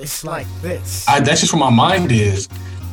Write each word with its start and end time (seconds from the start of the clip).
It's 0.00 0.22
like 0.24 0.46
this. 0.62 1.06
I, 1.08 1.20
that's 1.20 1.40
just 1.40 1.52
where 1.52 1.60
my 1.60 1.70
mind 1.70 2.12
is. 2.12 2.48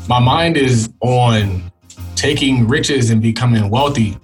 My 0.09 0.19
mind 0.19 0.57
is 0.57 0.91
on 1.01 1.71
taking 2.15 2.67
riches 2.67 3.11
and 3.11 3.21
becoming 3.21 3.69
wealthy, 3.69 4.17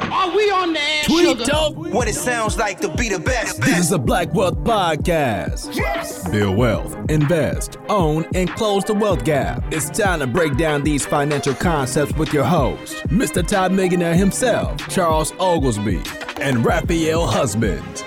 Are 0.00 0.34
we 0.34 0.50
on 0.50 0.72
the 0.72 0.80
air, 0.80 1.02
Tweet 1.04 1.26
sugar? 1.28 1.44
Talk. 1.44 1.76
What 1.76 2.08
it 2.08 2.14
sounds 2.14 2.56
like 2.56 2.80
to 2.80 2.88
be 2.94 3.08
the 3.08 3.18
best. 3.18 3.60
This 3.60 3.78
is 3.78 3.92
a 3.92 3.98
Black 3.98 4.32
Wealth 4.32 4.56
podcast. 4.58 5.74
Yes. 5.74 6.28
Build 6.30 6.56
wealth, 6.56 6.96
invest, 7.10 7.76
own, 7.88 8.24
and 8.34 8.48
close 8.50 8.84
the 8.84 8.94
wealth 8.94 9.24
gap. 9.24 9.62
It's 9.72 9.90
time 9.90 10.20
to 10.20 10.26
break 10.26 10.56
down 10.56 10.82
these 10.84 11.04
financial 11.04 11.54
concepts 11.54 12.14
with 12.14 12.32
your 12.32 12.44
host, 12.44 12.94
Mr. 13.08 13.46
Todd 13.46 13.72
Millionaire 13.72 14.14
himself, 14.14 14.76
Charles 14.88 15.32
Oglesby, 15.40 16.00
and 16.40 16.64
Raphael 16.64 17.26
Husband. 17.26 18.04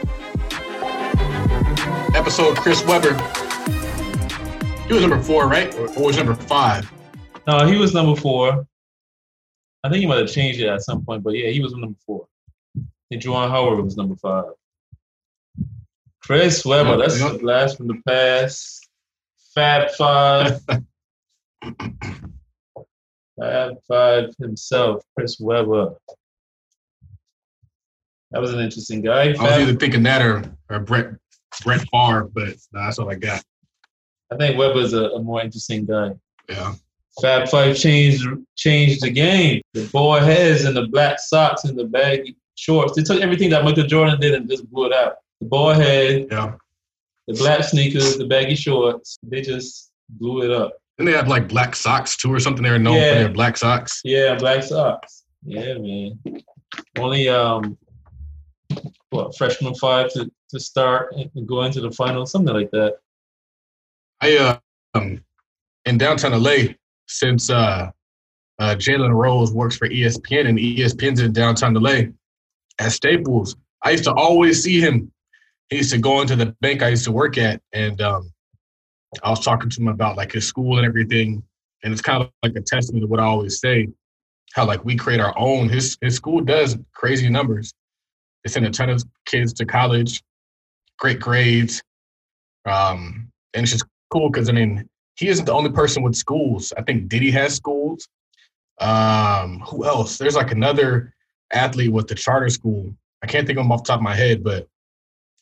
Episode 2.15 2.57
Chris 2.57 2.83
Webber. 2.85 3.13
He 4.87 4.93
was 4.93 5.01
number 5.01 5.21
four, 5.21 5.47
right? 5.47 5.73
Or, 5.75 5.89
or 5.97 6.05
was 6.07 6.17
number 6.17 6.35
five? 6.35 6.89
No, 7.47 7.65
he 7.65 7.77
was 7.77 7.93
number 7.93 8.19
four. 8.19 8.65
I 9.83 9.89
think 9.89 10.01
he 10.01 10.07
might 10.07 10.19
have 10.19 10.31
changed 10.31 10.59
it 10.59 10.67
at 10.67 10.83
some 10.83 11.03
point, 11.03 11.23
but 11.23 11.35
yeah, 11.35 11.49
he 11.49 11.59
was 11.59 11.73
number 11.73 11.97
four. 12.05 12.27
And 12.75 13.21
Juwan 13.21 13.49
Howard 13.49 13.83
was 13.83 13.97
number 13.97 14.15
five. 14.15 14.51
Chris 16.21 16.63
Webber, 16.63 16.97
that's 16.97 17.19
yeah. 17.19 17.31
a 17.33 17.37
blast 17.37 17.77
from 17.77 17.87
the 17.87 18.01
past. 18.07 18.87
Fab 19.55 19.91
Five. 19.91 20.61
Fab 23.39 23.73
Five 23.87 24.33
himself, 24.39 25.03
Chris 25.17 25.39
Webber. 25.39 25.95
That 28.31 28.39
was 28.39 28.53
an 28.53 28.59
interesting 28.59 29.01
guy. 29.01 29.23
I 29.23 29.27
was 29.29 29.39
Fab- 29.39 29.61
either 29.61 29.75
thinking 29.75 30.03
that 30.03 30.21
or, 30.21 30.43
or 30.69 30.79
Brett 30.79 31.15
Brett 31.63 31.83
Favre, 31.91 32.29
but 32.33 32.55
nah, 32.71 32.85
that's 32.85 32.99
all 32.99 33.09
I 33.09 33.15
got. 33.15 33.43
I 34.31 34.37
think 34.37 34.57
Webber's 34.57 34.93
a, 34.93 35.09
a 35.09 35.21
more 35.21 35.41
interesting 35.41 35.85
guy. 35.85 36.11
Yeah. 36.47 36.75
Fab 37.21 37.49
Five 37.49 37.75
changed 37.77 38.25
changed 38.55 39.01
the 39.01 39.09
game. 39.09 39.61
The 39.73 39.85
boy 39.87 40.19
heads 40.19 40.63
and 40.63 40.75
the 40.75 40.87
black 40.87 41.19
socks 41.19 41.65
and 41.65 41.77
the 41.77 41.85
baggy 41.85 42.35
shorts. 42.55 42.95
They 42.95 43.03
took 43.03 43.21
everything 43.21 43.49
that 43.49 43.63
Michael 43.65 43.85
Jordan 43.85 44.19
did 44.19 44.33
and 44.33 44.49
just 44.49 44.69
blew 44.71 44.85
it 44.85 44.93
out. 44.93 45.15
The 45.41 45.47
boy 45.47 45.73
head, 45.73 46.27
Yeah. 46.31 46.53
the 47.27 47.33
black 47.33 47.63
sneakers, 47.63 48.17
the 48.17 48.27
baggy 48.27 48.55
shorts. 48.55 49.17
They 49.23 49.41
just 49.41 49.91
blew 50.09 50.43
it 50.43 50.51
up. 50.51 50.73
And 50.99 51.07
they 51.07 51.11
have 51.13 51.27
like 51.27 51.47
black 51.49 51.75
socks 51.75 52.15
too, 52.15 52.31
or 52.33 52.39
something. 52.39 52.63
They're 52.63 52.79
known 52.79 52.95
Yeah. 52.97 53.13
for 53.13 53.19
their 53.19 53.29
black 53.33 53.57
socks. 53.57 54.01
Yeah, 54.05 54.35
black 54.35 54.63
socks. 54.63 55.23
Yeah, 55.43 55.73
man. 55.79 56.19
Only 56.97 57.27
um, 57.27 57.77
what 59.09 59.35
freshman 59.37 59.75
five 59.75 60.11
to, 60.13 60.31
to 60.49 60.59
start 60.59 61.13
and 61.13 61.47
go 61.47 61.63
into 61.63 61.81
the 61.81 61.91
final, 61.91 62.25
something 62.25 62.53
like 62.53 62.71
that. 62.71 62.97
I 64.21 64.37
uh, 64.37 64.57
um, 64.93 65.23
in 65.85 65.97
downtown 65.97 66.31
LA 66.41 66.75
since 67.11 67.49
uh, 67.49 67.91
uh, 68.59 68.75
Jalen 68.75 69.13
Rose 69.13 69.51
works 69.51 69.75
for 69.75 69.87
ESPN 69.89 70.47
and 70.47 70.57
ESPN's 70.57 71.19
in 71.19 71.33
downtown 71.33 71.73
LA 71.73 72.03
at 72.79 72.91
Staples. 72.91 73.55
I 73.83 73.91
used 73.91 74.05
to 74.05 74.13
always 74.13 74.63
see 74.63 74.79
him. 74.79 75.11
He 75.69 75.77
used 75.77 75.91
to 75.91 75.97
go 75.97 76.21
into 76.21 76.35
the 76.35 76.55
bank 76.61 76.81
I 76.81 76.89
used 76.89 77.05
to 77.05 77.11
work 77.11 77.37
at, 77.37 77.61
and 77.73 78.01
um, 78.01 78.31
I 79.23 79.29
was 79.29 79.43
talking 79.43 79.69
to 79.69 79.81
him 79.81 79.87
about 79.87 80.17
like 80.17 80.31
his 80.31 80.47
school 80.47 80.77
and 80.77 80.85
everything. 80.85 81.43
And 81.83 81.91
it's 81.91 82.01
kind 82.01 82.21
of 82.21 82.29
like 82.43 82.55
a 82.55 82.61
testament 82.61 83.03
to 83.03 83.07
what 83.07 83.19
I 83.19 83.23
always 83.23 83.59
say, 83.59 83.87
how 84.53 84.65
like 84.65 84.85
we 84.85 84.95
create 84.95 85.19
our 85.19 85.37
own. 85.37 85.69
His 85.69 85.97
his 86.01 86.15
school 86.15 86.41
does 86.41 86.77
crazy 86.93 87.29
numbers. 87.29 87.73
They 88.43 88.51
send 88.51 88.65
a 88.65 88.69
ton 88.69 88.89
of 88.89 89.03
kids 89.25 89.53
to 89.53 89.65
college, 89.65 90.21
great 90.99 91.19
grades, 91.19 91.81
um, 92.65 93.31
and 93.53 93.63
it's 93.63 93.71
just 93.71 93.85
cool 94.11 94.29
because 94.29 94.49
I 94.49 94.51
mean 94.51 94.87
he 95.15 95.27
isn't 95.27 95.45
the 95.45 95.53
only 95.53 95.71
person 95.71 96.03
with 96.03 96.15
schools. 96.15 96.73
I 96.77 96.81
think 96.81 97.09
Diddy 97.09 97.31
has 97.31 97.55
schools. 97.55 98.07
Um, 98.79 99.59
who 99.59 99.85
else? 99.85 100.17
There's 100.17 100.35
like 100.35 100.51
another 100.51 101.13
athlete 101.51 101.91
with 101.91 102.07
the 102.07 102.15
charter 102.15 102.49
school. 102.49 102.95
I 103.21 103.27
can't 103.27 103.45
think 103.45 103.59
of 103.59 103.65
him 103.65 103.71
off 103.71 103.83
the 103.83 103.89
top 103.89 103.99
of 103.99 104.03
my 104.03 104.15
head, 104.15 104.43
but 104.43 104.67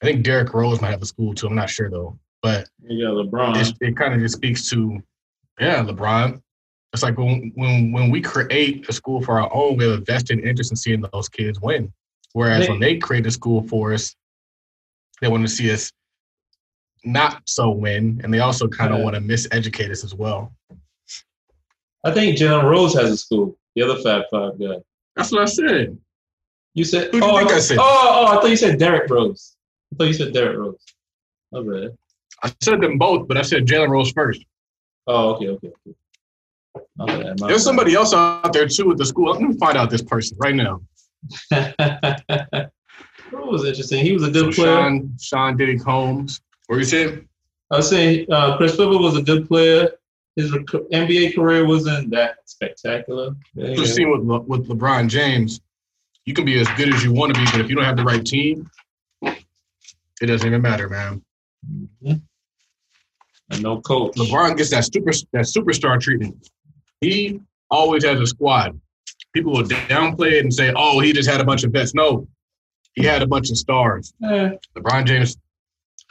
I 0.01 0.05
think 0.05 0.23
Derrick 0.23 0.53
Rose 0.53 0.81
might 0.81 0.91
have 0.91 1.01
a 1.01 1.05
school 1.05 1.33
too. 1.33 1.47
I'm 1.47 1.55
not 1.55 1.69
sure 1.69 1.89
though. 1.89 2.17
But 2.41 2.67
got 3.03 3.13
LeBron. 3.13 3.69
it, 3.69 3.75
it 3.81 3.97
kind 3.97 4.13
of 4.13 4.21
just 4.21 4.35
speaks 4.35 4.69
to, 4.69 5.01
yeah, 5.59 5.83
LeBron. 5.83 6.41
It's 6.93 7.03
like 7.03 7.17
when 7.17 7.51
when 7.55 7.91
when 7.91 8.09
we 8.09 8.21
create 8.21 8.89
a 8.89 8.93
school 8.93 9.21
for 9.21 9.39
our 9.39 9.53
own, 9.53 9.77
we 9.77 9.85
have 9.85 9.99
a 9.99 10.03
vested 10.03 10.39
interest 10.39 10.71
in 10.71 10.77
seeing 10.77 11.05
those 11.13 11.29
kids 11.29 11.59
win. 11.61 11.93
Whereas 12.33 12.67
when 12.67 12.79
they 12.79 12.97
create 12.97 13.25
a 13.25 13.31
school 13.31 13.61
for 13.67 13.93
us, 13.93 14.15
they 15.21 15.27
want 15.27 15.43
to 15.43 15.49
see 15.49 15.71
us 15.71 15.91
not 17.05 17.41
so 17.45 17.69
win, 17.69 18.21
and 18.23 18.33
they 18.33 18.39
also 18.39 18.67
kind 18.67 18.93
of 18.93 18.99
Yeah. 18.99 19.05
want 19.05 19.15
to 19.15 19.21
miseducate 19.21 19.89
us 19.89 20.03
as 20.03 20.13
well. 20.15 20.53
I 22.03 22.11
think 22.11 22.37
Jalen 22.37 22.63
Rose 22.69 22.93
has 22.95 23.11
a 23.11 23.17
school. 23.17 23.57
The 23.75 23.83
other 23.83 24.01
Fab 24.01 24.23
Five 24.31 24.59
guy. 24.59 24.75
That's 25.15 25.31
what 25.31 25.41
I 25.41 25.45
said. 25.45 25.97
You 26.73 26.83
said. 26.83 27.11
Who 27.11 27.19
do 27.19 27.25
you 27.25 27.31
oh, 27.31 27.37
think 27.37 27.51
I, 27.51 27.55
I 27.55 27.59
said? 27.59 27.77
Oh, 27.79 27.83
oh, 27.83 28.25
I 28.27 28.41
thought 28.41 28.49
you 28.49 28.55
said 28.55 28.79
Derrick 28.79 29.09
Rose. 29.09 29.55
I 29.91 29.95
thought 29.97 30.05
you 30.05 30.13
said 30.13 30.33
Derrick 30.33 30.57
Rose. 30.57 30.83
My 31.51 31.61
bad. 31.61 31.97
I 32.43 32.53
said 32.61 32.79
them 32.79 32.97
both, 32.97 33.27
but 33.27 33.37
I 33.37 33.41
said 33.41 33.65
Jalen 33.65 33.89
Rose 33.89 34.11
first. 34.11 34.45
Oh, 35.07 35.35
okay, 35.35 35.49
okay, 35.49 35.67
okay. 35.67 35.95
Bad, 36.95 37.37
There's 37.39 37.39
bad. 37.39 37.59
somebody 37.61 37.95
else 37.95 38.13
out 38.13 38.53
there 38.53 38.67
too 38.67 38.87
with 38.87 38.97
the 38.97 39.05
school. 39.05 39.31
Let 39.31 39.41
me 39.41 39.57
find 39.57 39.77
out 39.77 39.89
this 39.89 40.01
person 40.01 40.37
right 40.39 40.55
now. 40.55 40.81
that 41.49 42.71
was 43.31 43.65
interesting. 43.65 44.05
He 44.05 44.13
was 44.13 44.23
a 44.23 44.27
So 44.27 44.31
good 44.31 44.53
player. 44.53 44.75
Sean 44.75 45.17
Sean 45.19 45.57
Diddy 45.57 45.77
Combs. 45.77 46.41
What 46.69 46.77
you 46.77 46.83
said? 46.83 47.27
I 47.71 47.77
was 47.77 47.89
saying 47.89 48.31
uh, 48.31 48.55
Chris 48.57 48.77
Webber 48.77 48.99
was 48.99 49.17
a 49.17 49.23
good 49.23 49.47
player. 49.47 49.89
His 50.35 50.51
rec- 50.51 50.65
NBA 50.93 51.33
career 51.33 51.65
wasn't 51.65 52.11
that 52.11 52.35
spectacular. 52.45 53.35
Yeah, 53.55 53.69
You've 53.69 53.87
seen 53.87 54.11
with 54.11 54.21
Le- 54.21 54.41
with 54.41 54.67
LeBron 54.69 55.09
James, 55.09 55.61
you 56.25 56.35
can 56.35 56.45
be 56.45 56.59
as 56.59 56.67
good 56.77 56.93
as 56.93 57.03
you 57.03 57.11
want 57.11 57.33
to 57.33 57.39
be, 57.39 57.45
but 57.51 57.59
if 57.59 57.69
you 57.71 57.75
don't 57.75 57.85
have 57.85 57.97
the 57.97 58.03
right 58.03 58.23
team, 58.23 58.69
it 59.23 60.27
doesn't 60.27 60.45
even 60.45 60.61
matter, 60.61 60.87
man. 60.87 61.23
Mhm. 61.67 62.21
And 63.49 63.63
no 63.63 63.81
coach. 63.81 64.13
LeBron 64.15 64.55
gets 64.55 64.69
that 64.69 64.85
super 64.85 65.11
that 65.31 65.45
superstar 65.45 65.99
treatment. 65.99 66.49
He 67.01 67.39
always 67.71 68.05
has 68.05 68.19
a 68.21 68.27
squad. 68.27 68.79
People 69.33 69.53
will 69.53 69.63
downplay 69.63 70.33
it 70.33 70.43
and 70.43 70.53
say, 70.53 70.71
"Oh, 70.75 70.99
he 70.99 71.13
just 71.13 71.27
had 71.27 71.41
a 71.41 71.43
bunch 71.43 71.63
of 71.63 71.71
vets." 71.71 71.95
No, 71.95 72.27
he 72.93 73.03
had 73.05 73.23
a 73.23 73.27
bunch 73.27 73.49
of 73.49 73.57
stars. 73.57 74.13
Eh, 74.23 74.51
LeBron 74.77 75.05
James 75.05 75.35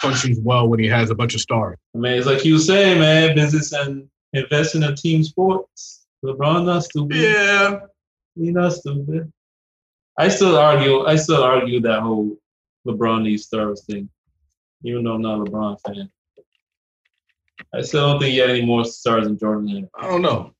functions 0.00 0.38
well 0.40 0.68
when 0.68 0.78
he 0.78 0.86
has 0.86 1.10
a 1.10 1.14
bunch 1.14 1.34
of 1.34 1.40
stars. 1.40 1.76
I 1.94 1.98
mean, 1.98 2.12
it's 2.12 2.26
like 2.26 2.44
you 2.44 2.58
say, 2.58 2.98
man, 2.98 3.34
business 3.34 3.72
and 3.72 4.08
investing 4.32 4.82
in 4.82 4.94
team 4.94 5.22
sports. 5.24 6.06
LeBron 6.24 6.66
not 6.66 6.84
stupid. 6.84 7.16
Yeah, 7.16 7.80
He 8.34 8.50
not 8.50 8.72
stupid. 8.72 9.32
I 10.18 10.28
still 10.28 10.56
argue. 10.56 11.04
I 11.06 11.16
still 11.16 11.42
argue 11.42 11.80
that 11.80 12.00
whole 12.00 12.36
LeBron 12.86 13.22
needs 13.22 13.44
stars 13.44 13.84
thing, 13.84 14.08
even 14.84 15.04
though 15.04 15.14
I'm 15.14 15.22
not 15.22 15.40
a 15.40 15.44
LeBron 15.44 15.78
fan. 15.86 16.10
I 17.74 17.82
still 17.82 18.12
don't 18.12 18.20
think 18.20 18.32
he 18.32 18.38
had 18.38 18.50
any 18.50 18.64
more 18.64 18.84
stars 18.84 19.24
than 19.24 19.38
Jordan 19.38 19.68
had. 19.68 19.88
I 19.98 20.08
don't 20.08 20.22
know. 20.22 20.52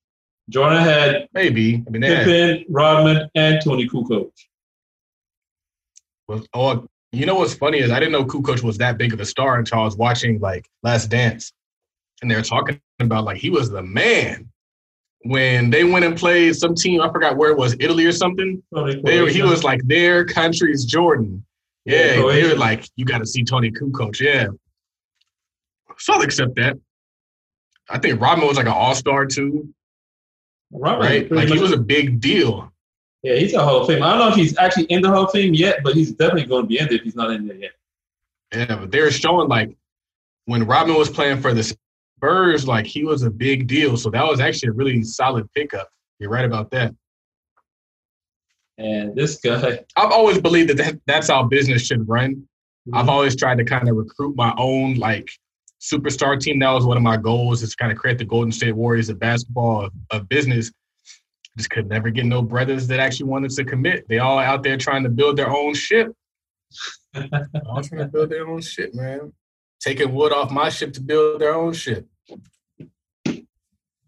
Jordan 0.50 0.82
had 0.82 1.29
Maybe. 1.32 1.82
I 1.87 1.91
mean, 1.91 2.02
they 2.02 2.14
had, 2.14 2.25
Pippen, 2.25 2.64
Rodman, 2.69 3.29
and 3.34 3.62
Toni 3.62 3.88
Kukoc. 3.88 4.31
was, 6.26 6.46
oh, 6.55 6.87
you 7.12 7.26
know 7.26 7.37
what's 7.37 7.55
funny 7.55 7.78
is 7.78 7.90
I 7.90 7.99
didn't 7.99 8.12
know 8.12 8.25
Kukoc 8.25 8.62
was 8.62 8.78
that 8.78 8.99
big 8.99 9.12
of 9.12 9.20
a 9.20 9.25
star 9.25 9.58
until 9.58 9.81
I 9.81 9.84
was 9.84 9.96
watching 9.96 10.38
like 10.40 10.69
Last 10.82 11.08
Dance, 11.08 11.52
and 12.20 12.31
they 12.31 12.34
were 12.37 12.43
talking 12.43 12.81
about 13.00 13.25
like 13.25 13.38
he 13.38 13.50
was 13.50 13.70
the 13.70 13.82
man. 13.82 14.50
when 15.22 15.70
they 15.70 15.84
went 15.84 16.05
and 16.05 16.16
played 16.16 16.55
some 16.55 16.75
team, 16.75 17.00
I 17.00 17.10
forgot 17.10 17.37
where 17.37 17.50
it 17.50 17.58
was, 17.58 17.75
Italy 17.81 18.05
or 18.05 18.12
something. 18.12 18.62
Tony 18.75 19.00
They, 19.02 19.32
he 19.32 19.43
was 19.43 19.64
like 19.64 19.81
their 19.84 20.25
country's 20.25 20.84
Jordan. 20.84 21.44
Yeah, 21.84 22.16
Yeah, 22.16 22.32
they 22.32 22.49
were 22.49 22.55
like, 22.56 22.88
you 22.96 23.05
got 23.05 23.19
to 23.19 23.26
see 23.26 23.43
Toni 23.43 23.70
Kukoc. 23.70 24.20
Yeah, 24.20 24.49
so 25.99 26.14
I'll 26.14 26.22
accept 26.22 26.56
that. 26.56 26.78
I 27.90 27.99
think 27.99 28.20
Rodman 28.20 28.46
was 28.46 28.56
like 28.56 28.66
an 28.66 28.72
all 28.72 28.94
star 28.94 29.26
too, 29.26 29.72
right? 30.70 31.31
Like 31.31 31.49
he 31.49 31.58
was 31.58 31.72
a 31.72 31.78
big 31.78 32.20
deal. 32.20 32.72
Yeah, 33.23 33.35
he's 33.35 33.53
a 33.55 33.62
Hall 33.62 33.81
of 33.81 33.88
Fame. 33.88 34.03
I 34.03 34.11
don't 34.11 34.19
know 34.20 34.29
if 34.29 34.37
he's 34.37 34.56
actually 34.59 34.85
in 34.85 35.03
the 35.03 35.09
Hall 35.09 35.25
of 35.25 35.32
Fame 35.32 35.55
yet, 35.55 35.81
but 35.82 35.94
he's 35.94 36.12
definitely 36.12 36.47
going 36.47 36.62
to 36.62 36.69
be 36.69 36.79
in 36.79 36.87
there 36.87 36.97
if 36.99 37.03
he's 37.03 37.17
not 37.17 37.31
in 37.31 37.49
there 37.49 37.56
yet. 37.56 37.73
Yeah, 38.55 38.76
but 38.76 38.91
they're 38.91 39.11
showing 39.11 39.49
like 39.49 39.76
when 40.47 40.65
Rodman 40.65 40.97
was 40.97 41.11
playing 41.11 41.41
for 41.41 41.53
the 41.53 41.62
Spurs, 42.19 42.67
like 42.67 42.87
he 42.87 43.05
was 43.05 43.23
a 43.23 43.31
big 43.31 43.67
deal. 43.67 43.97
So 43.97 44.11
that 44.11 44.25
was 44.25 44.41
actually 44.41 44.70
a 44.70 44.73
really 44.73 45.03
solid 45.03 45.53
pickup. 45.53 45.91
You're 46.19 46.31
right 46.31 46.44
about 46.44 46.70
that. 46.70 46.94
And 48.79 49.15
this 49.17 49.41
guy, 49.41 49.81
I've 49.97 50.12
always 50.12 50.41
believed 50.41 50.70
that, 50.70 50.76
that 50.76 51.00
that's 51.06 51.29
how 51.29 51.43
business 51.43 51.85
should 51.85 52.09
run. 52.09 52.35
Mm-hmm. 52.35 52.94
I've 52.94 53.09
always 53.09 53.35
tried 53.35 53.59
to 53.59 53.65
kind 53.65 53.88
of 53.88 53.97
recruit 53.97 54.37
my 54.37 54.55
own 54.56 54.94
like 54.94 55.29
superstar 55.81 56.41
team. 56.41 56.61
That 56.61 56.70
was 56.70 56.87
one 56.87 56.97
of 56.97 57.03
my 57.03 57.17
goals 57.17 57.62
is 57.62 57.70
to 57.70 57.76
kind 57.76 57.93
of 57.93 57.99
create 57.99 58.19
the 58.19 58.25
Golden 58.25 58.53
State 58.53 58.73
Warriors 58.73 59.09
of 59.09 59.19
basketball 59.19 59.87
of, 59.87 59.93
of 60.11 60.29
business. 60.29 60.70
Just 61.58 61.70
could 61.70 61.88
never 61.88 62.08
get 62.10 62.25
no 62.25 62.40
brothers 62.40 62.87
that 62.87 63.00
actually 63.00 63.28
wanted 63.28 63.50
to 63.50 63.64
commit. 63.64 64.06
They 64.08 64.20
all 64.20 64.38
out 64.38 64.62
there 64.62 64.76
trying 64.76 65.02
to 65.02 65.08
build 65.08 65.37
their 65.37 65.50
own 65.50 65.75
ship. 65.75 66.14
all 67.16 67.82
trying 67.82 68.02
to 68.02 68.08
build 68.10 68.31
their 68.31 68.46
own 68.46 68.62
ship, 68.62 68.94
man. 68.94 69.32
Taking 69.81 70.14
wood 70.14 70.32
off 70.32 70.52
my 70.52 70.69
ship 70.69 70.93
to 70.93 71.00
build 71.00 71.40
their 71.40 71.55
own 71.55 71.72
ship. 71.72 72.06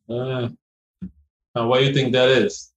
uh, 0.08 0.49
now, 1.55 1.67
why 1.67 1.81
do 1.81 1.87
you 1.87 1.93
think 1.93 2.12
that 2.12 2.29
is? 2.29 2.73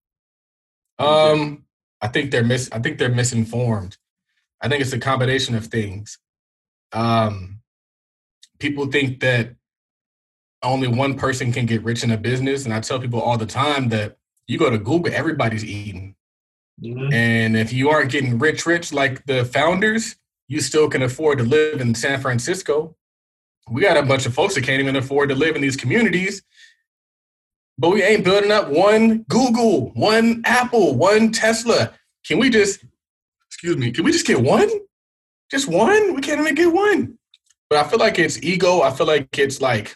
Um, 0.97 1.65
I 2.01 2.07
think 2.07 2.31
they're 2.31 2.43
mis. 2.43 2.67
I 2.71 2.79
think 2.79 2.97
they're 2.97 3.09
misinformed. 3.09 3.97
I 4.59 4.69
think 4.69 4.81
it's 4.81 4.93
a 4.93 4.99
combination 4.99 5.53
of 5.53 5.67
things. 5.67 6.17
Um, 6.93 7.59
people 8.59 8.87
think 8.87 9.19
that 9.19 9.55
only 10.63 10.87
one 10.87 11.15
person 11.15 11.51
can 11.51 11.67
get 11.67 11.83
rich 11.83 12.03
in 12.03 12.09
a 12.09 12.17
business, 12.17 12.65
and 12.65 12.73
I 12.73 12.79
tell 12.79 12.99
people 12.99 13.21
all 13.21 13.37
the 13.37 13.45
time 13.45 13.89
that 13.89 14.17
you 14.48 14.57
go 14.57 14.69
to 14.69 14.78
Google, 14.78 15.13
everybody's 15.13 15.63
eating, 15.66 16.16
Mhm. 16.81 17.13
and 17.13 17.57
if 17.57 17.72
you 17.72 17.90
aren't 17.90 18.12
getting 18.12 18.38
rich, 18.40 18.66
rich 18.66 18.92
like 18.94 19.25
the 19.25 19.45
founders, 19.45 20.16
you 20.48 20.60
still 20.62 20.90
can 20.90 21.01
afford 21.01 21.38
to 21.40 21.44
live 21.44 21.80
in 21.81 21.95
San 21.95 22.19
Francisco. 22.22 22.95
We 23.69 23.81
got 23.81 23.98
a 23.98 24.04
bunch 24.04 24.25
of 24.25 24.34
folks 24.34 24.56
that 24.56 24.63
can't 24.63 24.81
even 24.81 24.95
afford 24.95 25.30
to 25.30 25.36
live 25.36 25.56
in 25.56 25.62
these 25.62 25.78
communities 25.78 26.44
but 27.78 27.90
we 27.90 28.04
ain't 28.04 28.24
building 28.24 28.51
up 28.51 28.69
one 28.69 29.24
Google, 29.30 29.90
one 29.95 30.42
Apple, 30.45 30.95
one 30.95 31.31
Tesla. 31.31 31.92
Can 32.25 32.38
we 32.40 32.50
just, 32.50 32.86
excuse 33.48 33.78
me, 33.78 33.92
can 33.92 34.04
we 34.04 34.12
just 34.12 34.28
get 34.28 34.42
one? 34.42 34.69
Just 35.50 35.68
one? 35.68 36.13
We 36.13 36.22
can't 36.22 36.40
even 36.40 36.56
get 36.56 36.72
one. 36.72 37.18
But 37.69 37.84
I 37.84 37.90
feel 37.90 38.00
like 38.00 38.19
it's 38.19 38.42
ego. 38.44 38.81
I 38.81 38.92
feel 38.92 39.07
like 39.07 39.40
it's 39.40 39.60
like 39.60 39.95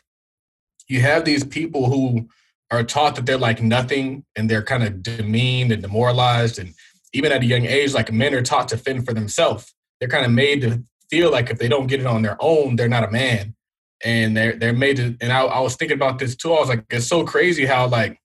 you 0.88 1.02
have 1.02 1.24
these 1.26 1.44
people 1.44 1.86
who 1.86 2.28
are 2.72 2.84
taught 2.84 3.16
that 3.16 3.26
they're 3.26 3.38
like 3.38 3.62
nothing 3.62 4.26
and 4.36 4.50
they're 4.50 4.64
kind 4.64 4.84
of 4.84 5.02
demeaned 5.02 5.72
and 5.72 5.82
demoralized. 5.82 6.60
And 6.60 6.74
even 7.14 7.32
at 7.32 7.44
a 7.44 7.46
young 7.46 7.66
age, 7.66 7.94
like 7.94 8.12
men 8.12 8.34
are 8.34 8.42
taught 8.42 8.68
to 8.70 8.78
fend 8.78 9.06
for 9.06 9.14
themselves. 9.14 9.74
They're 10.00 10.10
kind 10.10 10.26
of 10.26 10.32
made 10.32 10.62
to 10.62 10.84
feel 11.10 11.32
like 11.32 11.50
if 11.50 11.58
they 11.58 11.68
don't 11.68 11.88
get 11.88 12.02
it 12.02 12.06
on 12.06 12.22
their 12.22 12.38
own, 12.40 12.76
they're 12.76 12.90
not 12.90 13.04
a 13.04 13.12
man 13.12 13.56
and 14.04 14.38
they're 14.38 14.56
they're 14.56 14.74
made 14.74 14.98
to 14.98 15.18
and 15.22 15.32
I, 15.32 15.42
I 15.42 15.60
was 15.60 15.76
thinking 15.76 15.98
about 15.98 16.20
this 16.20 16.36
too. 16.36 16.54
I 16.54 16.60
was 16.60 16.70
like, 16.70 16.86
it's 16.90 17.08
so 17.08 17.24
crazy 17.24 17.66
how 17.66 17.88
like 17.88 18.20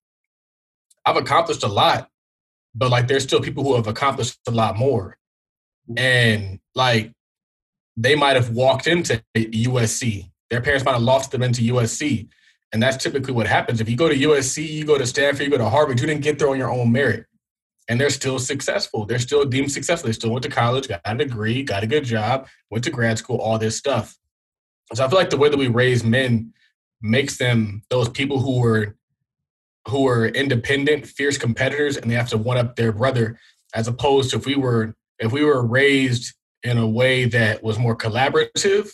I've 1.04 1.16
accomplished 1.16 1.62
a 1.62 1.68
lot, 1.68 2.08
but 2.74 2.90
like 2.90 3.08
there's 3.08 3.22
still 3.22 3.40
people 3.40 3.64
who 3.64 3.74
have 3.76 3.86
accomplished 3.86 4.38
a 4.46 4.50
lot 4.50 4.76
more. 4.76 5.16
And 5.96 6.60
like 6.74 7.12
they 7.96 8.14
might 8.14 8.36
have 8.36 8.50
walked 8.50 8.86
into 8.86 9.22
USC. 9.36 10.30
Their 10.50 10.60
parents 10.60 10.84
might 10.84 10.92
have 10.92 11.02
lost 11.02 11.30
them 11.30 11.42
into 11.42 11.62
USC. 11.62 12.28
And 12.72 12.82
that's 12.82 13.02
typically 13.02 13.34
what 13.34 13.46
happens. 13.46 13.80
If 13.80 13.88
you 13.88 13.96
go 13.96 14.08
to 14.08 14.16
USC, 14.16 14.66
you 14.66 14.84
go 14.84 14.96
to 14.96 15.06
Stanford, 15.06 15.44
you 15.44 15.50
go 15.50 15.58
to 15.58 15.68
Harvard, 15.68 16.00
you 16.00 16.06
didn't 16.06 16.22
get 16.22 16.38
there 16.38 16.48
on 16.48 16.58
your 16.58 16.70
own 16.70 16.90
merit. 16.90 17.26
And 17.88 18.00
they're 18.00 18.10
still 18.10 18.38
successful. 18.38 19.04
They're 19.04 19.18
still 19.18 19.44
deemed 19.44 19.72
successful. 19.72 20.06
They 20.08 20.14
still 20.14 20.30
went 20.30 20.44
to 20.44 20.48
college, 20.48 20.88
got 20.88 21.00
a 21.04 21.14
degree, 21.14 21.62
got 21.62 21.82
a 21.82 21.86
good 21.86 22.04
job, 22.04 22.48
went 22.70 22.84
to 22.84 22.90
grad 22.90 23.18
school, 23.18 23.38
all 23.38 23.58
this 23.58 23.76
stuff. 23.76 24.16
So 24.94 25.04
I 25.04 25.08
feel 25.08 25.18
like 25.18 25.30
the 25.30 25.36
way 25.36 25.48
that 25.48 25.58
we 25.58 25.68
raise 25.68 26.04
men 26.04 26.52
makes 27.02 27.36
them 27.36 27.82
those 27.90 28.08
people 28.08 28.40
who 28.40 28.60
were 28.60 28.96
who 29.88 30.06
are 30.06 30.26
independent, 30.26 31.06
fierce 31.06 31.36
competitors, 31.36 31.96
and 31.96 32.08
they 32.08 32.14
have 32.14 32.28
to 32.28 32.38
one 32.38 32.56
up 32.56 32.76
their 32.76 32.92
brother, 32.92 33.36
as 33.74 33.88
opposed 33.88 34.30
to 34.30 34.36
if 34.36 34.46
we 34.46 34.54
were 34.54 34.94
if 35.18 35.32
we 35.32 35.44
were 35.44 35.66
raised 35.66 36.34
in 36.62 36.78
a 36.78 36.86
way 36.86 37.24
that 37.24 37.62
was 37.62 37.78
more 37.78 37.96
collaborative 37.96 38.90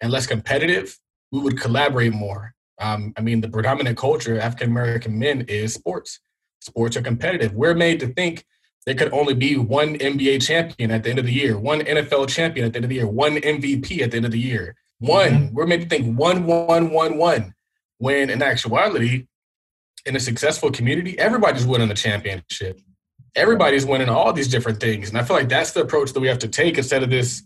and 0.00 0.10
less 0.10 0.26
competitive, 0.26 0.98
we 1.30 1.40
would 1.40 1.60
collaborate 1.60 2.12
more. 2.12 2.54
Um, 2.82 3.12
I 3.16 3.20
mean, 3.20 3.40
the 3.40 3.48
predominant 3.48 3.96
culture 3.96 4.34
of 4.34 4.40
African 4.40 4.70
American 4.70 5.18
men 5.18 5.42
is 5.42 5.74
sports. 5.74 6.20
Sports 6.60 6.96
are 6.96 7.02
competitive. 7.02 7.54
We're 7.54 7.74
made 7.74 8.00
to 8.00 8.08
think 8.08 8.44
there 8.86 8.94
could 8.96 9.12
only 9.12 9.34
be 9.34 9.56
one 9.56 9.96
NBA 9.98 10.44
champion 10.44 10.90
at 10.90 11.04
the 11.04 11.10
end 11.10 11.20
of 11.20 11.26
the 11.26 11.32
year, 11.32 11.56
one 11.56 11.80
NFL 11.80 12.28
champion 12.28 12.66
at 12.66 12.72
the 12.72 12.78
end 12.78 12.84
of 12.84 12.88
the 12.88 12.96
year, 12.96 13.06
one 13.06 13.36
MVP 13.36 14.00
at 14.00 14.10
the 14.10 14.16
end 14.16 14.26
of 14.26 14.32
the 14.32 14.38
year. 14.38 14.74
One, 14.98 15.50
we're 15.52 15.66
made 15.66 15.82
to 15.82 15.88
think 15.88 16.16
one, 16.16 16.44
one, 16.44 16.90
one, 16.90 17.18
one. 17.18 17.54
When 17.98 18.30
in 18.30 18.42
actuality, 18.42 19.26
in 20.04 20.16
a 20.16 20.20
successful 20.20 20.70
community, 20.72 21.16
everybody's 21.18 21.66
winning 21.66 21.88
the 21.88 21.94
championship. 21.94 22.80
Everybody's 23.36 23.86
winning 23.86 24.08
all 24.08 24.32
these 24.32 24.48
different 24.48 24.80
things. 24.80 25.08
And 25.08 25.18
I 25.18 25.22
feel 25.22 25.36
like 25.36 25.48
that's 25.48 25.72
the 25.72 25.82
approach 25.82 26.12
that 26.12 26.20
we 26.20 26.28
have 26.28 26.40
to 26.40 26.48
take 26.48 26.78
instead 26.78 27.02
of 27.02 27.10
this 27.10 27.42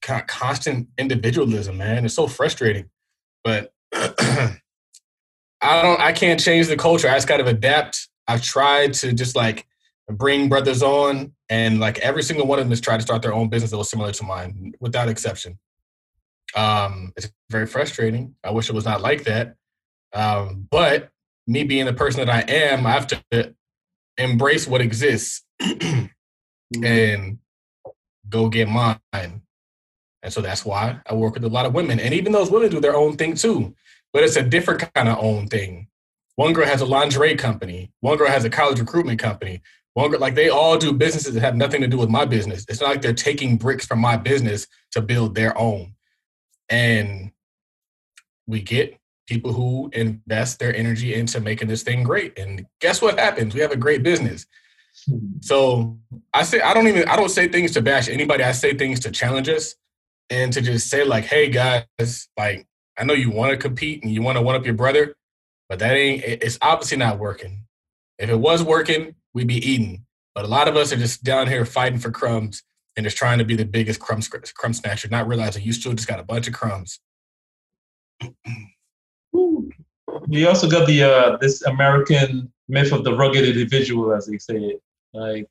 constant 0.00 0.88
individualism, 0.98 1.78
man. 1.78 2.04
It's 2.04 2.14
so 2.14 2.26
frustrating. 2.26 2.90
But 3.44 3.72
I 5.62 5.82
don't 5.82 6.00
I 6.00 6.12
can't 6.12 6.40
change 6.40 6.68
the 6.68 6.76
culture. 6.76 7.08
I 7.08 7.14
just 7.14 7.28
gotta 7.28 7.46
adapt. 7.46 8.08
I've 8.26 8.42
tried 8.42 8.94
to 8.94 9.12
just 9.12 9.36
like 9.36 9.66
bring 10.08 10.48
brothers 10.48 10.82
on 10.82 11.32
and 11.48 11.80
like 11.80 11.98
every 11.98 12.22
single 12.22 12.46
one 12.46 12.58
of 12.58 12.64
them 12.64 12.70
has 12.70 12.80
tried 12.80 12.96
to 12.96 13.02
start 13.02 13.22
their 13.22 13.34
own 13.34 13.48
business 13.48 13.70
that 13.70 13.76
was 13.76 13.90
similar 13.90 14.12
to 14.12 14.24
mine, 14.24 14.72
without 14.80 15.08
exception. 15.08 15.58
Um, 16.56 17.12
it's 17.16 17.30
very 17.50 17.66
frustrating. 17.66 18.34
I 18.42 18.50
wish 18.50 18.68
it 18.68 18.74
was 18.74 18.84
not 18.84 19.00
like 19.00 19.24
that. 19.24 19.54
Um, 20.12 20.66
but 20.70 21.10
me 21.46 21.64
being 21.64 21.86
the 21.86 21.92
person 21.92 22.24
that 22.24 22.30
I 22.30 22.40
am, 22.52 22.86
I 22.86 22.92
have 22.92 23.06
to 23.08 23.54
embrace 24.16 24.66
what 24.66 24.80
exists 24.80 25.44
and 26.82 27.38
go 28.28 28.48
get 28.48 28.68
mine. 28.68 29.42
And 30.22 30.32
so 30.32 30.40
that's 30.40 30.64
why 30.64 31.00
I 31.06 31.14
work 31.14 31.34
with 31.34 31.44
a 31.44 31.48
lot 31.48 31.66
of 31.66 31.74
women. 31.74 31.98
And 31.98 32.12
even 32.14 32.32
those 32.32 32.50
women 32.50 32.70
do 32.70 32.80
their 32.80 32.96
own 32.96 33.16
thing 33.16 33.34
too, 33.34 33.74
but 34.12 34.22
it's 34.22 34.36
a 34.36 34.42
different 34.42 34.92
kind 34.94 35.08
of 35.08 35.18
own 35.18 35.46
thing. 35.46 35.88
One 36.36 36.52
girl 36.52 36.66
has 36.66 36.80
a 36.80 36.86
lingerie 36.86 37.36
company. 37.36 37.92
One 38.00 38.16
girl 38.16 38.28
has 38.28 38.44
a 38.44 38.50
college 38.50 38.80
recruitment 38.80 39.18
company. 39.18 39.60
One 39.94 40.10
girl, 40.10 40.20
like 40.20 40.34
they 40.34 40.48
all 40.48 40.78
do 40.78 40.92
businesses 40.92 41.34
that 41.34 41.40
have 41.40 41.56
nothing 41.56 41.80
to 41.82 41.88
do 41.88 41.98
with 41.98 42.08
my 42.08 42.24
business. 42.24 42.64
It's 42.68 42.80
not 42.80 42.90
like 42.90 43.02
they're 43.02 43.12
taking 43.12 43.56
bricks 43.56 43.86
from 43.86 43.98
my 43.98 44.16
business 44.16 44.66
to 44.92 45.02
build 45.02 45.34
their 45.34 45.56
own. 45.58 45.94
And 46.68 47.32
we 48.46 48.62
get 48.62 48.98
people 49.26 49.52
who 49.52 49.90
invest 49.92 50.58
their 50.58 50.74
energy 50.74 51.14
into 51.14 51.40
making 51.40 51.68
this 51.68 51.82
thing 51.82 52.02
great. 52.02 52.38
And 52.38 52.66
guess 52.80 53.02
what 53.02 53.18
happens? 53.18 53.54
We 53.54 53.60
have 53.60 53.72
a 53.72 53.76
great 53.76 54.02
business. 54.02 54.46
So 55.40 55.98
I 56.34 56.42
say 56.42 56.60
I 56.60 56.74
don't 56.74 56.88
even 56.88 57.08
I 57.08 57.16
don't 57.16 57.28
say 57.28 57.48
things 57.48 57.72
to 57.72 57.82
bash 57.82 58.08
anybody. 58.08 58.42
I 58.42 58.52
say 58.52 58.74
things 58.74 59.00
to 59.00 59.10
challenge 59.10 59.48
us 59.48 59.74
and 60.30 60.52
to 60.52 60.60
just 60.60 60.88
say 60.88 61.04
like, 61.04 61.24
hey 61.24 61.48
guys, 61.48 62.28
like 62.36 62.66
I 62.98 63.04
know 63.04 63.14
you 63.14 63.30
want 63.30 63.52
to 63.52 63.56
compete 63.56 64.02
and 64.02 64.12
you 64.12 64.22
want 64.22 64.36
to 64.36 64.42
one 64.42 64.56
up 64.56 64.64
your 64.64 64.74
brother, 64.74 65.14
but 65.68 65.78
that 65.78 65.96
ain't 65.96 66.22
it's 66.24 66.58
obviously 66.60 66.98
not 66.98 67.18
working. 67.18 67.64
If 68.18 68.28
it 68.28 68.36
was 68.36 68.62
working, 68.62 69.14
we'd 69.32 69.46
be 69.46 69.56
eating. 69.56 70.04
But 70.34 70.44
a 70.44 70.48
lot 70.48 70.68
of 70.68 70.76
us 70.76 70.92
are 70.92 70.96
just 70.96 71.24
down 71.24 71.48
here 71.48 71.64
fighting 71.64 71.98
for 71.98 72.10
crumbs 72.10 72.62
and 72.96 73.04
just 73.04 73.16
trying 73.16 73.38
to 73.38 73.44
be 73.44 73.56
the 73.56 73.64
biggest 73.64 74.00
crumb 74.00 74.20
crumb 74.54 74.74
snatcher, 74.74 75.08
not 75.08 75.26
realizing 75.26 75.62
you 75.62 75.72
still 75.72 75.92
just 75.92 76.08
got 76.08 76.20
a 76.20 76.24
bunch 76.24 76.46
of 76.46 76.54
crumbs. 76.54 77.00
We 80.26 80.46
also 80.46 80.68
got 80.68 80.86
the 80.86 81.02
uh, 81.02 81.36
this 81.38 81.62
American 81.62 82.52
myth 82.68 82.92
of 82.92 83.04
the 83.04 83.16
rugged 83.16 83.44
individual, 83.44 84.12
as 84.12 84.26
they 84.26 84.38
say 84.38 84.56
it. 84.56 84.82
Like 85.12 85.48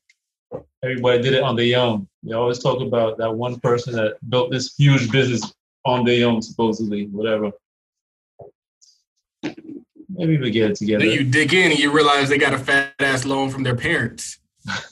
everybody 0.83 1.21
did 1.21 1.33
it 1.33 1.43
on 1.43 1.55
their 1.55 1.79
own. 1.79 2.07
They 2.23 2.33
always 2.33 2.59
talk 2.59 2.81
about 2.81 3.17
that 3.17 3.33
one 3.33 3.59
person 3.59 3.93
that 3.95 4.17
built 4.29 4.51
this 4.51 4.75
huge 4.77 5.11
business 5.11 5.53
on 5.85 6.05
their 6.05 6.27
own, 6.27 6.41
supposedly, 6.41 7.07
whatever. 7.07 7.51
Maybe 10.09 10.37
we 10.37 10.51
get 10.51 10.71
it 10.71 10.75
together. 10.75 11.05
Then 11.05 11.13
you 11.13 11.23
dig 11.23 11.53
in 11.53 11.71
and 11.71 11.79
you 11.79 11.91
realize 11.91 12.29
they 12.29 12.37
got 12.37 12.53
a 12.53 12.59
fat 12.59 12.93
ass 12.99 13.25
loan 13.25 13.49
from 13.49 13.63
their 13.63 13.75
parents. 13.75 14.39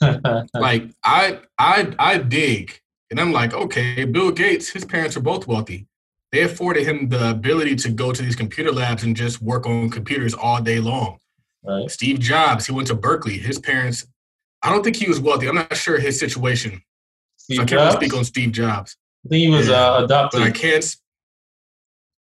like 0.54 0.90
I 1.04 1.40
I 1.58 1.92
I 1.98 2.18
dig 2.18 2.80
and 3.10 3.20
I'm 3.20 3.32
like, 3.32 3.52
okay, 3.52 4.04
Bill 4.04 4.30
Gates, 4.30 4.70
his 4.70 4.84
parents 4.84 5.16
are 5.16 5.20
both 5.20 5.46
wealthy. 5.46 5.86
They 6.32 6.42
afforded 6.42 6.86
him 6.86 7.08
the 7.08 7.30
ability 7.30 7.76
to 7.76 7.90
go 7.90 8.12
to 8.12 8.22
these 8.22 8.36
computer 8.36 8.72
labs 8.72 9.02
and 9.02 9.16
just 9.16 9.40
work 9.40 9.66
on 9.66 9.90
computers 9.90 10.34
all 10.34 10.60
day 10.60 10.78
long. 10.78 11.18
Right. 11.62 11.90
Steve 11.90 12.20
Jobs, 12.20 12.66
he 12.66 12.72
went 12.72 12.88
to 12.88 12.94
Berkeley. 12.94 13.38
His 13.38 13.58
parents, 13.58 14.06
I 14.62 14.70
don't 14.70 14.82
think 14.82 14.96
he 14.96 15.08
was 15.08 15.20
wealthy. 15.20 15.48
I'm 15.48 15.54
not 15.54 15.76
sure 15.76 15.98
his 15.98 16.18
situation. 16.18 16.82
Steve 17.36 17.56
so 17.56 17.62
I 17.62 17.66
can't 17.66 17.72
really 17.72 17.92
Jobs? 17.92 17.96
speak 17.96 18.14
on 18.14 18.24
Steve 18.24 18.52
Jobs. 18.52 18.96
I 19.24 19.28
think 19.28 19.40
he 19.40 19.48
was 19.48 19.68
Yeah. 19.68 19.74
uh, 19.74 20.04
adopted. 20.04 20.40
But 20.40 20.46
I 20.46 20.50
can't. 20.50 20.96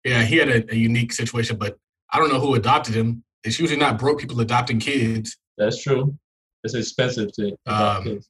Yeah, 0.03 0.23
he 0.23 0.37
had 0.37 0.49
a, 0.49 0.71
a 0.71 0.75
unique 0.75 1.11
situation, 1.13 1.57
but 1.57 1.77
I 2.11 2.19
don't 2.19 2.29
know 2.31 2.39
who 2.39 2.55
adopted 2.55 2.95
him. 2.95 3.23
It's 3.43 3.59
usually 3.59 3.79
not 3.79 3.97
broke 3.99 4.19
people 4.19 4.39
adopting 4.39 4.79
kids. 4.79 5.37
That's 5.57 5.81
true. 5.81 6.17
It's 6.63 6.73
expensive 6.73 7.31
to 7.33 7.57
adopt 7.65 7.97
Um, 7.97 8.03
kids. 8.03 8.29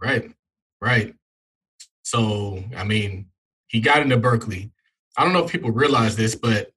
Right, 0.00 0.30
right. 0.80 1.14
So, 2.02 2.62
I 2.76 2.84
mean, 2.84 3.26
he 3.68 3.80
got 3.80 4.02
into 4.02 4.16
Berkeley. 4.16 4.70
I 5.16 5.24
don't 5.24 5.32
know 5.32 5.44
if 5.44 5.50
people 5.50 5.70
realize 5.70 6.14
this, 6.16 6.34
but 6.34 6.70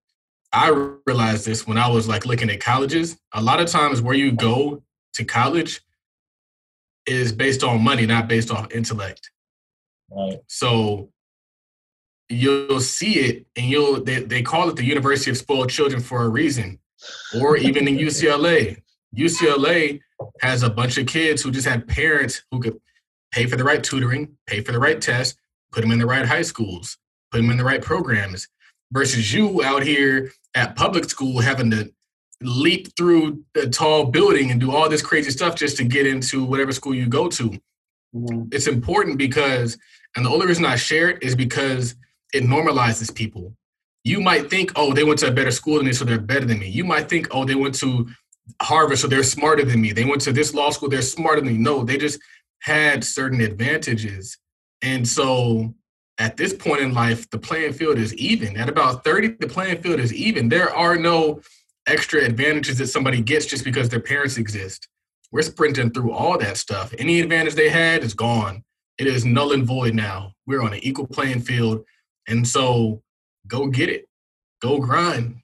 I 0.52 0.70
realized 1.06 1.46
this 1.46 1.66
when 1.68 1.78
I 1.78 1.88
was 1.88 2.08
like 2.08 2.26
looking 2.26 2.50
at 2.50 2.60
colleges. 2.60 3.18
A 3.34 3.42
lot 3.42 3.60
of 3.62 3.68
times 3.70 4.02
where 4.02 4.16
you 4.16 4.32
go 4.32 4.82
to 5.14 5.24
college 5.24 5.82
is 7.06 7.32
based 7.32 7.64
on 7.64 7.82
money, 7.82 8.06
not 8.06 8.28
based 8.28 8.52
off 8.52 8.72
intellect. 8.72 9.32
Right. 10.12 10.40
So 10.48 11.10
you'll 12.30 12.80
see 12.80 13.20
it 13.20 13.46
and 13.56 13.66
you'll 13.68 14.04
they, 14.04 14.20
they 14.24 14.42
call 14.42 14.70
it 14.70 14.76
the 14.76 14.86
University 14.86 15.32
of 15.32 15.38
Spoiled 15.38 15.70
Children 15.70 16.02
for 16.02 16.24
a 16.24 16.30
reason. 16.30 16.80
Or 17.42 17.58
even 17.58 17.88
in 17.88 17.98
UCLA. 17.98 18.82
UCLA 19.18 20.00
has 20.42 20.64
a 20.64 20.70
bunch 20.70 20.98
of 20.98 21.08
kids 21.08 21.42
who 21.42 21.52
just 21.52 21.68
had 21.68 21.88
parents 21.88 22.44
who 22.52 22.60
could 22.60 22.80
pay 23.32 23.46
for 23.48 23.56
the 23.56 23.64
right 23.64 23.84
tutoring, 23.84 24.38
pay 24.46 24.62
for 24.62 24.72
the 24.72 24.80
right 24.80 25.02
tests, 25.02 25.38
put 25.72 25.82
them 25.82 25.92
in 25.92 26.00
the 26.00 26.06
right 26.06 26.26
high 26.26 26.44
schools, 26.44 26.98
put 27.32 27.42
them 27.42 27.50
in 27.50 27.58
the 27.58 27.64
right 27.64 27.82
programs, 27.82 28.48
versus 28.92 29.34
you 29.34 29.64
out 29.64 29.84
here 29.84 30.32
at 30.54 30.76
public 30.76 31.10
school 31.10 31.40
having 31.42 31.72
to 31.72 31.92
leap 32.42 32.96
through 32.96 33.44
a 33.56 33.68
tall 33.68 34.06
building 34.06 34.52
and 34.52 34.60
do 34.62 34.72
all 34.72 34.88
this 34.90 35.02
crazy 35.02 35.32
stuff 35.32 35.56
just 35.56 35.78
to 35.78 35.84
get 35.84 36.06
into 36.08 36.44
whatever 36.44 36.72
school 36.72 36.94
you 36.94 37.08
go 37.08 37.28
to 37.28 37.52
Mhm. 38.16 38.54
it's 38.54 38.68
important 38.68 39.18
because 39.18 39.78
and 40.16 40.26
the 40.26 40.30
only 40.30 40.48
reason 40.48 40.66
I 40.66 40.76
share 40.76 41.10
it 41.10 41.24
is 41.24 41.36
because 41.36 41.96
it 42.34 42.44
normalizes 42.44 43.14
people. 43.14 43.54
You 44.04 44.20
might 44.20 44.50
think, 44.50 44.72
oh, 44.76 44.94
they 44.94 45.04
went 45.04 45.20
to 45.20 45.28
a 45.28 45.32
better 45.32 45.52
school 45.52 45.78
than 45.78 45.86
me, 45.86 45.94
so 45.94 46.06
they're 46.06 46.20
better 46.20 46.46
than 46.46 46.60
me. 46.60 46.70
You 46.70 46.84
might 46.84 47.08
think, 47.08 47.28
oh, 47.32 47.46
they 47.46 47.56
went 47.56 47.76
to 47.76 48.08
Harvard, 48.62 48.98
so 48.98 49.08
they're 49.08 49.24
smarter 49.24 49.64
than 49.64 49.80
me. 49.82 49.92
They 49.92 50.06
went 50.06 50.22
to 50.22 50.34
this 50.34 50.54
law 50.54 50.72
school, 50.72 50.90
they're 50.90 51.02
smarter 51.02 51.42
than 51.42 51.54
me. 51.54 51.58
No, 51.60 51.84
they 51.84 51.98
just 51.98 52.20
had 52.62 53.04
certain 53.04 53.42
advantages. 53.42 54.38
And 54.82 55.08
so 55.08 55.74
at 56.18 56.38
this 56.38 56.54
point 56.54 56.82
in 56.82 56.94
life, 56.94 57.30
the 57.30 57.38
playing 57.38 57.74
field 57.74 57.98
is 57.98 58.14
even. 58.16 58.58
At 58.58 58.70
about 58.70 59.04
30, 59.04 59.38
the 59.40 59.48
playing 59.48 59.82
field 59.82 60.00
is 60.00 60.14
even. 60.14 60.50
There 60.50 60.74
are 60.74 60.98
no 60.98 61.42
extra 61.88 62.24
advantages 62.24 62.78
that 62.78 62.88
somebody 62.88 63.22
gets 63.22 63.46
just 63.46 63.64
because 63.64 63.90
their 63.90 64.00
parents 64.00 64.38
exist. 64.38 64.88
We're 65.32 65.42
sprinting 65.42 65.92
through 65.92 66.12
all 66.12 66.38
that 66.38 66.58
stuff. 66.58 66.94
Any 67.00 67.22
advantage 67.22 67.56
they 67.56 67.70
had 67.70 68.04
is 68.04 68.14
gone. 68.14 68.64
It 69.02 69.08
is 69.08 69.26
null 69.26 69.52
and 69.54 69.66
void 69.66 69.96
now. 69.96 70.36
We're 70.46 70.62
on 70.62 70.74
an 70.74 70.80
equal 70.84 71.08
playing 71.08 71.42
field. 71.42 71.84
And 72.28 72.48
so 72.48 73.02
go 73.48 73.66
get 73.66 73.90
it. 73.90 74.08
Go 74.62 74.78
grind. 74.78 75.42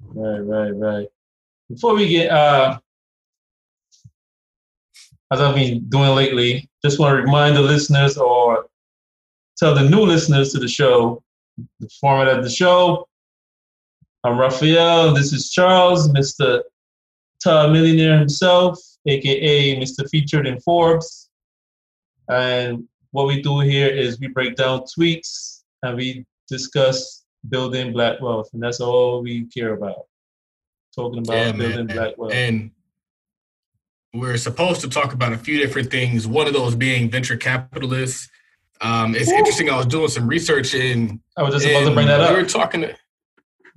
Right, 0.00 0.38
right, 0.38 0.70
right. 0.70 1.08
Before 1.68 1.96
we 1.96 2.08
get, 2.08 2.30
uh, 2.30 2.78
as 5.32 5.40
I've 5.40 5.56
been 5.56 5.88
doing 5.88 6.14
lately, 6.14 6.70
just 6.84 7.00
want 7.00 7.16
to 7.16 7.20
remind 7.20 7.56
the 7.56 7.62
listeners 7.62 8.16
or 8.16 8.66
tell 9.58 9.74
the 9.74 9.90
new 9.90 10.02
listeners 10.02 10.52
to 10.52 10.60
the 10.60 10.68
show 10.68 11.20
the 11.80 11.88
format 12.00 12.28
of 12.28 12.44
the 12.44 12.50
show. 12.50 13.08
I'm 14.22 14.38
Raphael. 14.38 15.14
This 15.14 15.32
is 15.32 15.50
Charles, 15.50 16.08
Mr. 16.10 16.62
Millionaire 17.44 18.20
himself, 18.20 18.78
aka 19.06 19.80
Mr. 19.80 20.08
Featured 20.08 20.46
in 20.46 20.60
Forbes. 20.60 21.25
And 22.28 22.84
what 23.10 23.26
we 23.26 23.42
do 23.42 23.60
here 23.60 23.88
is 23.88 24.18
we 24.20 24.28
break 24.28 24.56
down 24.56 24.80
tweets 24.82 25.62
and 25.82 25.96
we 25.96 26.24
discuss 26.48 27.24
building 27.48 27.92
black 27.92 28.20
wealth, 28.20 28.50
and 28.52 28.62
that's 28.62 28.80
all 28.80 29.22
we 29.22 29.44
care 29.46 29.74
about. 29.74 30.06
Talking 30.94 31.18
about 31.18 31.34
Yeah, 31.34 31.52
building 31.52 31.86
man. 31.86 31.96
black 31.96 32.18
wealth. 32.18 32.32
And 32.32 32.70
we're 34.14 34.36
supposed 34.38 34.80
to 34.80 34.88
talk 34.88 35.12
about 35.12 35.32
a 35.32 35.38
few 35.38 35.58
different 35.58 35.90
things. 35.90 36.26
One 36.26 36.46
of 36.46 36.52
those 36.54 36.74
being 36.74 37.10
venture 37.10 37.36
capitalists. 37.36 38.28
Um, 38.80 39.14
it's 39.14 39.30
interesting. 39.30 39.70
I 39.70 39.76
was 39.76 39.86
doing 39.86 40.08
some 40.08 40.26
research 40.26 40.74
in. 40.74 41.20
I 41.36 41.42
was 41.42 41.54
just 41.54 41.66
about 41.66 41.88
to 41.88 41.94
bring 41.94 42.06
that 42.06 42.20
up. 42.20 42.30
We 42.34 42.42
were 42.42 42.48
talking. 42.48 42.84
I 42.84 42.94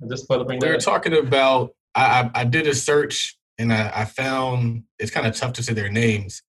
just 0.08 0.24
about 0.24 0.38
to 0.38 0.44
bring 0.44 0.60
we 0.60 0.68
were 0.68 0.74
up. 0.74 0.80
talking 0.80 1.16
about 1.16 1.74
I, 1.94 2.22
I, 2.34 2.40
I 2.40 2.44
did 2.44 2.66
a 2.66 2.74
search 2.74 3.38
and 3.58 3.72
I, 3.72 3.90
I 3.94 4.04
found 4.06 4.84
it's 4.98 5.10
kind 5.10 5.26
of 5.26 5.34
tough 5.34 5.52
to 5.54 5.62
say 5.62 5.72
their 5.74 5.90
names, 5.90 6.42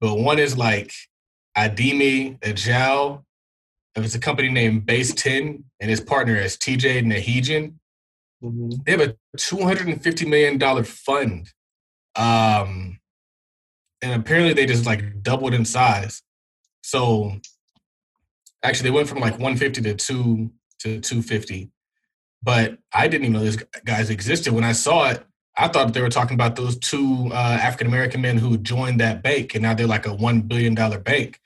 but 0.00 0.16
one 0.16 0.38
is 0.38 0.56
like 0.56 0.92
Adeyemi 1.56 2.38
Ajao. 2.40 3.24
It's 3.94 4.14
a 4.14 4.18
company 4.18 4.48
named 4.48 4.86
Base 4.86 5.12
10, 5.14 5.64
and 5.80 5.90
his 5.90 6.00
partner 6.00 6.36
is 6.36 6.56
TJ 6.56 7.02
Nahigian. 7.02 7.74
Mhm. 8.42 8.84
They 8.84 8.92
have 8.92 9.00
a 9.00 9.16
$250 9.36 10.26
million 10.26 10.84
fund. 10.84 11.52
Um, 12.16 12.98
and 14.00 14.20
apparently 14.20 14.54
they 14.54 14.66
just 14.66 14.86
like 14.86 15.22
doubled 15.22 15.54
in 15.54 15.64
size. 15.64 16.22
So 16.82 17.32
actually 18.62 18.90
they 18.90 18.94
went 18.96 19.08
from 19.08 19.20
like 19.20 19.34
150 19.34 19.82
to 19.82 19.94
two 19.94 20.50
to 20.80 21.00
250 21.00 21.70
but 22.42 22.78
I 22.92 23.08
didn't 23.08 23.24
even 23.26 23.34
know 23.34 23.44
these 23.44 23.62
guys 23.84 24.10
existed. 24.10 24.52
When 24.52 24.64
I 24.64 24.72
saw 24.72 25.10
it, 25.10 25.24
I 25.56 25.68
thought 25.68 25.92
they 25.92 26.00
were 26.00 26.08
talking 26.08 26.34
about 26.34 26.56
those 26.56 26.76
two 26.78 27.28
uh, 27.30 27.58
African 27.62 27.86
American 27.86 28.20
men 28.20 28.38
who 28.38 28.56
joined 28.56 29.00
that 29.00 29.22
bank, 29.22 29.54
and 29.54 29.62
now 29.62 29.74
they're 29.74 29.86
like 29.86 30.06
a 30.06 30.14
one 30.14 30.40
billion 30.42 30.74
dollar 30.74 30.98
bank. 30.98 31.38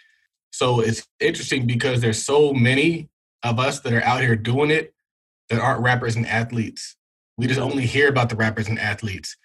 So 0.57 0.81
it's 0.81 1.07
interesting 1.21 1.67
because 1.67 2.01
there's 2.01 2.25
so 2.25 2.55
many 2.55 3.11
of 3.43 3.59
us 3.59 3.81
that 3.81 3.93
are 3.93 4.03
out 4.03 4.23
here 4.23 4.37
doing 4.37 4.71
it 4.71 4.95
that 5.51 5.61
aren't 5.61 5.83
rappers 5.83 6.17
and 6.17 6.27
athletes. 6.27 6.97
We 7.37 7.47
just 7.47 7.61
only 7.61 7.85
hear 7.85 8.09
about 8.09 8.31
the 8.31 8.37
rappers 8.37 8.67
and 8.67 8.79
athletes, 8.79 9.37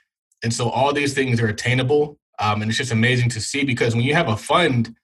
and 0.41 0.53
so 0.53 0.70
all 0.70 0.94
these 0.94 1.13
things 1.13 1.41
are 1.41 1.48
attainable, 1.48 2.18
um, 2.39 2.62
and 2.62 2.72
it's 2.72 2.77
just 2.77 2.94
amazing 2.94 3.27
to 3.32 3.41
see 3.41 3.65
because 3.65 3.94
when 3.94 4.06
you 4.06 4.13
have 4.13 4.30
a 4.30 4.38
fund. 4.38 4.96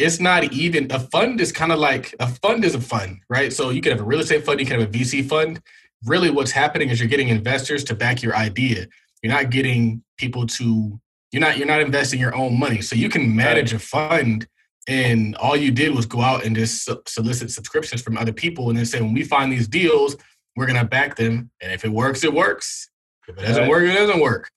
It's 0.00 0.20
not 0.20 0.52
even 0.52 0.92
a 0.92 1.00
fund 1.00 1.40
is 1.40 1.50
kind 1.50 1.72
of 1.72 1.80
like 1.80 2.14
a 2.20 2.28
fund 2.28 2.64
is 2.64 2.76
a 2.76 2.80
fund, 2.80 3.18
right? 3.28 3.52
So 3.52 3.70
you 3.70 3.80
can 3.80 3.90
have 3.90 4.00
a 4.00 4.04
real 4.04 4.20
estate 4.20 4.44
fund, 4.44 4.60
you 4.60 4.66
can 4.66 4.78
have 4.78 4.88
a 4.88 4.92
VC 4.92 5.28
fund, 5.28 5.60
really 6.04 6.30
what's 6.30 6.52
happening 6.52 6.90
is 6.90 7.00
you're 7.00 7.08
getting 7.08 7.30
investors 7.30 7.82
to 7.84 7.96
back 7.96 8.22
your 8.22 8.36
idea. 8.36 8.86
You're 9.24 9.32
not 9.32 9.50
getting 9.50 10.04
people 10.16 10.46
to 10.46 11.00
you're 11.32 11.40
not 11.40 11.58
you're 11.58 11.66
not 11.66 11.80
investing 11.80 12.20
your 12.20 12.32
own 12.36 12.56
money. 12.56 12.80
So 12.80 12.94
you 12.94 13.08
can 13.08 13.34
manage 13.34 13.72
a 13.72 13.80
fund 13.80 14.46
and 14.88 15.36
all 15.36 15.54
you 15.54 15.70
did 15.70 15.94
was 15.94 16.06
go 16.06 16.22
out 16.22 16.44
and 16.44 16.56
just 16.56 16.88
solicit 17.06 17.50
subscriptions 17.50 18.00
from 18.00 18.16
other 18.16 18.32
people 18.32 18.70
and 18.70 18.78
then 18.78 18.86
say 18.86 19.00
when 19.02 19.12
we 19.12 19.22
find 19.22 19.52
these 19.52 19.68
deals, 19.68 20.16
we're 20.56 20.66
going 20.66 20.78
to 20.78 20.84
back 20.84 21.14
them 21.14 21.50
and 21.60 21.70
if 21.70 21.84
it 21.84 21.92
works 21.92 22.24
it 22.24 22.32
works. 22.32 22.90
If 23.28 23.36
it 23.36 23.42
doesn't 23.42 23.68
work 23.68 23.84
it 23.84 23.92
doesn't 23.92 24.20
work. 24.20 24.50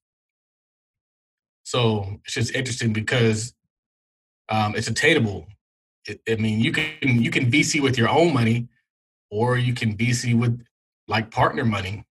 So 1.64 2.20
it's 2.26 2.34
just 2.34 2.56
interesting 2.56 2.94
because 2.94 3.54
um, 4.50 4.74
it's 4.76 4.88
attainable. 4.88 5.48
It, 6.08 6.22
I 6.30 6.36
mean, 6.36 6.60
you 6.60 6.72
can 6.72 7.22
you 7.22 7.30
can 7.30 7.52
VC 7.52 7.82
with 7.82 7.98
your 7.98 8.10
own 8.10 8.34
money, 8.34 8.68
or 9.30 9.58
you 9.58 9.74
can 9.74 9.96
VC 9.96 10.38
with 10.38 10.62
like 11.08 11.32
partner 11.32 11.64
money. 11.64 12.04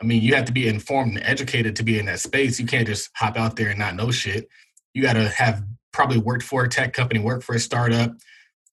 I 0.00 0.06
mean, 0.06 0.22
you 0.22 0.34
have 0.34 0.46
to 0.46 0.52
be 0.52 0.66
informed 0.66 1.16
and 1.16 1.24
educated 1.24 1.76
to 1.76 1.82
be 1.82 1.98
in 1.98 2.06
that 2.06 2.20
space. 2.20 2.58
You 2.58 2.66
can't 2.66 2.86
just 2.86 3.10
hop 3.14 3.36
out 3.36 3.56
there 3.56 3.68
and 3.68 3.78
not 3.78 3.94
know 3.94 4.10
shit. 4.10 4.48
You 4.92 5.02
got 5.02 5.12
to 5.12 5.28
have 5.28 5.64
probably 5.94 6.18
worked 6.18 6.42
for 6.42 6.64
a 6.64 6.68
tech 6.68 6.92
company, 6.92 7.20
worked 7.20 7.44
for 7.44 7.54
a 7.54 7.60
startup, 7.60 8.12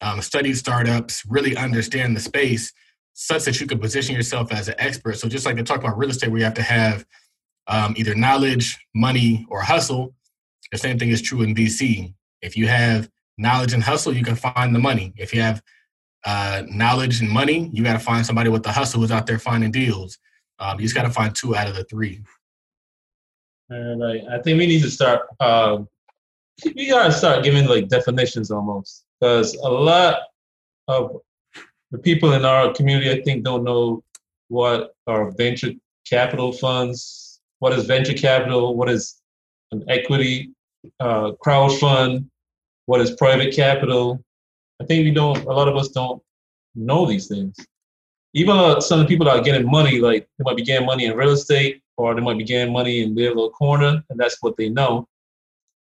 um, 0.02 0.22
studied 0.22 0.58
startups, 0.58 1.24
really 1.30 1.56
understand 1.56 2.16
the 2.16 2.20
space, 2.20 2.74
such 3.14 3.46
that 3.46 3.62
you 3.62 3.68
can 3.68 3.80
position 3.80 4.16
yourself 4.16 4.52
as 4.52 4.68
an 4.68 4.76
expert. 4.80 5.18
So 5.18 5.30
just 5.30 5.46
like 5.46 5.56
they 5.56 5.64
talk 5.64 5.80
about 5.80 5.98
real 5.98 6.10
estate, 6.10 6.30
where 6.30 6.40
you 6.40 6.44
have 6.44 6.56
to 6.56 6.64
have 6.64 7.06
um, 7.68 7.94
either 7.96 8.16
knowledge, 8.16 8.78
money, 8.96 9.46
or 9.50 9.62
hustle. 9.62 10.14
The 10.72 10.78
same 10.78 10.98
thing 10.98 11.10
is 11.10 11.22
true 11.22 11.44
in 11.44 11.54
VC. 11.54 12.14
If 12.42 12.58
you 12.58 12.68
have 12.68 13.10
knowledge 13.38 13.74
and 13.74 13.84
hustle, 13.84 14.14
you 14.14 14.24
can 14.24 14.36
find 14.36 14.74
the 14.74 14.80
money. 14.80 15.14
If 15.18 15.34
you 15.34 15.42
have 15.42 15.62
uh, 16.26 16.64
knowledge 16.68 17.22
and 17.22 17.30
money, 17.30 17.70
you 17.72 17.84
got 17.84 17.94
to 17.94 18.00
find 18.00 18.26
somebody 18.26 18.50
with 18.50 18.64
the 18.64 18.72
hustle 18.72 19.02
who's 19.02 19.12
out 19.12 19.28
there 19.28 19.40
finding 19.40 19.72
deals. 19.72 20.18
Um, 20.60 20.80
you 20.80 20.86
just 20.86 20.96
got 20.96 21.04
to 21.04 21.10
find 21.10 21.36
two 21.36 21.56
out 21.56 21.68
of 21.68 21.76
the 21.76 21.84
three. 21.84 22.22
All 23.72 23.98
right. 24.00 24.22
I 24.30 24.42
think 24.42 24.60
we 24.60 24.68
need 24.68 24.82
to 24.82 24.92
start. 24.92 25.22
Um, 25.40 25.88
we 26.76 26.90
gotta 26.90 27.12
start 27.12 27.44
giving 27.44 27.66
like 27.68 27.88
definitions 27.88 28.52
almost, 28.52 29.04
because 29.20 29.56
a 29.56 29.70
lot 29.70 30.20
of 30.88 31.22
the 31.92 31.98
people 31.98 32.34
in 32.34 32.46
our 32.46 32.74
community, 32.74 33.12
I 33.12 33.22
think, 33.22 33.44
don't 33.44 33.64
know 33.64 34.04
what 34.48 34.96
are 35.08 35.32
venture 35.32 35.72
capital 36.10 36.52
funds. 36.52 37.40
What 37.60 37.74
is 37.74 37.86
venture 37.86 38.14
capital? 38.14 38.76
What 38.76 38.90
is 38.90 39.22
an 39.72 39.84
equity 39.88 40.52
uh? 41.00 41.32
What 42.86 43.02
is 43.02 43.12
private 43.12 43.56
capital? 43.56 44.24
I 44.82 44.86
think 44.86 45.04
we 45.04 45.12
don't. 45.12 45.38
A 45.46 45.52
lot 45.52 45.68
of 45.68 45.76
us 45.76 45.90
don't 45.90 46.22
know 46.76 47.06
these 47.06 47.28
things. 47.28 47.56
Even 48.34 48.56
uh, 48.56 48.80
some 48.80 49.00
of 49.00 49.06
the 49.06 49.10
people 49.10 49.26
that 49.26 49.38
are 49.38 49.44
getting 49.44 49.70
money, 49.70 50.00
like 50.00 50.28
they 50.38 50.44
might 50.44 50.56
be 50.56 50.64
getting 50.64 50.86
money 50.86 51.06
in 51.06 51.16
real 51.16 51.32
estate 51.32 51.82
or 51.98 52.16
they 52.16 52.22
might 52.22 52.38
be 52.38 52.44
getting 52.44 52.74
money 52.74 53.04
in 53.04 53.14
their 53.14 53.30
little 53.30 53.52
corner, 53.52 54.04
and 54.10 54.20
that's 54.20 54.38
what 54.42 54.58
they 54.58 54.70
know. 54.70 55.08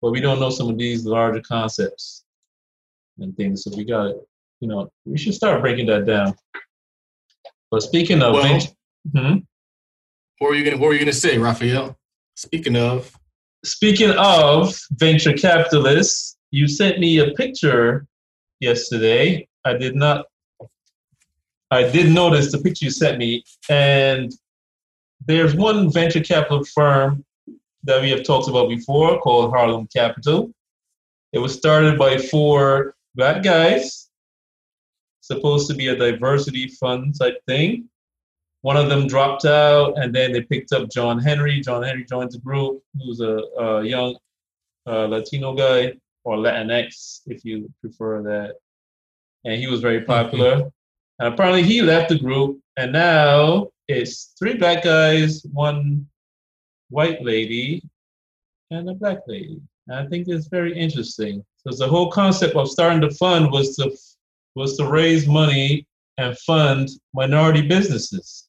But 0.01 0.11
we 0.11 0.21
don't 0.21 0.39
know 0.39 0.49
some 0.49 0.69
of 0.69 0.77
these 0.77 1.05
larger 1.05 1.41
concepts 1.41 2.23
and 3.19 3.35
things. 3.35 3.63
So 3.63 3.71
we 3.75 3.83
got 3.83 4.03
to, 4.03 4.15
you 4.59 4.67
know, 4.67 4.91
we 5.05 5.17
should 5.17 5.33
start 5.33 5.61
breaking 5.61 5.87
that 5.87 6.05
down. 6.05 6.35
But 7.71 7.81
speaking 7.83 8.21
of, 8.21 8.33
Well- 8.33 8.43
venture- 8.43 8.71
Mhm. 9.15 9.45
What 10.39 10.49
were 10.49 10.55
you 10.55 10.63
gonna 10.63 10.77
What 10.77 10.87
were 10.87 10.93
you 10.93 10.99
gonna 10.99 11.13
say, 11.13 11.37
Raphael? 11.37 11.97
Speaking 12.35 12.75
of, 12.75 13.11
speaking 13.65 14.11
of 14.11 14.79
venture 14.91 15.33
capitalists, 15.33 16.37
you 16.51 16.67
sent 16.67 16.99
me 16.99 17.17
a 17.17 17.31
picture 17.31 18.05
yesterday. 18.59 19.47
I 19.65 19.73
did 19.73 19.95
not. 19.95 20.25
I 21.71 21.89
did 21.89 22.11
notice 22.13 22.51
the 22.51 22.59
picture 22.59 22.85
you 22.85 22.91
sent 22.91 23.17
me, 23.17 23.43
and 23.67 24.31
there's 25.25 25.55
one 25.55 25.91
venture 25.91 26.21
capital 26.23 26.63
firm 26.63 27.25
that 27.87 28.01
we 28.01 28.09
have 28.11 28.23
talked 28.23 28.49
about 28.49 28.69
before 28.69 29.19
called 29.21 29.51
Harlem 29.51 29.87
Capital. 29.87 30.51
It 31.31 31.39
was 31.39 31.53
started 31.53 31.97
by 31.97 32.17
four 32.17 32.95
black 33.15 33.43
guys, 33.43 34.09
supposed 35.21 35.67
to 35.69 35.73
be 35.73 35.87
a 35.87 35.95
diversity 35.95 36.67
fund 36.67 37.15
type 37.17 37.37
thing. 37.47 37.89
One 38.61 38.75
of 38.75 38.89
them 38.89 39.07
dropped 39.07 39.45
out, 39.45 39.97
and 39.97 40.13
then 40.13 40.33
they 40.33 40.41
picked 40.41 40.73
up 40.73 40.89
John 40.89 41.17
Henry. 41.19 41.61
John 41.61 41.83
Henry 41.83 42.03
joined 42.03 42.31
the 42.31 42.39
group, 42.39 42.81
who's 42.99 43.21
a, 43.21 43.39
a 43.57 43.83
young 43.83 44.17
uh, 44.85 45.05
Latino 45.05 45.53
guy, 45.53 45.93
or 46.25 46.35
Latinx, 46.37 47.21
if 47.27 47.45
you 47.45 47.71
prefer 47.81 48.21
that. 48.23 48.55
And 49.45 49.61
he 49.61 49.67
was 49.67 49.79
very 49.79 50.01
popular. 50.01 50.69
And 51.19 51.33
apparently, 51.33 51.63
he 51.63 51.81
left 51.81 52.09
the 52.09 52.19
group, 52.19 52.59
and 52.75 52.91
now 52.91 53.69
it's 53.87 54.33
three 54.37 54.55
black 54.55 54.83
guys, 54.83 55.45
one 55.53 56.07
white 56.89 57.23
lady, 57.23 57.83
and 58.71 58.89
a 58.89 58.93
black 58.93 59.19
lady. 59.27 59.61
And 59.87 59.99
I 59.99 60.07
think 60.07 60.27
it's 60.27 60.47
very 60.47 60.77
interesting. 60.77 61.43
Because 61.63 61.79
the 61.79 61.87
whole 61.87 62.11
concept 62.11 62.55
of 62.55 62.69
starting 62.69 63.01
the 63.01 63.11
fund 63.11 63.51
was 63.51 63.75
to 63.77 63.91
was 64.55 64.77
to 64.77 64.87
raise 64.87 65.27
money 65.27 65.85
and 66.17 66.37
fund 66.39 66.89
minority 67.13 67.61
businesses. 67.61 68.47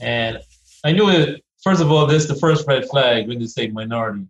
And 0.00 0.38
I 0.84 0.92
knew 0.92 1.10
it. 1.10 1.42
First 1.62 1.82
of 1.82 1.92
all, 1.92 2.06
this 2.06 2.22
is 2.22 2.28
the 2.28 2.36
first 2.36 2.66
red 2.66 2.86
flag 2.86 3.28
when 3.28 3.38
they 3.38 3.46
say 3.46 3.68
minority. 3.68 4.26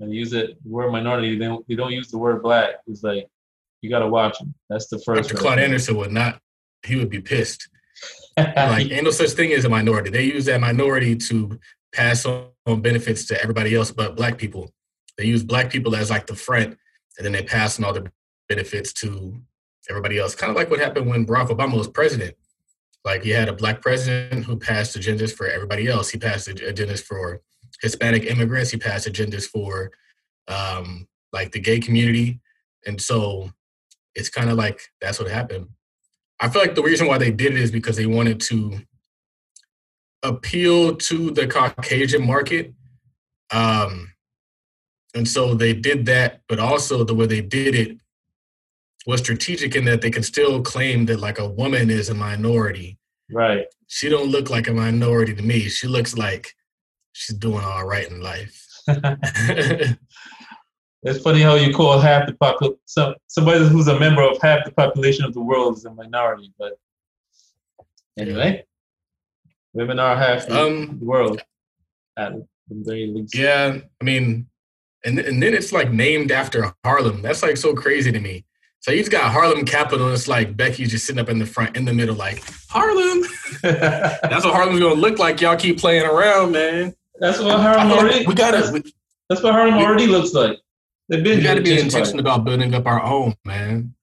And 0.00 0.12
use 0.12 0.32
it 0.32 0.62
the 0.62 0.70
word 0.70 0.90
minority. 0.90 1.38
They 1.38 1.46
don't, 1.46 1.66
they 1.68 1.74
don't 1.76 1.92
use 1.92 2.10
the 2.10 2.18
word 2.18 2.42
black. 2.42 2.74
It's 2.86 3.02
like 3.02 3.26
you 3.80 3.90
got 3.90 4.00
to 4.00 4.08
watch 4.08 4.38
them. 4.38 4.54
That's 4.68 4.88
the 4.88 4.98
first. 4.98 5.30
Dr. 5.30 5.40
Claude. 5.40 5.58
Anderson 5.58 5.96
would 5.96 6.12
not. 6.12 6.40
He 6.84 6.96
would 6.96 7.10
be 7.10 7.20
pissed. 7.20 7.68
Like, 8.36 8.90
ain't 8.90 9.04
no 9.04 9.12
such 9.12 9.30
thing 9.30 9.52
as 9.52 9.64
a 9.64 9.68
minority. 9.68 10.10
They 10.10 10.24
use 10.24 10.46
that 10.46 10.60
minority 10.60 11.14
to 11.14 11.56
pass 11.94 12.26
on 12.26 12.80
benefits 12.80 13.24
to 13.26 13.40
everybody 13.40 13.74
else 13.74 13.90
but 13.90 14.16
black 14.16 14.36
people. 14.36 14.70
They 15.16 15.24
use 15.24 15.44
black 15.44 15.70
people 15.70 15.94
as 15.94 16.10
like 16.10 16.26
the 16.26 16.34
front, 16.34 16.76
and 17.16 17.24
then 17.24 17.32
they 17.32 17.42
pass 17.42 17.78
on 17.78 17.84
all 17.84 17.92
the 17.92 18.10
benefits 18.48 18.92
to 18.94 19.40
everybody 19.88 20.18
else. 20.18 20.34
Kind 20.34 20.50
of 20.50 20.56
like 20.56 20.70
what 20.70 20.80
happened 20.80 21.06
when 21.06 21.26
Barack 21.26 21.48
Obama 21.48 21.78
was 21.78 21.88
president. 21.88 22.34
Like 23.04 23.22
he 23.22 23.30
had 23.30 23.48
a 23.48 23.52
black 23.52 23.80
president 23.80 24.44
who 24.44 24.56
passed 24.58 24.98
agendas 24.98 25.32
for 25.32 25.46
everybody 25.46 25.88
else. 25.88 26.10
He 26.10 26.18
passed 26.18 26.48
agendas 26.48 27.02
for 27.02 27.40
Hispanic 27.80 28.24
immigrants. 28.24 28.70
He 28.70 28.78
passed 28.78 29.06
agendas 29.06 29.46
for 29.46 29.92
um, 30.48 31.06
like 31.32 31.52
the 31.52 31.60
gay 31.60 31.80
community, 31.80 32.40
and 32.86 33.00
so 33.00 33.50
it's 34.14 34.28
kind 34.28 34.50
of 34.50 34.56
like 34.56 34.80
that's 35.00 35.20
what 35.20 35.30
happened. 35.30 35.68
I 36.40 36.48
feel 36.48 36.62
like 36.62 36.74
the 36.74 36.82
reason 36.82 37.06
why 37.06 37.18
they 37.18 37.30
did 37.30 37.52
it 37.52 37.60
is 37.60 37.70
because 37.70 37.96
they 37.96 38.06
wanted 38.06 38.40
to 38.42 38.80
appeal 40.24 40.96
to 40.96 41.30
the 41.30 41.46
Caucasian 41.46 42.26
market. 42.26 42.72
Um, 43.52 44.12
and 45.14 45.28
so 45.28 45.54
they 45.54 45.72
did 45.72 46.06
that, 46.06 46.40
but 46.48 46.58
also 46.58 47.04
the 47.04 47.14
way 47.14 47.26
they 47.26 47.40
did 47.40 47.74
it 47.74 47.98
was 49.06 49.20
strategic 49.20 49.76
in 49.76 49.84
that 49.84 50.00
they 50.00 50.10
can 50.10 50.22
still 50.22 50.62
claim 50.62 51.06
that 51.06 51.20
like 51.20 51.38
a 51.38 51.48
woman 51.48 51.90
is 51.90 52.08
a 52.08 52.14
minority. 52.14 52.98
right. 53.30 53.66
She 53.86 54.08
don't 54.08 54.30
look 54.30 54.50
like 54.50 54.66
a 54.66 54.72
minority 54.72 55.34
to 55.34 55.42
me. 55.42 55.68
She 55.68 55.86
looks 55.86 56.16
like 56.16 56.54
she's 57.12 57.36
doing 57.36 57.62
all 57.62 57.86
right 57.86 58.10
in 58.10 58.20
life. 58.20 58.66
It's 61.04 61.22
funny 61.22 61.42
how 61.42 61.54
you 61.56 61.72
call 61.74 62.00
half 62.00 62.26
the 62.26 62.32
popul 62.32 62.78
some 62.86 63.14
somebody 63.26 63.68
who's 63.68 63.88
a 63.88 64.00
member 64.00 64.22
of 64.22 64.40
half 64.40 64.64
the 64.64 64.72
population 64.72 65.26
of 65.26 65.34
the 65.34 65.40
world 65.40 65.76
is 65.76 65.84
a 65.84 65.92
minority. 65.92 66.50
But 66.58 66.78
anyway, 68.18 68.64
women 69.74 69.98
are 69.98 70.16
half 70.16 70.46
the, 70.46 70.58
Um, 70.60 70.96
the 70.98 71.04
world 71.04 71.42
at 72.16 72.32
the 72.32 72.46
very 72.70 73.06
least. 73.08 73.34
Yeah, 73.36 73.78
I 74.00 74.04
mean, 74.04 74.46
and 75.04 75.18
and 75.18 75.42
then 75.42 75.52
it's 75.54 75.72
like 75.72 75.92
named 75.92 76.32
after 76.32 76.72
Harlem. 76.84 77.20
That's 77.22 77.42
like 77.42 77.56
so 77.58 77.74
crazy 77.74 78.10
to 78.10 78.20
me. 78.20 78.44
So 78.80 78.90
you 78.92 78.98
just 78.98 79.10
got 79.10 79.30
Harlem 79.32 79.64
Capital. 79.64 80.06
And 80.06 80.14
it's 80.14 80.28
like 80.28 80.56
Becky's 80.56 80.90
just 80.90 81.06
sitting 81.06 81.20
up 81.20 81.28
in 81.30 81.38
the 81.38 81.46
front, 81.46 81.74
in 81.76 81.84
the 81.86 81.92
middle, 81.94 82.14
like 82.14 82.42
Harlem. 82.68 83.22
That's 83.62 84.44
what 84.44 84.54
Harlem's 84.54 84.80
gonna 84.80 84.94
look 84.94 85.18
like. 85.18 85.40
Y'all 85.40 85.56
keep 85.56 85.78
playing 85.78 86.04
around, 86.04 86.52
man. 86.52 86.94
That's 87.18 87.38
what 87.38 87.58
Harlem 87.60 87.88
feel 87.88 87.96
like 87.96 88.04
already. 88.06 88.26
we 88.26 88.34
gotta 88.34 88.70
we, 88.72 88.82
That's 89.28 89.42
what 89.42 89.52
Harlem 89.52 89.76
we- 89.78 89.84
already 89.84 90.06
looks 90.06 90.32
like. 90.34 90.58
They've 91.08 91.22
been 91.22 91.38
we 91.38 91.44
gotta 91.44 91.60
be 91.62 91.70
gentrified. 91.70 91.84
intentional 91.84 92.20
about 92.20 92.44
building 92.44 92.74
up 92.74 92.86
our 92.86 93.02
own, 93.02 93.34
man. 93.44 93.94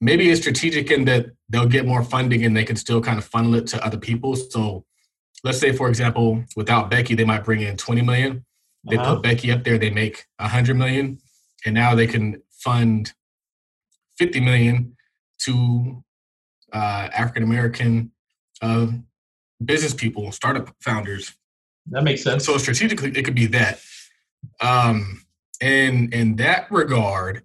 Maybe 0.00 0.30
it's 0.30 0.40
strategic 0.40 0.90
in 0.90 1.04
that 1.06 1.26
they'll 1.48 1.66
get 1.66 1.86
more 1.86 2.02
funding 2.02 2.44
and 2.44 2.56
they 2.56 2.64
can 2.64 2.76
still 2.76 3.00
kind 3.00 3.18
of 3.18 3.24
funnel 3.24 3.54
it 3.54 3.66
to 3.68 3.84
other 3.84 3.98
people. 3.98 4.34
So 4.36 4.84
let's 5.44 5.58
say, 5.58 5.72
for 5.72 5.88
example, 5.88 6.44
without 6.56 6.90
Becky, 6.90 7.14
they 7.14 7.24
might 7.24 7.44
bring 7.44 7.60
in 7.60 7.76
20 7.76 8.02
million. 8.02 8.44
They 8.88 8.96
Uh-huh. 8.96 9.14
put 9.14 9.22
Becky 9.22 9.50
up 9.50 9.64
there, 9.64 9.78
they 9.78 9.90
make 9.90 10.26
100 10.38 10.76
million, 10.76 11.18
and 11.64 11.74
now 11.74 11.94
they 11.94 12.06
can 12.06 12.42
fund 12.50 13.12
50 14.18 14.40
million 14.40 14.96
to 15.44 16.04
uh, 16.72 17.08
African 17.16 17.42
American 17.42 18.12
uh, 18.60 18.88
business 19.64 19.94
people, 19.94 20.30
startup 20.32 20.74
founders. 20.80 21.34
That 21.86 22.04
makes 22.04 22.22
sense. 22.22 22.44
So 22.44 22.56
strategically, 22.58 23.10
it 23.10 23.24
could 23.24 23.34
be 23.34 23.46
that. 23.46 23.80
Um, 24.60 25.24
and 25.60 26.12
in 26.12 26.36
that 26.36 26.70
regard, 26.70 27.42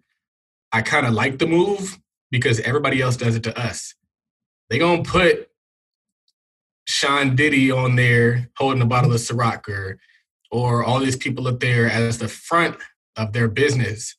I 0.72 0.82
kind 0.82 1.06
of 1.06 1.14
like 1.14 1.40
the 1.40 1.48
move 1.48 2.00
because 2.32 2.60
everybody 2.62 3.02
else 3.02 3.18
does 3.18 3.36
it 3.36 3.44
to 3.44 3.60
us. 3.60 3.96
They 4.70 4.78
gonna 4.78 5.04
put 5.04 5.50
Sean 6.88 7.36
Diddy 7.36 7.72
on 7.72 7.96
there 7.96 8.50
holding 8.58 8.82
a 8.82 8.86
bottle 8.86 9.14
of 9.14 9.20
Ciroc 9.20 9.68
or, 9.68 10.00
or 10.52 10.84
all 10.84 11.00
these 11.00 11.16
people 11.16 11.48
up 11.48 11.60
there 11.60 11.90
as 11.90 12.18
the 12.18 12.28
front 12.28 12.78
of 13.16 13.34
their 13.34 13.48
business, 13.48 14.16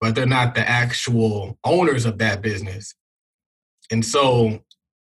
but 0.00 0.14
they're 0.14 0.26
not 0.26 0.54
the 0.54 0.66
actual 0.68 1.58
owners 1.64 2.06
of 2.06 2.18
that 2.18 2.42
business. 2.42 2.94
And 3.90 4.04
so, 4.04 4.62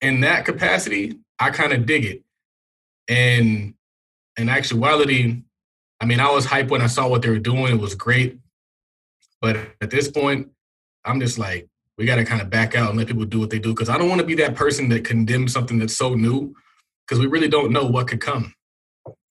in 0.01 0.21
that 0.21 0.45
capacity, 0.45 1.19
I 1.39 1.49
kind 1.49 1.73
of 1.73 1.85
dig 1.85 2.05
it. 2.05 2.23
And 3.07 3.73
in 4.37 4.49
actuality, 4.49 5.41
I 5.99 6.05
mean, 6.05 6.19
I 6.19 6.31
was 6.31 6.45
hyped 6.45 6.69
when 6.69 6.81
I 6.81 6.87
saw 6.87 7.07
what 7.07 7.21
they 7.21 7.29
were 7.29 7.39
doing. 7.39 7.73
It 7.73 7.81
was 7.81 7.95
great. 7.95 8.37
But 9.41 9.57
at 9.81 9.89
this 9.89 10.09
point, 10.09 10.49
I'm 11.05 11.19
just 11.19 11.39
like, 11.39 11.68
we 11.99 12.05
got 12.05 12.15
to 12.15 12.23
kind 12.23 12.41
of 12.41 12.49
back 12.49 12.75
out 12.75 12.89
and 12.89 12.97
let 12.97 13.07
people 13.07 13.25
do 13.25 13.41
what 13.41 13.49
they 13.49 13.59
do 13.59 13.73
because 13.73 13.89
I 13.89 13.97
don't 13.97 14.07
want 14.07 14.21
to 14.21 14.25
be 14.25 14.35
that 14.35 14.55
person 14.55 14.87
that 14.89 15.03
condemns 15.03 15.51
something 15.51 15.77
that's 15.77 15.97
so 15.97 16.15
new 16.15 16.55
because 17.05 17.19
we 17.19 17.27
really 17.27 17.49
don't 17.49 17.73
know 17.73 17.85
what 17.85 18.07
could 18.07 18.21
come. 18.21 18.53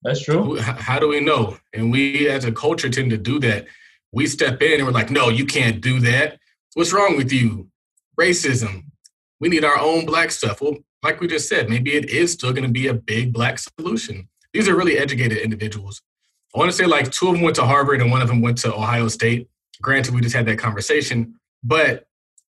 That's 0.02 0.22
true. 0.22 0.59
How 0.59 0.98
do 0.98 1.09
we 1.09 1.20
know? 1.20 1.57
And 1.72 1.90
we 1.90 2.28
as 2.28 2.44
a 2.44 2.52
culture 2.52 2.90
tend 2.90 3.09
to 3.11 3.16
do 3.16 3.40
that. 3.40 3.66
We 4.12 4.26
step 4.26 4.61
in 4.61 4.74
and 4.74 4.87
we're 4.87 4.92
like, 4.92 5.11
no, 5.11 5.31
you 5.31 5.46
can't 5.46 5.81
do 5.81 5.98
that. 6.00 6.38
What's 6.74 6.92
wrong 6.92 7.16
with 7.16 7.33
you? 7.33 7.68
Racism. 8.20 8.85
We 9.40 9.48
need 9.48 9.64
our 9.64 9.78
own 9.78 10.04
black 10.04 10.31
stuff. 10.31 10.61
Well, 10.61 10.76
like 11.02 11.22
we 11.22 11.26
just 11.26 11.48
said, 11.48 11.70
maybe 11.70 11.94
it 11.94 12.11
is 12.11 12.33
still 12.33 12.52
going 12.52 12.66
to 12.66 12.72
be 12.72 12.88
a 12.88 12.94
big 12.94 13.33
black 13.33 13.59
solution. 13.59 14.28
These 14.52 14.68
are 14.68 14.76
really 14.76 14.98
educated 14.98 15.38
individuals. 15.38 16.02
I 16.54 16.59
want 16.59 16.70
to 16.70 16.76
say 16.76 16.85
like 16.85 17.11
two 17.11 17.28
of 17.28 17.35
them 17.35 17.42
went 17.42 17.57
to 17.57 17.64
Harvard 17.64 18.02
and 18.02 18.11
one 18.11 18.20
of 18.20 18.28
them 18.28 18.42
went 18.42 18.59
to 18.59 18.74
Ohio 18.74 19.09
State. 19.09 19.48
Granted, 19.81 20.14
we 20.14 20.20
just 20.20 20.37
had 20.37 20.44
that 20.46 20.59
conversation, 20.59 21.37
but 21.62 22.08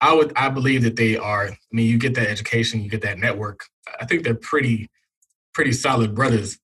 I 0.08 0.12
would 0.12 0.32
I 0.36 0.48
believe 0.50 0.82
that 0.82 0.96
they 0.96 1.16
are. 1.16 1.44
I 1.48 1.58
mean, 1.72 1.86
you 1.86 1.98
get 1.98 2.14
that 2.14 2.28
education, 2.28 2.82
you 2.82 2.90
get 2.90 3.02
that 3.02 3.18
network. 3.18 3.64
I 4.00 4.04
think 4.06 4.22
they're 4.22 4.34
pretty 4.34 4.90
pretty 5.54 5.72
solid 5.72 6.14
brothers. 6.14 6.58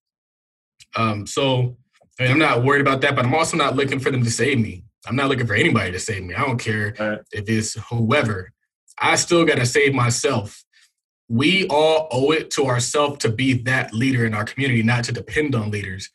Um, 0.97 1.27
so 1.27 1.77
I 2.19 2.25
mean, 2.25 2.33
I'm 2.33 2.39
not 2.39 2.65
worried 2.65 2.83
about 2.83 3.01
that, 3.03 3.17
but 3.17 3.25
I'm 3.25 3.35
also 3.35 3.57
not 3.57 3.77
looking 3.77 3.99
for 3.99 4.11
them 4.11 4.23
to 4.25 4.31
save 4.31 4.59
me. 4.59 4.85
I'm 5.07 5.17
not 5.17 5.29
looking 5.31 5.47
for 5.47 5.55
anybody 5.55 5.91
to 5.93 5.99
save 5.99 6.23
me. 6.25 6.35
I 6.35 6.43
don't 6.43 6.59
care 6.59 6.95
Right. 6.99 7.19
if 7.33 7.49
it's 7.49 7.75
whoever. 7.89 8.53
I 8.99 9.17
still 9.17 9.47
got 9.47 9.57
to 9.57 9.65
save 9.65 9.95
myself. 9.95 10.63
We 11.29 11.67
all 11.69 12.09
owe 12.11 12.33
it 12.33 12.51
to 12.53 12.67
ourselves 12.67 13.19
to 13.21 13.31
be 13.31 13.55
that 13.63 13.95
leader 13.95 14.27
in 14.27 14.35
our 14.35 14.45
community, 14.45 14.83
not 14.83 15.05
to 15.05 15.13
depend 15.13 15.55
on 15.55 15.71
leaders. 15.71 16.11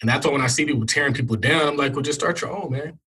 And 0.00 0.08
that's 0.08 0.24
why 0.24 0.32
when 0.32 0.40
I 0.40 0.46
see 0.46 0.64
people 0.64 0.86
tearing 0.86 1.12
people 1.12 1.36
down, 1.36 1.68
I'm 1.68 1.76
like, 1.76 1.92
well, 1.92 2.02
just 2.02 2.18
start 2.20 2.40
your 2.40 2.56
own, 2.56 2.72
man. 2.72 2.98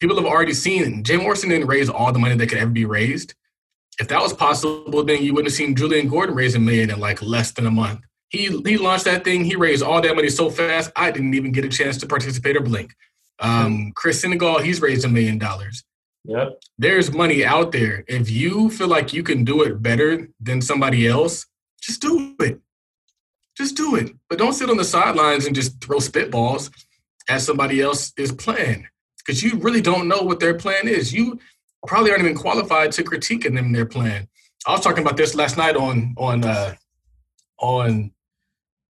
People 0.00 0.16
have 0.16 0.24
already 0.24 0.54
seen 0.54 1.02
Jim 1.02 1.22
Morrison 1.22 1.48
didn't 1.48 1.66
raise 1.66 1.88
all 1.88 2.12
the 2.12 2.18
money 2.18 2.36
that 2.36 2.46
could 2.46 2.58
ever 2.58 2.70
be 2.70 2.84
raised. 2.84 3.34
If 3.98 4.08
that 4.08 4.22
was 4.22 4.32
possible, 4.32 5.02
then 5.02 5.22
you 5.22 5.34
wouldn't 5.34 5.50
have 5.50 5.56
seen 5.56 5.74
Julian 5.74 6.08
Gordon 6.08 6.36
raise 6.36 6.54
a 6.54 6.58
million 6.60 6.90
in 6.90 7.00
like 7.00 7.20
less 7.20 7.50
than 7.50 7.66
a 7.66 7.70
month. 7.70 8.00
He 8.28 8.46
he 8.64 8.76
launched 8.76 9.06
that 9.06 9.24
thing. 9.24 9.44
He 9.44 9.56
raised 9.56 9.82
all 9.82 10.00
that 10.00 10.14
money 10.14 10.28
so 10.28 10.50
fast, 10.50 10.92
I 10.94 11.10
didn't 11.10 11.34
even 11.34 11.50
get 11.50 11.64
a 11.64 11.68
chance 11.68 11.96
to 11.98 12.06
participate 12.06 12.56
or 12.56 12.60
blink. 12.60 12.94
Um, 13.40 13.92
Chris 13.96 14.20
Senegal, 14.20 14.58
he's 14.58 14.80
raised 14.80 15.04
a 15.04 15.08
million 15.08 15.38
dollars. 15.38 15.84
Yep. 16.24 16.60
There's 16.76 17.12
money 17.12 17.44
out 17.44 17.72
there. 17.72 18.04
If 18.06 18.30
you 18.30 18.70
feel 18.70 18.88
like 18.88 19.12
you 19.12 19.22
can 19.22 19.44
do 19.44 19.62
it 19.62 19.80
better 19.82 20.28
than 20.40 20.60
somebody 20.60 21.06
else, 21.06 21.46
just 21.80 22.02
do 22.02 22.34
it. 22.40 22.60
Just 23.56 23.76
do 23.76 23.96
it. 23.96 24.14
But 24.28 24.38
don't 24.38 24.52
sit 24.52 24.70
on 24.70 24.76
the 24.76 24.84
sidelines 24.84 25.46
and 25.46 25.54
just 25.54 25.80
throw 25.82 25.98
spitballs 25.98 26.70
at 27.28 27.40
somebody 27.40 27.80
else's 27.80 28.30
plan 28.30 28.86
because 29.28 29.42
you 29.42 29.58
really 29.58 29.82
don't 29.82 30.08
know 30.08 30.22
what 30.22 30.40
their 30.40 30.54
plan 30.54 30.88
is. 30.88 31.12
You 31.12 31.38
probably 31.86 32.10
aren't 32.10 32.22
even 32.22 32.34
qualified 32.34 32.92
to 32.92 33.02
critique 33.02 33.44
in 33.44 33.54
them 33.54 33.72
their 33.72 33.84
plan. 33.84 34.26
I 34.66 34.72
was 34.72 34.80
talking 34.80 35.04
about 35.04 35.18
this 35.18 35.34
last 35.34 35.58
night 35.58 35.76
on 35.76 36.14
on 36.16 36.44
uh, 36.44 36.74
on 37.58 38.10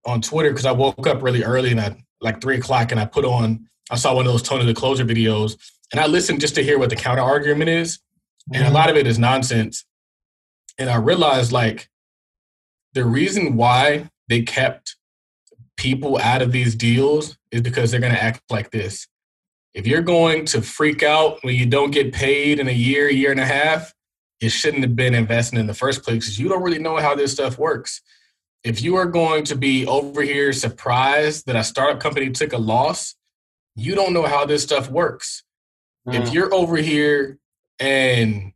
on 0.06 0.21
Twitter 0.21 0.52
because 0.52 0.67
I 0.67 0.71
woke 0.71 1.08
up 1.08 1.23
really 1.23 1.43
early 1.43 1.71
and 1.71 1.82
I 1.82 1.97
like 2.21 2.39
three 2.39 2.58
o'clock 2.58 2.91
and 2.91 3.00
I 3.00 3.06
put 3.06 3.26
on 3.26 3.67
I 3.89 3.95
saw 3.95 4.13
one 4.13 4.28
of 4.28 4.32
those 4.32 4.43
Tony 4.43 4.63
the 4.65 4.76
Closer 4.76 5.04
videos 5.04 5.58
and 5.91 6.00
I 6.00 6.06
listened 6.06 6.39
just 6.39 6.54
to 6.56 6.63
hear 6.63 6.78
what 6.78 6.91
the 6.91 6.95
counter 6.95 7.23
argument 7.23 7.71
is, 7.71 8.00
and 8.54 8.67
a 8.67 8.71
lot 8.71 8.91
of 8.91 8.95
it 8.95 9.08
is 9.08 9.17
nonsense. 9.17 9.86
And 10.78 10.88
I 10.88 10.97
realized 10.97 11.52
like 11.52 11.89
the 12.93 13.06
reason 13.06 13.58
why 13.58 14.12
they 14.30 14.43
kept 14.43 14.97
people 15.78 16.19
out 16.19 16.43
of 16.43 16.52
these 16.52 16.76
deals 16.76 17.39
is 17.52 17.62
because 17.62 17.89
they're 17.89 18.00
going 18.00 18.13
to 18.13 18.23
act 18.23 18.43
like 18.52 18.69
this. 18.69 19.08
If 19.73 19.86
you're 19.86 20.01
going 20.01 20.45
to 20.45 20.62
freak 20.62 21.03
out 21.03 21.39
when 21.43 21.56
you 21.56 21.65
don't 21.65 21.91
get 21.91 22.13
paid 22.13 22.60
in 22.60 22.67
a 22.67 22.71
year, 22.71 23.10
year 23.10 23.32
and 23.32 23.39
a 23.39 23.45
half, 23.45 23.93
you 24.39 24.49
shouldn't 24.49 24.84
have 24.84 24.95
been 24.95 25.15
investing 25.15 25.60
in 25.60 25.67
the 25.67 25.73
first 25.73 26.03
place 26.03 26.25
because 26.25 26.39
you 26.39 26.49
don't 26.49 26.63
really 26.63 26.80
know 26.80 26.97
how 26.97 27.15
this 27.15 27.32
stuff 27.32 27.58
works. 27.58 28.01
If 28.63 28.82
you 28.82 28.95
are 28.97 29.06
going 29.06 29.43
to 29.45 29.56
be 29.56 29.86
over 29.86 30.21
here 30.21 30.51
surprised 30.53 31.45
that 31.45 31.56
a 31.56 31.63
startup 31.63 31.99
company 31.99 32.30
took 32.32 32.53
a 32.53 32.58
loss, 32.58 33.15
you 33.75 33.95
don't 33.95 34.13
know 34.13 34.25
how 34.25 34.45
this 34.45 34.63
stuff 34.63 34.89
works. 34.89 35.43
Mm. 36.08 36.21
If 36.21 36.34
you're 36.34 36.53
over 36.53 36.77
here 36.77 37.38
and 37.80 38.53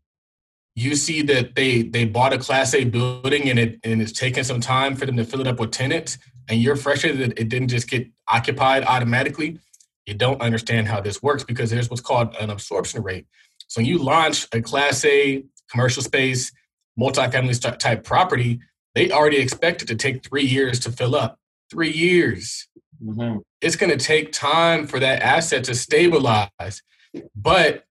you 0.76 0.96
see 0.96 1.22
that 1.24 1.56
they 1.56 1.84
they 1.84 2.06
bought 2.06 2.34
a 2.34 2.38
class 2.38 2.74
A 2.74 2.86
building 2.86 3.50
and 3.50 3.60
it 3.60 3.80
and 3.84 4.02
it's 4.02 4.12
taking 4.12 4.44
some 4.44 4.62
time 4.62 4.96
for 4.96 5.06
them 5.06 5.18
to 5.18 5.26
fill 5.26 5.42
it 5.42 5.48
up 5.48 5.60
with 5.60 5.72
tenants, 5.72 6.18
and 6.50 6.62
you're 6.62 6.76
frustrated 6.76 7.20
that 7.20 7.40
it 7.40 7.50
didn't 7.50 7.68
just 7.68 7.90
get 7.90 8.08
occupied 8.28 8.84
automatically, 8.84 9.60
you 10.06 10.14
don't 10.14 10.42
understand 10.42 10.88
how 10.88 11.02
this 11.02 11.22
works 11.22 11.44
because 11.44 11.70
there's 11.70 11.90
what's 11.90 12.02
called 12.02 12.36
an 12.40 12.50
absorption 12.50 13.04
rate. 13.04 13.26
So 13.68 13.80
when 13.80 13.86
you 13.86 13.98
launch 13.98 14.48
a 14.54 14.62
class 14.62 15.06
A 15.06 15.44
commercial 15.70 16.04
space, 16.04 16.52
multifamily 17.00 17.78
type 17.80 18.04
property, 18.04 18.60
they 18.96 19.12
already 19.12 19.38
expect 19.38 19.82
it 19.82 19.88
to 19.88 19.96
take 19.96 20.24
three 20.24 20.44
years 20.44 20.80
to 20.82 20.92
fill 20.92 21.16
up. 21.16 21.38
Three 21.70 21.92
years. 21.92 22.68
hmm 23.02 23.38
It's 23.62 23.76
going 23.76 23.92
to 23.98 24.04
take 24.04 24.32
time 24.32 24.88
for 24.88 25.00
that 25.00 25.22
asset 25.22 25.64
to 25.66 25.76
stabilize. 25.76 26.82
But 27.36 27.86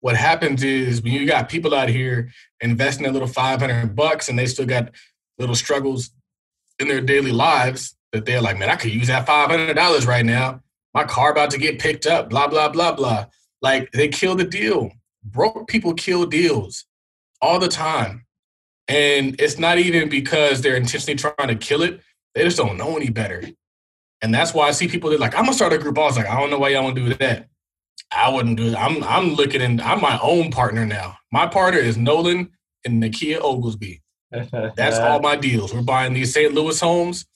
what 0.00 0.16
happens 0.16 0.62
is 0.62 1.00
when 1.02 1.12
you 1.12 1.26
got 1.26 1.48
people 1.48 1.74
out 1.74 1.88
here 1.88 2.30
investing 2.60 3.06
a 3.06 3.10
little 3.10 3.28
500 3.28 3.94
bucks 3.94 4.28
and 4.28 4.38
they 4.38 4.46
still 4.46 4.66
got 4.66 4.90
little 5.38 5.54
struggles 5.54 6.10
in 6.78 6.88
their 6.88 7.00
daily 7.00 7.32
lives 7.32 7.96
that 8.12 8.24
they're 8.26 8.40
like, 8.40 8.58
man, 8.58 8.68
I 8.68 8.76
could 8.76 8.92
use 8.92 9.06
that 9.06 9.26
$500 9.26 10.06
right 10.06 10.24
now. 10.24 10.60
My 10.94 11.04
car 11.04 11.32
about 11.32 11.50
to 11.50 11.58
get 11.58 11.80
picked 11.80 12.06
up, 12.06 12.30
blah, 12.30 12.46
blah, 12.46 12.68
blah, 12.68 12.92
blah. 12.92 13.26
Like 13.60 13.90
they 13.92 14.08
kill 14.08 14.34
the 14.34 14.44
deal. 14.44 14.90
Broke 15.24 15.68
people 15.68 15.94
kill 15.94 16.26
deals 16.26 16.84
all 17.40 17.58
the 17.58 17.68
time. 17.68 18.26
And 18.88 19.40
it's 19.40 19.58
not 19.58 19.78
even 19.78 20.08
because 20.08 20.60
they're 20.60 20.76
intentionally 20.76 21.16
trying 21.16 21.48
to 21.48 21.56
kill 21.56 21.82
it. 21.82 22.00
They 22.34 22.44
just 22.44 22.56
don't 22.56 22.76
know 22.76 22.96
any 22.96 23.10
better. 23.10 23.42
And 24.22 24.32
that's 24.34 24.54
why 24.54 24.68
I 24.68 24.70
see 24.72 24.88
people 24.88 25.10
that 25.10 25.20
like, 25.20 25.34
I'm 25.34 25.44
gonna 25.44 25.54
start 25.54 25.72
a 25.72 25.78
group. 25.78 25.98
I 25.98 26.02
was 26.02 26.16
like, 26.16 26.28
I 26.28 26.38
don't 26.38 26.50
know 26.50 26.58
why 26.58 26.70
y'all 26.70 26.84
want 26.84 26.96
to 26.96 27.04
do 27.04 27.14
that. 27.14 27.48
I 28.10 28.30
wouldn't 28.30 28.56
do 28.56 28.68
it. 28.68 28.74
I'm 28.74 29.02
I'm 29.04 29.34
looking 29.34 29.60
in, 29.60 29.80
I'm 29.80 30.00
my 30.00 30.18
own 30.22 30.50
partner 30.50 30.86
now. 30.86 31.16
My 31.32 31.46
partner 31.46 31.80
is 31.80 31.96
Nolan 31.96 32.50
and 32.84 33.02
Nakia 33.02 33.40
Oglesby. 33.40 34.02
That's 34.30 34.98
all 34.98 35.20
my 35.20 35.36
deals. 35.36 35.72
We're 35.74 35.82
buying 35.82 36.12
these 36.12 36.32
St. 36.32 36.52
Louis 36.52 36.78
homes. 36.80 37.26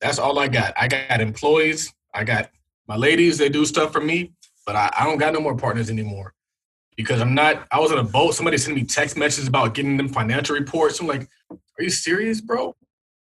That's 0.00 0.18
all 0.18 0.38
I 0.38 0.48
got. 0.48 0.74
I 0.76 0.88
got 0.88 1.20
employees. 1.20 1.92
I 2.12 2.24
got 2.24 2.50
my 2.86 2.96
ladies. 2.96 3.38
They 3.38 3.48
do 3.48 3.64
stuff 3.64 3.92
for 3.92 4.00
me, 4.00 4.32
but 4.66 4.76
I, 4.76 4.90
I 4.98 5.04
don't 5.04 5.18
got 5.18 5.32
no 5.32 5.40
more 5.40 5.56
partners 5.56 5.90
anymore 5.90 6.34
because 6.96 7.20
I'm 7.20 7.34
not. 7.34 7.66
I 7.70 7.80
was 7.80 7.92
on 7.92 7.98
a 7.98 8.04
boat. 8.04 8.34
Somebody 8.34 8.58
sent 8.58 8.76
me 8.76 8.84
text 8.84 9.16
messages 9.16 9.48
about 9.48 9.74
getting 9.74 9.96
them 9.96 10.08
financial 10.08 10.56
reports. 10.56 11.00
I'm 11.00 11.06
like, 11.06 11.28
are 11.50 11.82
you 11.82 11.90
serious, 11.90 12.40
bro? 12.40 12.76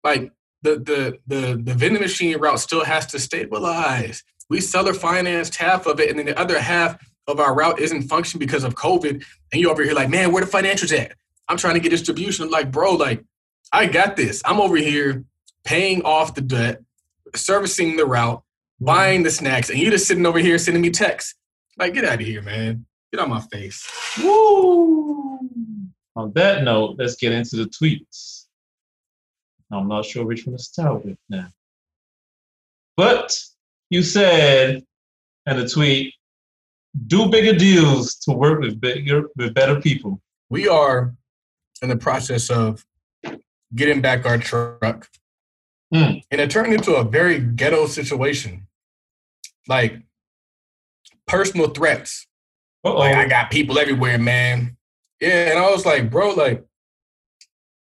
Like 0.03 0.31
the 0.61 0.75
the 0.79 1.19
the 1.27 1.61
the 1.61 1.73
vending 1.73 2.01
machine 2.01 2.37
route 2.39 2.59
still 2.59 2.83
has 2.83 3.05
to 3.07 3.19
stabilize. 3.19 4.23
We 4.49 4.61
seller 4.61 4.93
financed 4.93 5.55
half 5.55 5.85
of 5.85 5.99
it, 5.99 6.09
and 6.09 6.17
then 6.17 6.25
the 6.25 6.39
other 6.39 6.59
half 6.59 6.97
of 7.27 7.39
our 7.39 7.53
route 7.53 7.79
isn't 7.79 8.03
functioning 8.03 8.39
because 8.39 8.63
of 8.63 8.75
COVID. 8.75 9.23
And 9.51 9.61
you 9.61 9.69
over 9.69 9.83
here 9.83 9.93
like, 9.93 10.09
man, 10.09 10.31
where 10.31 10.43
the 10.43 10.49
financials 10.49 10.97
at? 10.97 11.13
I'm 11.47 11.57
trying 11.57 11.75
to 11.75 11.79
get 11.79 11.89
distribution. 11.89 12.45
I'm 12.45 12.51
like, 12.51 12.71
bro, 12.71 12.93
like, 12.93 13.23
I 13.71 13.85
got 13.85 14.15
this. 14.15 14.41
I'm 14.45 14.59
over 14.59 14.77
here 14.77 15.23
paying 15.63 16.01
off 16.03 16.33
the 16.33 16.41
debt, 16.41 16.81
servicing 17.35 17.95
the 17.97 18.05
route, 18.05 18.43
buying 18.79 19.23
the 19.23 19.31
snacks, 19.31 19.69
and 19.69 19.79
you 19.79 19.91
just 19.91 20.07
sitting 20.07 20.25
over 20.25 20.39
here 20.39 20.57
sending 20.57 20.81
me 20.81 20.89
texts. 20.89 21.35
Like, 21.77 21.93
get 21.93 22.05
out 22.05 22.19
of 22.19 22.25
here, 22.25 22.41
man. 22.41 22.85
Get 23.11 23.21
on 23.21 23.29
my 23.29 23.41
face. 23.41 23.87
Woo! 24.21 25.39
On 26.15 26.31
that 26.33 26.63
note, 26.63 26.95
let's 26.97 27.15
get 27.15 27.31
into 27.31 27.55
the 27.55 27.65
tweets. 27.65 28.45
I'm 29.71 29.87
not 29.87 30.05
sure 30.05 30.25
which 30.25 30.45
one 30.45 30.57
to 30.57 30.63
start 30.63 31.05
with 31.05 31.17
now. 31.29 31.47
But 32.97 33.37
you 33.89 34.03
said 34.03 34.83
in 35.45 35.57
the 35.57 35.67
tweet, 35.67 36.13
do 37.07 37.29
bigger 37.29 37.57
deals 37.57 38.15
to 38.15 38.33
work 38.33 38.59
with 38.59 38.81
bigger 38.81 39.29
with 39.35 39.53
better 39.53 39.79
people. 39.79 40.21
We 40.49 40.67
are 40.67 41.13
in 41.81 41.89
the 41.89 41.97
process 41.97 42.49
of 42.49 42.83
getting 43.75 44.01
back 44.01 44.25
our 44.25 44.37
truck. 44.37 45.07
Hmm. 45.93 46.17
And 46.31 46.41
it 46.41 46.51
turned 46.51 46.73
into 46.73 46.95
a 46.95 47.03
very 47.03 47.39
ghetto 47.39 47.87
situation. 47.87 48.67
Like 49.67 50.01
personal 51.27 51.69
threats. 51.69 52.27
Uh-oh. 52.83 52.97
Like 52.97 53.15
I 53.15 53.27
got 53.27 53.51
people 53.51 53.77
everywhere, 53.77 54.17
man. 54.17 54.77
Yeah, 55.19 55.49
and 55.49 55.59
I 55.59 55.69
was 55.69 55.85
like, 55.85 56.09
bro, 56.09 56.29
like 56.31 56.65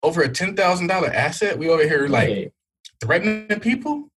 over 0.03 0.21
a 0.21 0.29
ten 0.29 0.55
thousand 0.55 0.87
dollar 0.87 1.09
asset, 1.09 1.57
we 1.57 1.69
over 1.69 1.83
here 1.83 2.07
like 2.07 2.29
wait, 2.29 2.51
threatening 3.01 3.59
people, 3.59 4.09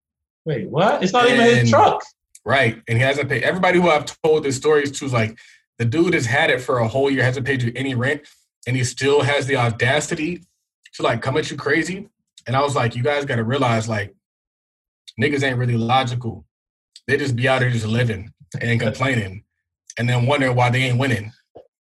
wait, 0.44 0.68
what? 0.68 1.02
It's 1.02 1.12
not 1.12 1.28
even 1.28 1.40
his 1.40 1.70
truck. 1.70 2.02
right? 2.44 2.82
And 2.88 2.98
he 2.98 3.04
hasn't 3.04 3.28
paid. 3.28 3.42
Everybody 3.42 3.80
who 3.80 3.88
I've 3.88 4.06
told 4.22 4.44
this 4.44 4.56
story 4.56 4.84
to 4.84 5.04
is 5.04 5.12
like, 5.12 5.38
the 5.78 5.84
dude 5.84 6.14
has 6.14 6.26
had 6.26 6.50
it 6.50 6.60
for 6.60 6.78
a 6.78 6.88
whole 6.88 7.10
year, 7.10 7.22
hasn't 7.22 7.46
paid 7.46 7.62
you 7.62 7.72
any 7.76 7.94
rent, 7.94 8.22
and 8.66 8.76
he 8.76 8.84
still 8.84 9.22
has 9.22 9.46
the 9.46 9.56
audacity 9.56 10.42
to 10.94 11.02
like 11.02 11.22
come 11.22 11.36
at 11.36 11.50
you 11.50 11.56
crazy. 11.56 12.08
And 12.46 12.56
I 12.56 12.60
was 12.62 12.74
like, 12.74 12.96
you 12.96 13.04
guys 13.04 13.24
got 13.24 13.36
to 13.36 13.44
realize, 13.44 13.88
like, 13.88 14.14
niggas 15.20 15.44
ain't 15.44 15.58
really 15.58 15.76
logical. 15.76 16.44
They 17.06 17.16
just 17.16 17.36
be 17.36 17.48
out 17.48 17.60
there 17.60 17.70
just 17.70 17.86
living 17.86 18.32
and 18.60 18.80
complaining, 18.80 19.44
and 19.98 20.08
then 20.08 20.26
wondering 20.26 20.54
why 20.54 20.70
they 20.70 20.82
ain't 20.82 20.98
winning. 20.98 21.32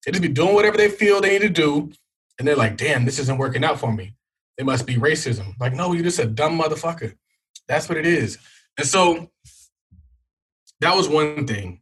They 0.06 0.12
just 0.12 0.22
be 0.22 0.28
doing 0.28 0.54
whatever 0.56 0.78
they 0.78 0.89
feel 0.89 1.22
they 1.22 1.32
need 1.32 1.42
to 1.42 1.50
do, 1.50 1.92
and 2.38 2.48
they're 2.48 2.56
like, 2.56 2.78
damn, 2.78 3.06
this 3.06 3.20
isn't 3.20 3.38
working 3.38 3.63
out 3.63 3.80
for 3.80 3.92
me. 3.92 4.16
It 4.58 4.66
must 4.66 4.86
be 4.86 4.96
racism. 4.96 5.54
Like, 5.60 5.74
no, 5.74 5.94
you're 5.94 6.04
just 6.04 6.20
a 6.20 6.26
dumb 6.26 6.60
motherfucker. 6.60 7.16
That's 7.68 7.89
what 7.89 7.98
it 7.98 8.06
is. 8.06 8.38
And 8.78 8.88
so 8.88 9.30
that 10.80 10.96
was 10.96 11.10
one 11.10 11.48
thing. 11.48 11.82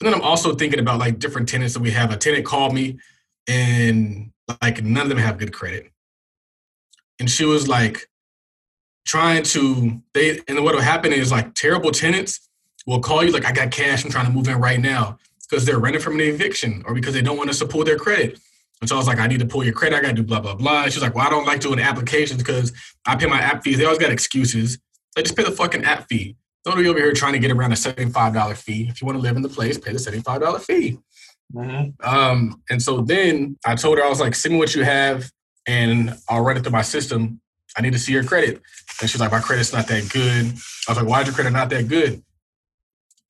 And 0.00 0.06
then 0.06 0.14
I'm 0.14 0.22
also 0.22 0.54
thinking 0.54 0.80
about 0.80 0.98
like 0.98 1.18
different 1.18 1.48
tenants 1.48 1.74
that 1.74 1.80
we 1.80 1.90
have. 1.92 2.10
A 2.10 2.16
tenant 2.16 2.44
called 2.44 2.74
me 2.74 2.98
and 3.46 4.32
like 4.60 4.82
none 4.82 5.02
of 5.02 5.08
them 5.08 5.18
have 5.18 5.38
good 5.38 5.52
credit. 5.52 5.90
And 7.20 7.30
she 7.30 7.44
was 7.44 7.68
like 7.68 8.08
trying 9.06 9.42
to 9.42 10.00
they 10.12 10.40
and 10.48 10.64
what 10.64 10.74
will 10.74 10.82
happen 10.82 11.12
is 11.12 11.30
like 11.30 11.54
terrible 11.54 11.90
tenants 11.90 12.48
will 12.86 13.00
call 13.00 13.24
you 13.24 13.32
like 13.32 13.44
I 13.44 13.52
got 13.52 13.70
cash, 13.70 14.04
I'm 14.04 14.10
trying 14.10 14.26
to 14.26 14.32
move 14.32 14.48
in 14.48 14.58
right 14.60 14.80
now 14.80 15.18
because 15.48 15.64
they're 15.64 15.78
renting 15.78 16.02
from 16.02 16.14
an 16.14 16.20
eviction 16.20 16.82
or 16.86 16.94
because 16.94 17.14
they 17.14 17.22
don't 17.22 17.36
want 17.36 17.50
us 17.50 17.58
to 17.60 17.66
pull 17.66 17.84
their 17.84 17.98
credit. 17.98 18.38
And 18.80 18.88
so 18.88 18.96
I 18.96 18.98
was 18.98 19.06
like, 19.06 19.18
I 19.18 19.26
need 19.26 19.40
to 19.40 19.46
pull 19.46 19.64
your 19.64 19.72
credit, 19.72 19.96
I 19.96 20.00
gotta 20.00 20.14
do 20.14 20.22
blah 20.22 20.40
blah 20.40 20.54
blah. 20.54 20.84
She's 20.84 21.02
like, 21.02 21.14
Well, 21.14 21.26
I 21.26 21.30
don't 21.30 21.46
like 21.46 21.60
doing 21.60 21.78
applications 21.78 22.42
because 22.42 22.72
I 23.06 23.16
pay 23.16 23.26
my 23.26 23.40
app 23.40 23.62
fees. 23.62 23.78
They 23.78 23.84
always 23.84 23.98
got 23.98 24.10
excuses. 24.10 24.78
Like 25.16 25.26
just 25.26 25.36
pay 25.36 25.44
the 25.44 25.52
fucking 25.52 25.84
app 25.84 26.08
fee. 26.08 26.36
Don't 26.64 26.78
be 26.78 26.88
over 26.88 26.98
here 26.98 27.12
trying 27.12 27.34
to 27.34 27.38
get 27.38 27.50
around 27.50 27.72
a 27.72 27.76
$75 27.76 28.56
fee. 28.56 28.86
If 28.88 29.00
you 29.00 29.06
want 29.06 29.18
to 29.18 29.22
live 29.22 29.36
in 29.36 29.42
the 29.42 29.48
place, 29.50 29.76
pay 29.78 29.92
the 29.92 29.98
$75 29.98 30.60
fee. 30.60 30.98
Mhm. 31.54 31.94
Um, 32.04 32.62
and 32.70 32.82
so 32.82 33.02
then 33.02 33.58
I 33.66 33.74
told 33.74 33.98
her, 33.98 34.04
I 34.04 34.08
was 34.08 34.20
like, 34.20 34.34
send 34.34 34.54
me 34.54 34.58
what 34.58 34.74
you 34.74 34.82
have 34.82 35.30
and 35.66 36.14
I'll 36.28 36.42
run 36.42 36.56
it 36.56 36.62
through 36.62 36.72
my 36.72 36.82
system. 36.82 37.40
I 37.76 37.82
need 37.82 37.92
to 37.92 37.98
see 37.98 38.12
your 38.12 38.24
credit. 38.24 38.62
And 39.00 39.10
she's 39.10 39.20
like, 39.20 39.32
my 39.32 39.40
credit's 39.40 39.72
not 39.72 39.88
that 39.88 40.08
good. 40.10 40.46
I 40.46 40.90
was 40.90 40.98
like, 40.98 41.06
why's 41.06 41.26
your 41.26 41.34
credit 41.34 41.52
not 41.52 41.70
that 41.70 41.88
good? 41.88 42.22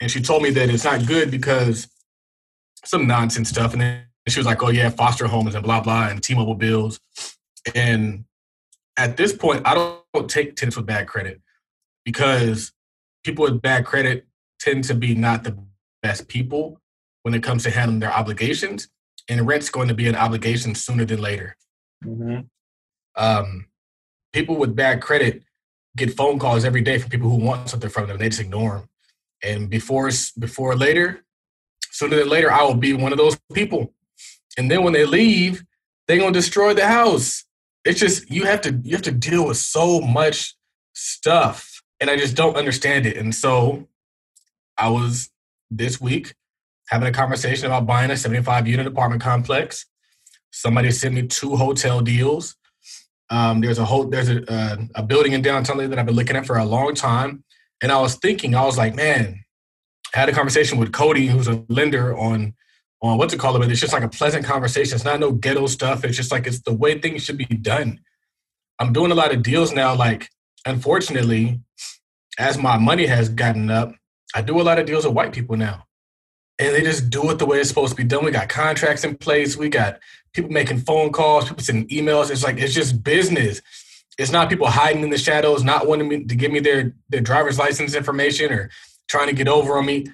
And 0.00 0.10
she 0.10 0.20
told 0.20 0.42
me 0.42 0.50
that 0.50 0.68
it's 0.68 0.84
not 0.84 1.06
good 1.06 1.30
because 1.30 1.88
some 2.84 3.06
nonsense 3.06 3.48
stuff. 3.48 3.72
And 3.72 3.80
then 3.80 4.04
she 4.28 4.38
was 4.38 4.46
like, 4.46 4.62
oh 4.62 4.70
yeah, 4.70 4.90
foster 4.90 5.26
homes 5.26 5.54
and 5.54 5.64
blah, 5.64 5.80
blah, 5.80 6.08
and 6.08 6.22
T-Mobile 6.22 6.56
bills. 6.56 7.00
And 7.74 8.24
at 8.96 9.16
this 9.16 9.32
point, 9.32 9.62
I 9.64 9.74
don't, 9.74 10.00
don't 10.12 10.28
take 10.28 10.56
tenants 10.56 10.76
with 10.76 10.86
bad 10.86 11.08
credit 11.08 11.40
because 12.04 12.72
people 13.24 13.44
with 13.44 13.62
bad 13.62 13.86
credit 13.86 14.26
tend 14.60 14.84
to 14.84 14.94
be 14.94 15.14
not 15.14 15.44
the 15.44 15.56
best 16.02 16.28
people 16.28 16.80
when 17.22 17.34
it 17.34 17.42
comes 17.42 17.62
to 17.62 17.70
handling 17.70 18.00
their 18.00 18.12
obligations, 18.12 18.88
and 19.28 19.46
rent's 19.46 19.70
going 19.70 19.88
to 19.88 19.94
be 19.94 20.06
an 20.06 20.14
obligation 20.14 20.74
sooner 20.74 21.06
than 21.06 21.20
later. 21.20 21.56
Mm-hmm. 22.04 22.40
Um, 23.16 23.66
people 24.34 24.56
with 24.56 24.76
bad 24.76 25.00
credit 25.00 25.42
get 25.96 26.14
phone 26.14 26.38
calls 26.38 26.64
every 26.64 26.82
day 26.82 26.98
from 26.98 27.08
people 27.08 27.30
who 27.30 27.36
want 27.36 27.70
something 27.70 27.88
from 27.88 28.08
them. 28.08 28.18
They 28.18 28.28
just 28.28 28.40
ignore 28.40 28.78
them, 28.78 28.88
and 29.42 29.70
before 29.70 30.10
before 30.38 30.74
later, 30.76 31.24
sooner 31.90 32.16
than 32.16 32.28
later, 32.28 32.52
I 32.52 32.64
will 32.64 32.74
be 32.74 32.92
one 32.92 33.12
of 33.12 33.18
those 33.18 33.38
people. 33.54 33.94
And 34.58 34.70
then 34.70 34.82
when 34.82 34.92
they 34.92 35.06
leave, 35.06 35.64
they're 36.06 36.18
gonna 36.18 36.32
destroy 36.32 36.74
the 36.74 36.86
house. 36.86 37.44
It's 37.84 38.00
just 38.00 38.30
you 38.30 38.44
have 38.44 38.60
to 38.62 38.78
you 38.82 38.92
have 38.92 39.02
to 39.02 39.12
deal 39.12 39.46
with 39.46 39.56
so 39.56 40.00
much 40.00 40.54
stuff, 40.94 41.82
and 42.00 42.10
I 42.10 42.16
just 42.16 42.34
don't 42.34 42.56
understand 42.56 43.06
it. 43.06 43.16
And 43.16 43.34
so, 43.34 43.88
I 44.76 44.88
was 44.88 45.30
this 45.70 46.00
week 46.00 46.34
having 46.88 47.08
a 47.08 47.12
conversation 47.12 47.66
about 47.66 47.86
buying 47.86 48.10
a 48.10 48.16
75 48.16 48.68
unit 48.68 48.86
apartment 48.86 49.22
complex. 49.22 49.86
Somebody 50.50 50.90
sent 50.90 51.14
me 51.14 51.26
two 51.26 51.56
hotel 51.56 52.00
deals. 52.00 52.56
Um, 53.30 53.60
there's 53.60 53.78
a 53.78 53.84
whole 53.84 54.04
there's 54.04 54.28
a, 54.28 54.50
uh, 54.52 54.76
a 54.96 55.02
building 55.02 55.32
in 55.32 55.42
downtown 55.42 55.78
that 55.78 55.98
I've 55.98 56.06
been 56.06 56.14
looking 56.14 56.36
at 56.36 56.46
for 56.46 56.58
a 56.58 56.64
long 56.64 56.94
time, 56.94 57.44
and 57.82 57.90
I 57.90 58.00
was 58.00 58.16
thinking 58.16 58.54
I 58.54 58.64
was 58.64 58.76
like, 58.76 58.94
man, 58.94 59.44
I 60.14 60.18
had 60.18 60.28
a 60.28 60.32
conversation 60.32 60.78
with 60.78 60.92
Cody, 60.92 61.26
who's 61.26 61.48
a 61.48 61.64
lender 61.68 62.16
on 62.16 62.54
on 63.02 63.18
what 63.18 63.30
to 63.30 63.38
call 63.38 63.56
it. 63.56 63.58
But 63.60 63.70
it's 63.70 63.80
just 63.80 63.92
like 63.92 64.02
a 64.02 64.08
pleasant 64.08 64.44
conversation. 64.44 64.94
It's 64.94 65.04
not 65.04 65.20
no 65.20 65.32
ghetto 65.32 65.66
stuff. 65.66 66.04
It's 66.04 66.16
just 66.16 66.32
like 66.32 66.46
it's 66.46 66.60
the 66.60 66.74
way 66.74 66.98
things 66.98 67.24
should 67.24 67.38
be 67.38 67.44
done. 67.46 68.00
I'm 68.78 68.92
doing 68.92 69.12
a 69.12 69.14
lot 69.14 69.32
of 69.32 69.42
deals 69.42 69.72
now. 69.72 69.94
Like, 69.94 70.28
unfortunately, 70.66 71.60
as 72.38 72.58
my 72.58 72.76
money 72.76 73.06
has 73.06 73.28
gotten 73.28 73.70
up, 73.70 73.94
I 74.34 74.42
do 74.42 74.60
a 74.60 74.62
lot 74.62 74.78
of 74.78 74.86
deals 74.86 75.06
with 75.06 75.14
white 75.14 75.32
people 75.32 75.56
now 75.56 75.86
and 76.58 76.74
they 76.74 76.82
just 76.82 77.10
do 77.10 77.30
it 77.30 77.38
the 77.38 77.46
way 77.46 77.58
it's 77.58 77.68
supposed 77.68 77.90
to 77.90 77.96
be 77.96 78.04
done. 78.04 78.24
We 78.24 78.30
got 78.30 78.48
contracts 78.48 79.04
in 79.04 79.16
place. 79.16 79.56
We 79.56 79.68
got 79.68 79.98
people 80.32 80.50
making 80.50 80.78
phone 80.78 81.12
calls, 81.12 81.48
people 81.48 81.64
sending 81.64 81.88
emails. 81.88 82.30
It's 82.30 82.44
like 82.44 82.58
it's 82.58 82.74
just 82.74 83.02
business. 83.02 83.60
It's 84.18 84.30
not 84.30 84.48
people 84.48 84.68
hiding 84.68 85.02
in 85.02 85.10
the 85.10 85.18
shadows, 85.18 85.64
not 85.64 85.88
wanting 85.88 86.08
me 86.08 86.24
to 86.24 86.36
give 86.36 86.52
me 86.52 86.60
their 86.60 86.94
their 87.08 87.20
driver's 87.20 87.58
license 87.58 87.94
information 87.94 88.52
or 88.52 88.70
trying 89.08 89.28
to 89.28 89.34
get 89.34 89.48
over 89.48 89.76
on 89.76 89.86
me. 89.86 90.06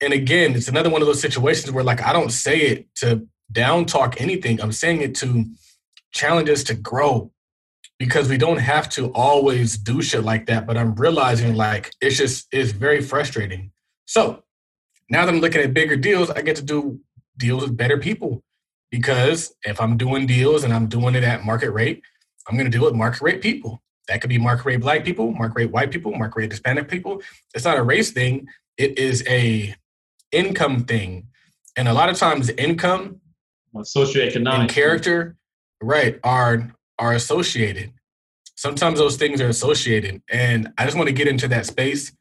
And 0.00 0.12
again, 0.12 0.54
it's 0.54 0.68
another 0.68 0.90
one 0.90 1.00
of 1.00 1.06
those 1.06 1.20
situations 1.20 1.72
where 1.72 1.84
like 1.84 2.02
I 2.02 2.12
don't 2.12 2.30
say 2.30 2.60
it 2.60 2.94
to 2.96 3.26
down 3.50 3.86
talk 3.86 4.20
anything. 4.20 4.60
I'm 4.60 4.72
saying 4.72 5.00
it 5.00 5.14
to 5.16 5.46
challenge 6.12 6.50
us 6.50 6.62
to 6.64 6.74
grow 6.74 7.30
because 7.98 8.28
we 8.28 8.36
don't 8.36 8.58
have 8.58 8.88
to 8.90 9.12
always 9.12 9.78
do 9.78 10.02
shit 10.02 10.24
like 10.24 10.46
that. 10.46 10.66
But 10.66 10.76
I'm 10.76 10.94
realizing 10.94 11.54
like 11.54 11.90
it's 12.02 12.18
just 12.18 12.48
it's 12.52 12.72
very 12.72 13.00
frustrating. 13.00 13.70
So 14.04 14.42
now 15.10 15.24
that 15.24 15.34
I'm 15.34 15.40
looking 15.40 15.60
at 15.60 15.74
bigger 15.74 15.96
deals, 15.96 16.30
I 16.30 16.42
get 16.42 16.56
to 16.56 16.62
do 16.62 17.00
deals 17.36 17.62
with 17.62 17.76
better 17.76 17.98
people 17.98 18.42
because 18.90 19.54
if 19.64 19.80
I'm 19.80 19.96
doing 19.96 20.26
deals 20.26 20.64
and 20.64 20.72
I'm 20.72 20.86
doing 20.86 21.14
it 21.14 21.24
at 21.24 21.44
market 21.44 21.70
rate, 21.70 22.02
I'm 22.48 22.56
going 22.56 22.70
to 22.70 22.76
deal 22.76 22.86
with 22.86 22.94
market 22.94 23.22
rate 23.22 23.42
people. 23.42 23.82
That 24.08 24.20
could 24.20 24.30
be 24.30 24.38
market 24.38 24.66
rate 24.66 24.80
black 24.80 25.04
people, 25.04 25.32
market 25.32 25.56
rate 25.56 25.70
white 25.70 25.90
people, 25.90 26.12
market 26.14 26.38
rate 26.38 26.50
Hispanic 26.50 26.88
people. 26.88 27.22
It's 27.54 27.64
not 27.64 27.78
a 27.78 27.82
race 27.82 28.12
thing. 28.12 28.46
It 28.76 28.98
is 28.98 29.24
a 29.26 29.74
income 30.30 30.84
thing. 30.84 31.28
And 31.76 31.88
a 31.88 31.92
lot 31.92 32.08
of 32.08 32.18
times 32.18 32.50
income 32.50 33.20
socioeconomic 33.74 34.60
and 34.60 34.68
character, 34.68 35.36
right, 35.82 36.20
are 36.22 36.72
are 36.98 37.14
associated. 37.14 37.92
Sometimes 38.56 38.98
those 38.98 39.16
things 39.16 39.40
are 39.40 39.48
associated. 39.48 40.22
And 40.30 40.72
I 40.78 40.84
just 40.84 40.96
want 40.96 41.08
to 41.08 41.14
get 41.14 41.26
into 41.26 41.48
that 41.48 41.66
space 41.66 42.12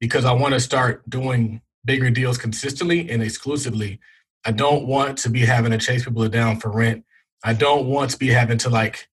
because 0.00 0.24
I 0.24 0.32
want 0.32 0.54
to 0.54 0.60
start 0.60 1.08
doing 1.08 1.60
bigger 1.84 2.10
deals 2.10 2.38
consistently 2.38 3.10
and 3.10 3.22
exclusively. 3.22 4.00
I 4.44 4.52
don't 4.52 4.86
want 4.86 5.18
to 5.18 5.30
be 5.30 5.40
having 5.40 5.72
to 5.72 5.78
chase 5.78 6.04
people 6.04 6.28
down 6.28 6.58
for 6.58 6.70
rent. 6.70 7.04
I 7.44 7.52
don't 7.52 7.86
want 7.86 8.10
to 8.10 8.18
be 8.18 8.28
having 8.28 8.58
to 8.58 8.70
like 8.70 9.08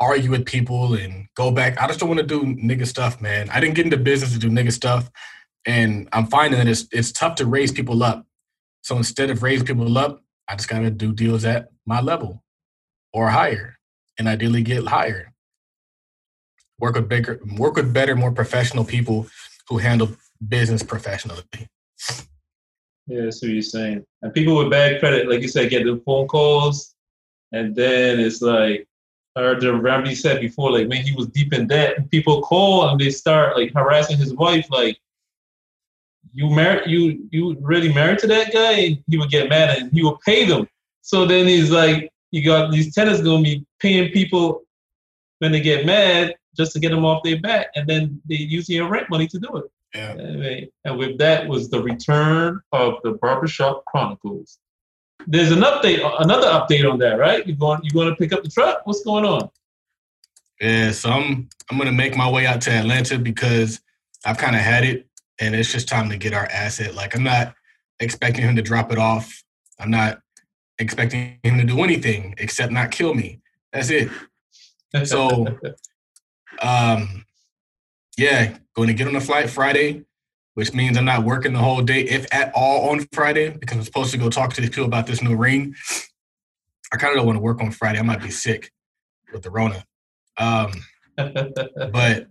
argue 0.00 0.30
with 0.30 0.46
people 0.46 0.94
and 0.94 1.26
go 1.34 1.50
back. 1.50 1.80
I 1.80 1.86
just 1.86 2.00
don't 2.00 2.08
want 2.08 2.20
to 2.20 2.26
do 2.26 2.42
nigga 2.42 2.86
stuff, 2.86 3.20
man. 3.20 3.48
I 3.50 3.60
didn't 3.60 3.74
get 3.74 3.86
into 3.86 3.96
business 3.96 4.32
to 4.32 4.38
do 4.38 4.50
nigga 4.50 4.72
stuff. 4.72 5.10
And 5.66 6.08
I'm 6.12 6.26
finding 6.26 6.58
that 6.58 6.68
it's 6.68 6.86
it's 6.92 7.12
tough 7.12 7.36
to 7.36 7.46
raise 7.46 7.72
people 7.72 8.02
up. 8.02 8.26
So 8.82 8.96
instead 8.96 9.30
of 9.30 9.42
raising 9.42 9.66
people 9.66 9.96
up, 9.96 10.22
I 10.48 10.56
just 10.56 10.68
gotta 10.68 10.90
do 10.90 11.12
deals 11.12 11.44
at 11.44 11.68
my 11.86 12.00
level 12.00 12.42
or 13.12 13.30
higher. 13.30 13.76
And 14.18 14.28
ideally 14.28 14.62
get 14.62 14.86
higher. 14.86 15.32
Work 16.78 16.96
with 16.96 17.08
bigger 17.08 17.40
work 17.58 17.76
with 17.76 17.92
better, 17.92 18.14
more 18.14 18.32
professional 18.32 18.84
people 18.84 19.26
who 19.68 19.78
handle 19.78 20.16
business 20.46 20.82
professionally. 20.82 21.42
Yeah, 23.06 23.24
that's 23.24 23.42
what 23.42 23.50
you're 23.50 23.62
saying. 23.62 24.04
And 24.22 24.32
people 24.32 24.56
with 24.56 24.70
bad 24.70 25.00
credit, 25.00 25.28
like 25.28 25.42
you 25.42 25.48
said, 25.48 25.70
get 25.70 25.84
the 25.84 26.00
phone 26.06 26.26
calls, 26.26 26.94
and 27.52 27.74
then 27.76 28.18
it's 28.18 28.40
like, 28.40 28.86
I 29.36 29.40
heard 29.40 29.60
the 29.60 29.74
Ramsey 29.74 30.14
said 30.14 30.40
before, 30.40 30.72
like, 30.72 30.88
man, 30.88 31.04
he 31.04 31.12
was 31.12 31.26
deep 31.26 31.52
in 31.52 31.66
debt. 31.66 31.98
And 31.98 32.10
people 32.10 32.42
call 32.42 32.88
and 32.88 33.00
they 33.00 33.10
start 33.10 33.56
like 33.56 33.72
harassing 33.74 34.16
his 34.16 34.32
wife, 34.32 34.66
like, 34.70 34.98
you 36.32 36.50
married, 36.50 36.88
you 36.88 37.28
you 37.30 37.56
really 37.60 37.92
married 37.92 38.18
to 38.20 38.26
that 38.28 38.52
guy? 38.52 38.72
And 38.72 39.04
he 39.08 39.18
would 39.18 39.30
get 39.30 39.48
mad 39.48 39.76
and 39.76 39.92
he 39.92 40.02
would 40.02 40.20
pay 40.20 40.44
them. 40.44 40.68
So 41.02 41.26
then 41.26 41.46
he's 41.46 41.70
like, 41.70 42.10
you 42.30 42.44
got 42.44 42.72
these 42.72 42.94
tenants 42.94 43.20
gonna 43.22 43.42
be 43.42 43.64
paying 43.80 44.10
people 44.12 44.62
when 45.38 45.52
they 45.52 45.60
get 45.60 45.86
mad 45.86 46.34
just 46.56 46.72
to 46.72 46.80
get 46.80 46.90
them 46.90 47.04
off 47.04 47.22
their 47.22 47.40
back, 47.40 47.68
and 47.74 47.88
then 47.88 48.20
they 48.28 48.36
use 48.36 48.68
your 48.68 48.88
rent 48.88 49.10
money 49.10 49.26
to 49.28 49.38
do 49.38 49.56
it. 49.56 49.70
Yeah. 49.94 50.12
And 50.84 50.98
with 50.98 51.18
that 51.18 51.46
was 51.48 51.70
the 51.70 51.82
return 51.82 52.60
of 52.72 52.94
the 53.04 53.12
Barbershop 53.12 53.84
Chronicles. 53.86 54.58
There's 55.26 55.52
an 55.52 55.60
update, 55.60 56.00
another 56.20 56.48
update 56.48 56.90
on 56.90 56.98
that, 56.98 57.18
right? 57.18 57.46
You 57.46 57.54
going 57.54 57.80
you 57.84 57.90
going 57.90 58.08
to 58.08 58.16
pick 58.16 58.32
up 58.32 58.42
the 58.42 58.50
truck? 58.50 58.82
What's 58.84 59.04
going 59.04 59.24
on? 59.24 59.48
Yeah, 60.60 60.92
so 60.92 61.10
I'm 61.10 61.48
I'm 61.70 61.78
gonna 61.78 61.92
make 61.92 62.16
my 62.16 62.30
way 62.30 62.46
out 62.46 62.60
to 62.62 62.70
Atlanta 62.70 63.18
because 63.18 63.80
I've 64.24 64.38
kind 64.38 64.54
of 64.54 64.62
had 64.62 64.84
it, 64.84 65.06
and 65.38 65.54
it's 65.54 65.72
just 65.72 65.88
time 65.88 66.08
to 66.10 66.16
get 66.16 66.32
our 66.32 66.46
asset. 66.46 66.94
Like 66.94 67.14
I'm 67.16 67.24
not 67.24 67.54
expecting 68.00 68.44
him 68.44 68.56
to 68.56 68.62
drop 68.62 68.92
it 68.92 68.98
off. 68.98 69.42
I'm 69.78 69.90
not 69.90 70.20
expecting 70.78 71.38
him 71.42 71.58
to 71.58 71.64
do 71.64 71.82
anything 71.82 72.34
except 72.38 72.72
not 72.72 72.90
kill 72.90 73.14
me. 73.14 73.40
That's 73.72 73.90
it. 73.90 74.10
So, 75.06 75.44
um, 76.62 77.24
yeah, 78.16 78.58
going 78.74 78.88
to 78.88 78.94
get 78.94 79.08
on 79.08 79.16
a 79.16 79.20
flight 79.20 79.50
Friday, 79.50 80.04
which 80.54 80.72
means 80.72 80.96
I'm 80.96 81.04
not 81.04 81.24
working 81.24 81.52
the 81.52 81.58
whole 81.58 81.82
day, 81.82 82.02
if 82.02 82.26
at 82.32 82.52
all, 82.54 82.90
on 82.90 83.06
Friday, 83.12 83.50
because 83.50 83.76
I'm 83.76 83.84
supposed 83.84 84.12
to 84.12 84.18
go 84.18 84.30
talk 84.30 84.52
to 84.54 84.60
these 84.60 84.70
people 84.70 84.84
about 84.84 85.06
this 85.06 85.22
new 85.22 85.36
ring. 85.36 85.74
I 86.92 86.96
kind 86.96 87.12
of 87.12 87.16
don't 87.16 87.26
want 87.26 87.36
to 87.36 87.42
work 87.42 87.60
on 87.60 87.70
Friday. 87.70 87.98
I 87.98 88.02
might 88.02 88.22
be 88.22 88.30
sick 88.30 88.70
with 89.32 89.42
the 89.42 89.50
Rona. 89.50 89.84
Um, 90.36 90.72
but 91.16 92.26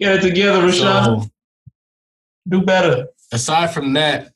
Get 0.00 0.16
it 0.16 0.20
together, 0.22 0.62
Rashawn. 0.62 1.22
So 1.24 1.30
Do 2.48 2.62
better. 2.62 3.08
aside 3.32 3.74
from 3.74 3.92
that, 3.94 4.32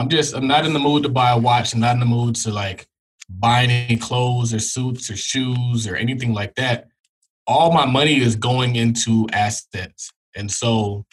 I'm 0.00 0.08
just 0.08 0.34
I'm 0.34 0.46
not 0.46 0.64
in 0.64 0.72
the 0.72 0.78
mood 0.78 1.02
to 1.02 1.08
buy 1.10 1.30
a 1.30 1.38
watch. 1.38 1.74
I'm 1.74 1.80
not 1.80 1.94
in 1.94 2.00
the 2.00 2.06
mood 2.06 2.34
to 2.36 2.50
like 2.50 2.86
buy 3.28 3.64
any 3.64 3.96
clothes 3.96 4.54
or 4.54 4.58
suits 4.58 5.10
or 5.10 5.16
shoes 5.16 5.86
or 5.86 5.94
anything 5.94 6.32
like 6.32 6.54
that. 6.54 6.88
All 7.46 7.70
my 7.70 7.84
money 7.84 8.18
is 8.20 8.34
going 8.34 8.76
into 8.76 9.28
assets. 9.32 10.10
And 10.34 10.50
so 10.50 11.04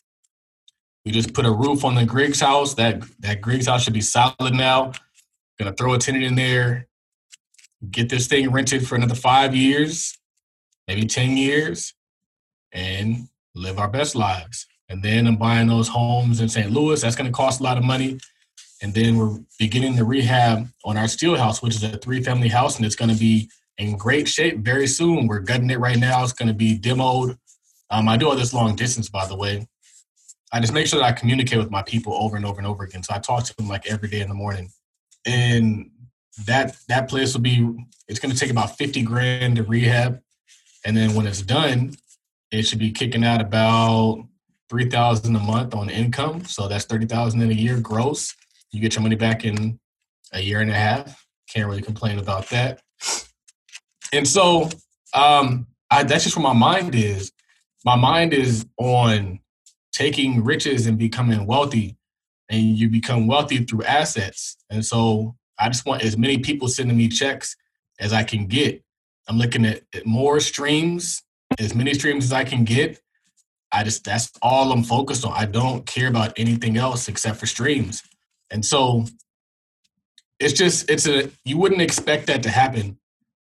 we 1.05 1.11
just 1.11 1.33
put 1.33 1.45
a 1.45 1.51
roof 1.51 1.83
on 1.83 1.95
the 1.95 2.05
Griggs 2.05 2.39
house. 2.39 2.75
That 2.75 3.03
that 3.19 3.41
Griggs 3.41 3.67
house 3.67 3.83
should 3.83 3.93
be 3.93 4.01
solid 4.01 4.53
now. 4.53 4.93
Gonna 5.59 5.73
throw 5.73 5.93
a 5.93 5.97
tenant 5.97 6.23
in 6.23 6.35
there, 6.35 6.87
get 7.91 8.07
this 8.07 8.27
thing 8.27 8.51
rented 8.51 8.87
for 8.87 8.95
another 8.95 9.15
five 9.15 9.53
years, 9.53 10.17
maybe 10.87 11.05
10 11.05 11.35
years, 11.35 11.93
and 12.71 13.27
live 13.53 13.79
our 13.79 13.89
best 13.89 14.15
lives. 14.15 14.65
And 14.87 15.03
then 15.03 15.27
I'm 15.27 15.35
buying 15.35 15.67
those 15.67 15.89
homes 15.89 16.39
in 16.39 16.47
St. 16.47 16.71
Louis. 16.71 17.01
That's 17.01 17.15
to 17.17 17.31
cost 17.31 17.59
a 17.59 17.63
lot 17.63 17.77
of 17.77 17.83
money. 17.83 18.19
And 18.81 18.93
then 18.93 19.17
we're 19.17 19.39
beginning 19.57 19.95
the 19.95 20.05
rehab 20.05 20.67
on 20.85 20.97
our 20.97 21.07
steel 21.07 21.35
house, 21.35 21.61
which 21.61 21.75
is 21.75 21.83
a 21.83 21.97
three 21.97 22.23
family 22.23 22.47
house, 22.47 22.77
and 22.77 22.85
it's 22.85 22.95
going 22.95 23.11
to 23.11 23.17
be 23.17 23.49
in 23.77 23.97
great 23.97 24.27
shape 24.27 24.59
very 24.59 24.87
soon. 24.87 25.27
We're 25.27 25.39
gutting 25.39 25.69
it 25.69 25.79
right 25.79 25.97
now. 25.97 26.23
It's 26.23 26.33
going 26.33 26.47
to 26.47 26.53
be 26.53 26.77
demoed. 26.77 27.37
Um, 27.89 28.09
I 28.09 28.17
do 28.17 28.29
all 28.29 28.35
this 28.35 28.53
long 28.53 28.75
distance, 28.75 29.09
by 29.09 29.25
the 29.27 29.35
way. 29.35 29.67
I 30.51 30.59
just 30.59 30.73
make 30.73 30.87
sure 30.87 30.99
that 30.99 31.05
I 31.05 31.11
communicate 31.11 31.59
with 31.59 31.71
my 31.71 31.83
people 31.83 32.13
over 32.13 32.37
and 32.37 32.45
over 32.45 32.57
and 32.57 32.67
over 32.67 32.83
again. 32.83 33.03
So 33.03 33.13
I 33.13 33.19
talk 33.19 33.43
to 33.45 33.55
them 33.55 33.67
like 33.67 33.87
every 33.87 34.09
day 34.09 34.21
in 34.21 34.29
the 34.29 34.35
morning. 34.35 34.69
And 35.25 35.91
that 36.45 36.77
that 36.87 37.09
place 37.09 37.33
will 37.33 37.41
be 37.41 37.67
it's 38.07 38.19
going 38.19 38.33
to 38.33 38.39
take 38.39 38.51
about 38.51 38.77
50 38.77 39.01
grand 39.01 39.57
to 39.57 39.63
rehab. 39.63 40.21
And 40.85 40.95
then 40.95 41.15
when 41.15 41.27
it's 41.27 41.41
done, 41.41 41.95
it 42.51 42.63
should 42.63 42.79
be 42.79 42.91
kicking 42.91 43.25
out 43.25 43.41
about 43.41 44.25
three 44.69 44.89
thousand 44.89 45.35
a 45.35 45.39
month 45.39 45.73
on 45.73 45.89
income. 45.89 46.45
So 46.45 46.67
that's 46.67 46.85
thirty 46.85 47.05
thousand 47.05 47.41
in 47.41 47.51
a 47.51 47.53
year 47.53 47.79
gross. 47.79 48.33
You 48.71 48.81
get 48.81 48.95
your 48.95 49.01
money 49.01 49.15
back 49.15 49.45
in 49.45 49.79
a 50.33 50.41
year 50.41 50.61
and 50.61 50.69
a 50.69 50.75
half. 50.75 51.25
Can't 51.49 51.67
really 51.67 51.81
complain 51.81 52.19
about 52.19 52.49
that. 52.49 52.81
And 54.13 54.27
so 54.27 54.69
um, 55.13 55.67
I, 55.89 56.03
that's 56.03 56.23
just 56.23 56.35
where 56.35 56.43
my 56.43 56.53
mind 56.53 56.95
is. 56.95 57.31
My 57.85 57.95
mind 57.95 58.33
is 58.33 58.65
on 58.77 59.39
taking 59.93 60.43
riches 60.43 60.85
and 60.85 60.97
becoming 60.97 61.45
wealthy, 61.45 61.97
and 62.49 62.61
you 62.61 62.89
become 62.89 63.27
wealthy 63.27 63.63
through 63.63 63.83
assets. 63.83 64.57
And 64.69 64.85
so 64.85 65.35
I 65.57 65.69
just 65.69 65.85
want 65.85 66.03
as 66.03 66.17
many 66.17 66.39
people 66.39 66.67
sending 66.67 66.97
me 66.97 67.07
checks 67.07 67.55
as 67.99 68.13
I 68.13 68.23
can 68.23 68.47
get. 68.47 68.83
I'm 69.27 69.37
looking 69.37 69.65
at, 69.65 69.81
at 69.93 70.05
more 70.05 70.39
streams, 70.39 71.23
as 71.59 71.73
many 71.73 71.93
streams 71.93 72.25
as 72.25 72.33
I 72.33 72.43
can 72.43 72.63
get. 72.63 72.99
I 73.71 73.83
just 73.83 74.03
that's 74.05 74.31
all 74.41 74.71
I'm 74.71 74.83
focused 74.83 75.25
on. 75.25 75.33
I 75.33 75.45
don't 75.45 75.85
care 75.85 76.07
about 76.07 76.33
anything 76.37 76.77
else 76.77 77.07
except 77.09 77.37
for 77.37 77.45
streams. 77.45 78.01
And 78.51 78.65
so 78.65 79.05
it's 80.39 80.53
just 80.53 80.89
it's 80.89 81.07
a 81.07 81.29
you 81.45 81.57
wouldn't 81.57 81.81
expect 81.81 82.27
that 82.27 82.43
to 82.43 82.49
happen. 82.49 82.97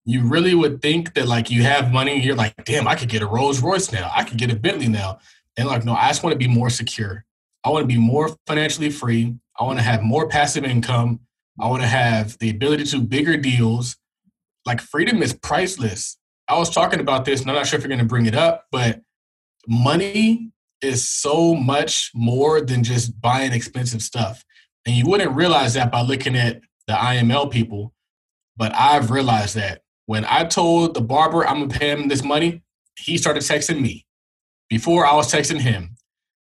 You 0.05 0.27
really 0.27 0.55
would 0.55 0.83
think 0.83 1.15
that 1.15 1.27
like 1.27 1.51
you 1.51 1.63
have 1.63 1.93
money, 1.93 2.23
you're 2.23 2.37
like, 2.37 2.55
damn, 2.65 2.87
I 2.87 2.95
could 2.95 3.09
get 3.09 3.23
a 3.23 3.27
Rolls 3.27 3.63
Royce 3.63 3.91
now. 3.91 4.11
I 4.15 4.25
could 4.25 4.39
get 4.39 4.53
a 4.53 4.57
Bentley 4.57 4.89
now. 4.89 5.19
And 5.57 5.67
like, 5.67 5.85
no, 5.85 5.95
I 5.95 6.09
just 6.09 6.23
want 6.23 6.33
to 6.35 6.39
be 6.39 6.49
more 6.49 6.69
secure. 6.69 7.25
I 7.65 7.71
want 7.71 7.85
to 7.85 7.87
be 7.87 7.99
more 7.99 8.37
financially 8.47 8.91
free. 8.91 9.35
I 9.59 9.65
want 9.65 9.79
to 9.79 9.83
have 9.83 10.03
more 10.03 10.29
passive 10.29 10.65
income. 10.65 11.21
I 11.59 11.69
want 11.69 11.83
to 11.83 11.89
have 11.89 12.37
the 12.39 12.51
ability 12.51 12.85
to 12.85 13.01
bigger 13.01 13.37
deals. 13.37 13.97
Like 14.67 14.81
freedom 14.81 15.23
is 15.23 15.33
priceless. 15.33 16.19
I 16.49 16.59
was 16.59 16.69
talking 16.69 17.01
about 17.01 17.25
this, 17.25 17.41
and 17.41 17.51
I'm 17.51 17.57
not 17.57 17.67
sure 17.67 17.79
if 17.79 17.85
you're 17.85 17.89
going 17.89 18.01
to 18.01 18.05
bring 18.05 18.27
it 18.27 18.35
up, 18.35 18.67
but 18.71 19.01
money 19.67 20.51
is 20.83 21.09
so 21.09 21.55
much 21.55 22.11
more 22.15 22.61
than 22.61 22.85
just 22.85 23.19
buying 23.21 23.53
expensive 23.53 24.03
stuff. 24.03 24.45
And 24.87 24.95
you 24.95 25.07
wouldn't 25.07 25.35
realize 25.35 25.75
that 25.75 25.91
by 25.91 26.03
looking 26.03 26.37
at 26.37 26.61
the 26.87 26.93
IML 26.93 27.51
people, 27.51 27.93
but 28.57 28.75
I've 28.75 29.11
realized 29.11 29.57
that 29.57 29.83
when 30.07 30.25
I 30.29 30.45
told 30.45 30.95
the 30.95 31.01
barber 31.01 31.47
I'm 31.47 31.61
gonna 31.61 31.79
pay 31.79 31.91
him 31.91 32.09
this 32.09 32.23
money, 32.23 32.63
he 32.99 33.17
started 33.17 33.43
texting 33.43 33.81
me. 33.81 34.07
Before 34.69 35.07
I 35.07 35.15
was 35.15 35.33
texting 35.33 35.61
him. 35.61 35.91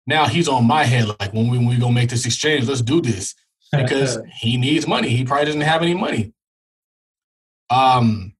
Now 0.07 0.27
he's 0.27 0.49
on 0.49 0.67
my 0.67 0.85
head 0.85 1.09
like 1.21 1.33
when 1.33 1.49
we, 1.49 1.59
when 1.59 1.69
we 1.69 1.79
gonna 1.79 1.95
make 1.95 2.11
this 2.11 2.27
exchange, 2.27 2.67
let's 2.67 2.83
do 2.83 3.01
this 3.01 3.35
because 3.73 4.19
he 4.41 4.57
needs 4.57 4.87
money. 4.87 5.09
He 5.11 5.25
probably 5.25 5.47
doesn't 5.47 5.61
have 5.61 5.83
any 5.83 5.95
money. 5.95 6.33
Um, 7.71 8.35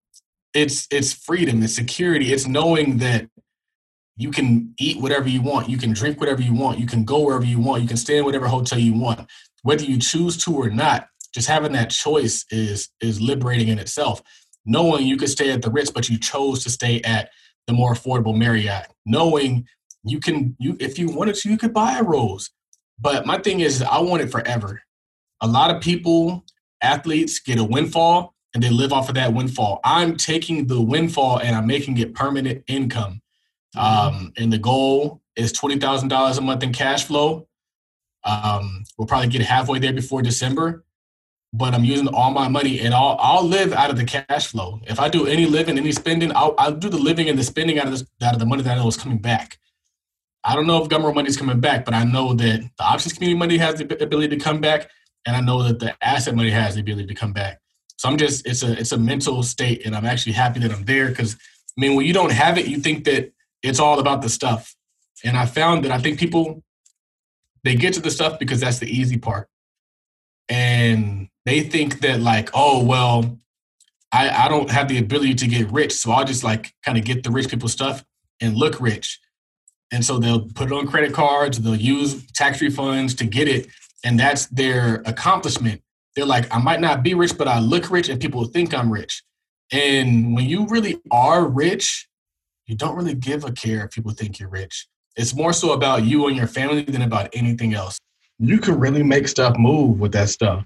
it's 0.55 0.87
it's 0.91 1.13
freedom, 1.13 1.63
it's 1.63 1.75
security, 1.75 2.33
it's 2.33 2.47
knowing 2.47 2.99
that 2.99 3.29
you 4.17 4.31
can 4.31 4.75
eat 4.79 5.01
whatever 5.01 5.29
you 5.29 5.41
want, 5.41 5.69
you 5.69 5.79
can 5.79 5.93
drink 5.93 6.21
whatever 6.21 6.43
you 6.43 6.53
want, 6.53 6.79
you 6.79 6.87
can 6.87 7.05
go 7.05 7.21
wherever 7.21 7.45
you 7.45 7.59
want, 7.59 7.83
you 7.83 7.89
can 7.89 7.97
stay 7.97 8.19
in 8.19 8.25
whatever 8.25 8.47
hotel 8.47 8.79
you 8.79 8.93
want, 8.93 9.29
whether 9.63 9.85
you 9.85 9.99
choose 9.99 10.37
to 10.45 10.55
or 10.55 10.71
not. 10.71 11.09
Just 11.35 11.49
having 11.49 11.73
that 11.73 11.91
choice 11.91 12.45
is 12.51 12.91
is 13.01 13.21
liberating 13.21 13.69
in 13.69 13.79
itself. 13.79 14.23
Knowing 14.65 15.07
you 15.07 15.17
could 15.17 15.31
stay 15.31 15.51
at 15.51 15.63
the 15.63 15.71
Ritz, 15.71 15.91
but 15.91 16.09
you 16.09 16.19
chose 16.19 16.63
to 16.65 16.71
stay 16.71 17.01
at 17.03 17.31
the 17.67 17.73
more 17.73 17.95
affordable 17.95 18.37
Marriott. 18.37 18.89
Knowing 19.07 19.67
you 20.05 20.21
can 20.21 20.57
you 20.59 20.77
if 20.79 20.99
you 20.99 21.09
wanted 21.09 21.37
to, 21.37 21.49
you 21.49 21.57
could 21.57 21.73
buy 21.73 21.99
a 21.99 22.03
rose. 22.03 22.51
But 22.99 23.27
my 23.27 23.39
thing 23.39 23.61
is, 23.61 23.83
I 23.83 23.99
want 24.01 24.23
it 24.23 24.31
forever. 24.31 24.83
A 25.41 25.47
lot 25.47 25.75
of 25.75 25.83
people, 25.83 26.45
athletes, 26.81 27.41
get 27.41 27.59
a 27.59 27.65
windfall 27.65 28.35
and 28.55 28.63
they 28.63 28.71
live 28.71 28.93
off 28.93 29.09
of 29.09 29.15
that 29.15 29.33
windfall. 29.33 29.81
I'm 29.85 30.17
taking 30.17 30.67
the 30.67 30.81
windfall 30.81 31.39
and 31.39 31.57
I'm 31.57 31.67
making 31.67 31.99
it 31.99 32.15
permanent 32.15 32.65
income. 32.69 33.23
Um, 33.77 34.33
and 34.37 34.53
the 34.53 34.59
goal 34.59 35.23
is 35.35 35.53
twenty 35.53 35.79
thousand 35.79 36.09
dollars 36.09 36.39
a 36.39 36.43
month 36.43 36.63
in 36.63 36.73
cash 36.73 37.05
flow. 37.05 37.49
Um, 38.25 38.85
we'll 38.97 39.07
probably 39.07 39.29
get 39.29 39.43
halfway 39.43 39.79
there 39.79 39.93
before 39.93 40.23
December, 40.23 40.85
but 41.53 41.75
I'm 41.75 41.85
using 41.85 42.09
all 42.09 42.31
my 42.31 42.49
money 42.49 42.81
and 42.81 42.95
I'll 42.95 43.17
I'll 43.21 43.45
live 43.45 43.73
out 43.73 43.91
of 43.91 43.97
the 43.97 44.05
cash 44.05 44.47
flow. 44.47 44.81
If 44.87 45.01
I 45.01 45.09
do 45.09 45.27
any 45.27 45.47
living, 45.47 45.77
any 45.79 45.93
spending, 45.93 46.35
I'll 46.35 46.55
I'll 46.59 46.73
do 46.73 46.89
the 46.89 46.99
living 46.99 47.29
and 47.29 47.39
the 47.39 47.45
spending 47.45 47.79
out 47.79 47.87
of 47.87 47.93
this 47.93 48.05
out 48.23 48.35
of 48.35 48.41
the 48.41 48.47
money 48.47 48.63
that 48.63 48.77
I 48.77 48.81
know 48.81 48.89
is 48.89 48.97
coming 48.97 49.19
back. 49.19 49.59
I 50.45 50.55
don't 50.55 50.67
know 50.67 50.83
if 50.83 50.89
Gumroad 50.89 51.15
money 51.15 51.29
is 51.29 51.37
coming 51.37 51.61
back, 51.61 51.85
but 51.85 51.95
I 51.95 52.05
know 52.05 52.35
that 52.35 52.61
the 52.77 52.85
options 52.85 53.13
community 53.13 53.39
money 53.39 53.59
has 53.59 53.77
the 53.77 54.03
ability 54.03 54.37
to 54.37 54.43
come 54.43 54.61
back, 54.61 54.91
and 55.27 55.37
I 55.37 55.41
know 55.41 55.63
that 55.63 55.79
the 55.79 55.95
asset 56.03 56.35
money 56.35 56.51
has 56.51 56.75
the 56.75 56.81
ability 56.81 57.07
to 57.07 57.15
come 57.15 57.33
back. 57.33 57.61
So 57.97 58.09
I'm 58.09 58.17
just 58.17 58.47
it's 58.47 58.63
a 58.63 58.73
it's 58.79 58.93
a 58.93 58.99
mental 58.99 59.43
state, 59.43 59.85
and 59.85 59.95
I'm 59.95 60.07
actually 60.07 60.33
happy 60.33 60.61
that 60.61 60.73
I'm 60.73 60.85
there 60.85 61.09
because 61.09 61.35
I 61.35 61.81
mean 61.81 61.97
when 61.97 62.07
you 62.07 62.13
don't 62.13 62.33
have 62.33 62.59
it, 62.59 62.67
you 62.67 62.79
think 62.79 63.05
that 63.05 63.33
it's 63.63 63.79
all 63.79 64.01
about 64.01 64.23
the 64.23 64.29
stuff, 64.29 64.75
and 65.23 65.37
I 65.37 65.47
found 65.47 65.85
that 65.85 65.93
I 65.93 65.99
think 65.99 66.19
people 66.19 66.65
they 67.65 67.75
get 67.75 67.95
to 67.95 68.01
the 68.01 68.11
stuff 68.11 68.39
because 68.39 68.61
that's 68.61 68.79
the 68.79 68.87
easy 68.87 69.19
part, 69.19 69.49
and 70.49 71.29
they 71.45 71.61
think 71.61 72.01
that 72.01 72.21
like 72.21 72.51
oh 72.55 72.85
well, 72.85 73.39
I 74.13 74.45
I 74.45 74.49
don't 74.49 74.71
have 74.71 74.89
the 74.89 74.99
ability 74.99 75.35
to 75.37 75.47
get 75.47 75.71
rich, 75.71 75.93
so 75.93 76.13
I'll 76.13 76.25
just 76.25 76.45
like 76.45 76.75
kind 76.85 76.99
of 76.99 77.05
get 77.05 77.23
the 77.23 77.31
rich 77.31 77.49
people 77.49 77.69
stuff 77.69 78.05
and 78.41 78.57
look 78.57 78.81
rich. 78.81 79.21
And 79.93 80.05
so 80.05 80.19
they'll 80.19 80.49
put 80.49 80.71
it 80.71 80.73
on 80.73 80.87
credit 80.87 81.13
cards, 81.13 81.61
they'll 81.61 81.77
use 81.77 82.27
tax 82.33 82.61
refunds 82.61 83.17
to 83.19 83.27
get 83.27 83.47
it, 83.47 83.69
and 84.05 84.19
that's 84.19 84.47
their 84.47 85.03
accomplishment. 85.05 85.83
They're 86.17 86.27
like, 86.27 86.53
I 86.55 86.59
might 86.59 86.81
not 86.81 87.03
be 87.03 87.15
rich, 87.15 87.37
but 87.37 87.49
I 87.49 87.59
look 87.61 87.91
rich, 87.91 88.09
and 88.09 88.21
people 88.21 88.45
think 88.45 88.75
I'm 88.75 88.93
rich. 88.93 89.23
And 89.71 90.35
when 90.35 90.45
you 90.47 90.67
really 90.67 91.01
are 91.11 91.47
rich, 91.47 92.09
you 92.67 92.77
don't 92.77 92.97
really 92.97 93.15
give 93.15 93.45
a 93.45 93.53
care 93.53 93.85
if 93.85 93.93
people 93.93 94.13
think 94.13 94.39
you're 94.39 94.49
rich. 94.49 94.87
It's 95.17 95.35
more 95.35 95.53
so 95.53 95.73
about 95.73 96.05
you 96.05 96.27
and 96.29 96.37
your 96.37 96.47
family 96.47 96.83
than 96.83 97.03
about 97.03 97.29
anything 97.33 97.75
else. 97.75 97.99
you 98.39 98.59
can 98.59 98.79
really 98.81 99.03
make 99.03 99.29
stuff 99.29 99.57
move 99.57 100.01
with 100.01 100.13
that 100.13 100.29
stuff. 100.29 100.65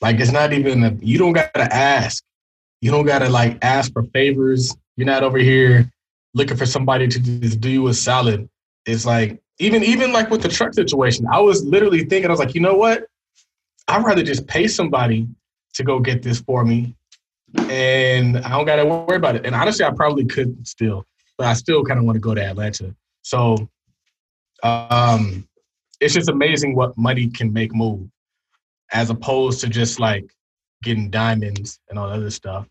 Like 0.00 0.18
it's 0.18 0.32
not 0.32 0.52
even 0.52 0.82
a, 0.82 0.96
you 1.00 1.18
don't 1.18 1.32
gotta 1.32 1.72
ask. 1.72 2.24
You 2.80 2.90
don't 2.90 3.06
gotta 3.06 3.28
like 3.28 3.58
ask 3.62 3.92
for 3.92 4.02
favors. 4.12 4.76
You're 4.96 5.06
not 5.06 5.22
over 5.22 5.38
here 5.38 5.88
looking 6.34 6.56
for 6.56 6.66
somebody 6.66 7.06
to 7.06 7.20
just 7.20 7.60
do 7.60 7.70
you 7.70 7.86
a 7.88 7.94
salad. 7.94 8.48
It's 8.86 9.06
like 9.06 9.40
even 9.60 9.84
even 9.84 10.12
like 10.12 10.30
with 10.30 10.42
the 10.42 10.48
truck 10.48 10.74
situation, 10.74 11.26
I 11.32 11.38
was 11.38 11.64
literally 11.64 12.04
thinking, 12.04 12.26
I 12.26 12.32
was 12.32 12.40
like, 12.40 12.54
you 12.54 12.60
know 12.60 12.74
what? 12.74 13.06
I'd 13.86 14.04
rather 14.04 14.22
just 14.24 14.46
pay 14.48 14.66
somebody 14.66 15.28
to 15.74 15.84
go 15.84 16.00
get 16.00 16.22
this 16.22 16.40
for 16.40 16.64
me, 16.64 16.96
and 17.68 18.38
I 18.38 18.50
don't 18.50 18.64
gotta 18.64 18.84
worry 18.84 19.16
about 19.16 19.36
it. 19.36 19.46
And 19.46 19.54
honestly, 19.54 19.84
I 19.84 19.90
probably 19.92 20.24
could 20.24 20.66
still, 20.66 21.06
but 21.38 21.46
I 21.46 21.52
still 21.52 21.84
kind 21.84 22.00
of 22.00 22.04
want 22.04 22.16
to 22.16 22.20
go 22.20 22.34
to 22.34 22.42
Atlanta. 22.42 22.94
So, 23.22 23.68
um, 24.62 25.46
it's 26.00 26.14
just 26.14 26.28
amazing 26.28 26.74
what 26.74 26.96
money 26.96 27.28
can 27.28 27.52
make 27.52 27.74
move, 27.74 28.08
as 28.92 29.10
opposed 29.10 29.60
to 29.60 29.68
just 29.68 30.00
like 30.00 30.32
getting 30.82 31.10
diamonds 31.10 31.80
and 31.88 31.98
all 31.98 32.08
that 32.08 32.16
other 32.16 32.30
stuff. 32.30 32.66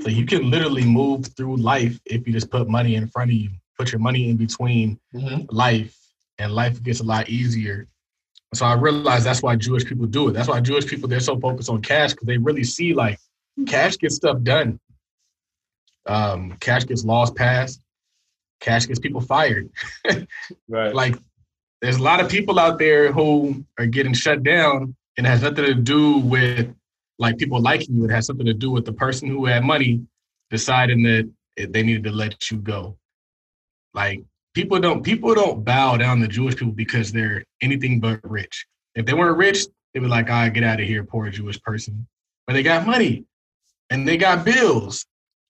So 0.00 0.08
you 0.08 0.24
can 0.24 0.50
literally 0.50 0.84
move 0.84 1.26
through 1.36 1.56
life 1.56 1.98
if 2.06 2.26
you 2.26 2.32
just 2.32 2.50
put 2.50 2.68
money 2.68 2.94
in 2.94 3.08
front 3.08 3.30
of 3.30 3.36
you, 3.36 3.50
put 3.76 3.92
your 3.92 4.00
money 4.00 4.30
in 4.30 4.36
between 4.36 4.98
Mhm. 5.14 5.46
life, 5.50 5.96
and 6.38 6.52
life 6.54 6.82
gets 6.82 7.00
a 7.00 7.04
lot 7.04 7.28
easier. 7.28 7.86
So 8.54 8.66
I 8.66 8.74
realized 8.74 9.24
that's 9.26 9.42
why 9.42 9.56
Jewish 9.56 9.84
people 9.84 10.06
do 10.06 10.28
it. 10.28 10.32
That's 10.32 10.48
why 10.48 10.60
Jewish 10.60 10.86
people 10.86 11.08
they're 11.08 11.20
so 11.20 11.38
focused 11.38 11.68
on 11.68 11.82
cash 11.82 12.12
because 12.12 12.26
they 12.26 12.38
really 12.38 12.64
see 12.64 12.94
like 12.94 13.18
cash 13.66 13.96
gets 13.98 14.16
stuff 14.16 14.42
done. 14.42 14.80
Um, 16.06 16.56
cash 16.60 16.84
gets 16.86 17.04
laws 17.04 17.30
passed. 17.30 17.80
Cash 18.60 18.86
gets 18.86 19.00
people 19.00 19.20
fired. 19.20 19.70
Right. 20.68 20.94
Like 20.94 21.16
there's 21.82 21.96
a 21.96 22.02
lot 22.02 22.20
of 22.20 22.28
people 22.28 22.58
out 22.58 22.78
there 22.78 23.12
who 23.12 23.64
are 23.78 23.86
getting 23.86 24.12
shut 24.12 24.42
down 24.42 24.94
and 25.16 25.26
it 25.26 25.30
has 25.30 25.42
nothing 25.42 25.64
to 25.64 25.74
do 25.74 26.18
with 26.18 26.72
like 27.18 27.38
people 27.38 27.60
liking 27.60 27.96
you. 27.96 28.04
It 28.04 28.10
has 28.10 28.26
something 28.26 28.46
to 28.46 28.54
do 28.54 28.70
with 28.70 28.84
the 28.84 28.92
person 28.92 29.28
who 29.28 29.46
had 29.46 29.64
money 29.64 30.00
deciding 30.50 31.02
that 31.04 31.30
they 31.56 31.82
needed 31.82 32.04
to 32.04 32.12
let 32.12 32.50
you 32.50 32.58
go. 32.58 32.96
Like 33.94 34.22
people 34.54 34.78
don't 34.78 35.02
people 35.02 35.34
don't 35.34 35.64
bow 35.64 35.96
down 35.96 36.20
to 36.20 36.28
Jewish 36.28 36.56
people 36.56 36.72
because 36.72 37.12
they're 37.12 37.44
anything 37.62 38.00
but 38.00 38.20
rich. 38.22 38.66
If 38.94 39.06
they 39.06 39.14
weren't 39.14 39.38
rich, 39.38 39.66
they'd 39.92 40.00
be 40.00 40.06
like, 40.06 40.30
"I 40.30 40.48
get 40.48 40.64
out 40.64 40.80
of 40.80 40.86
here, 40.86 41.04
poor 41.04 41.28
Jewish 41.30 41.60
person." 41.62 42.06
But 42.46 42.54
they 42.54 42.62
got 42.62 42.86
money 42.86 43.24
and 43.90 44.06
they 44.06 44.16
got 44.16 44.44
bills, 44.44 45.06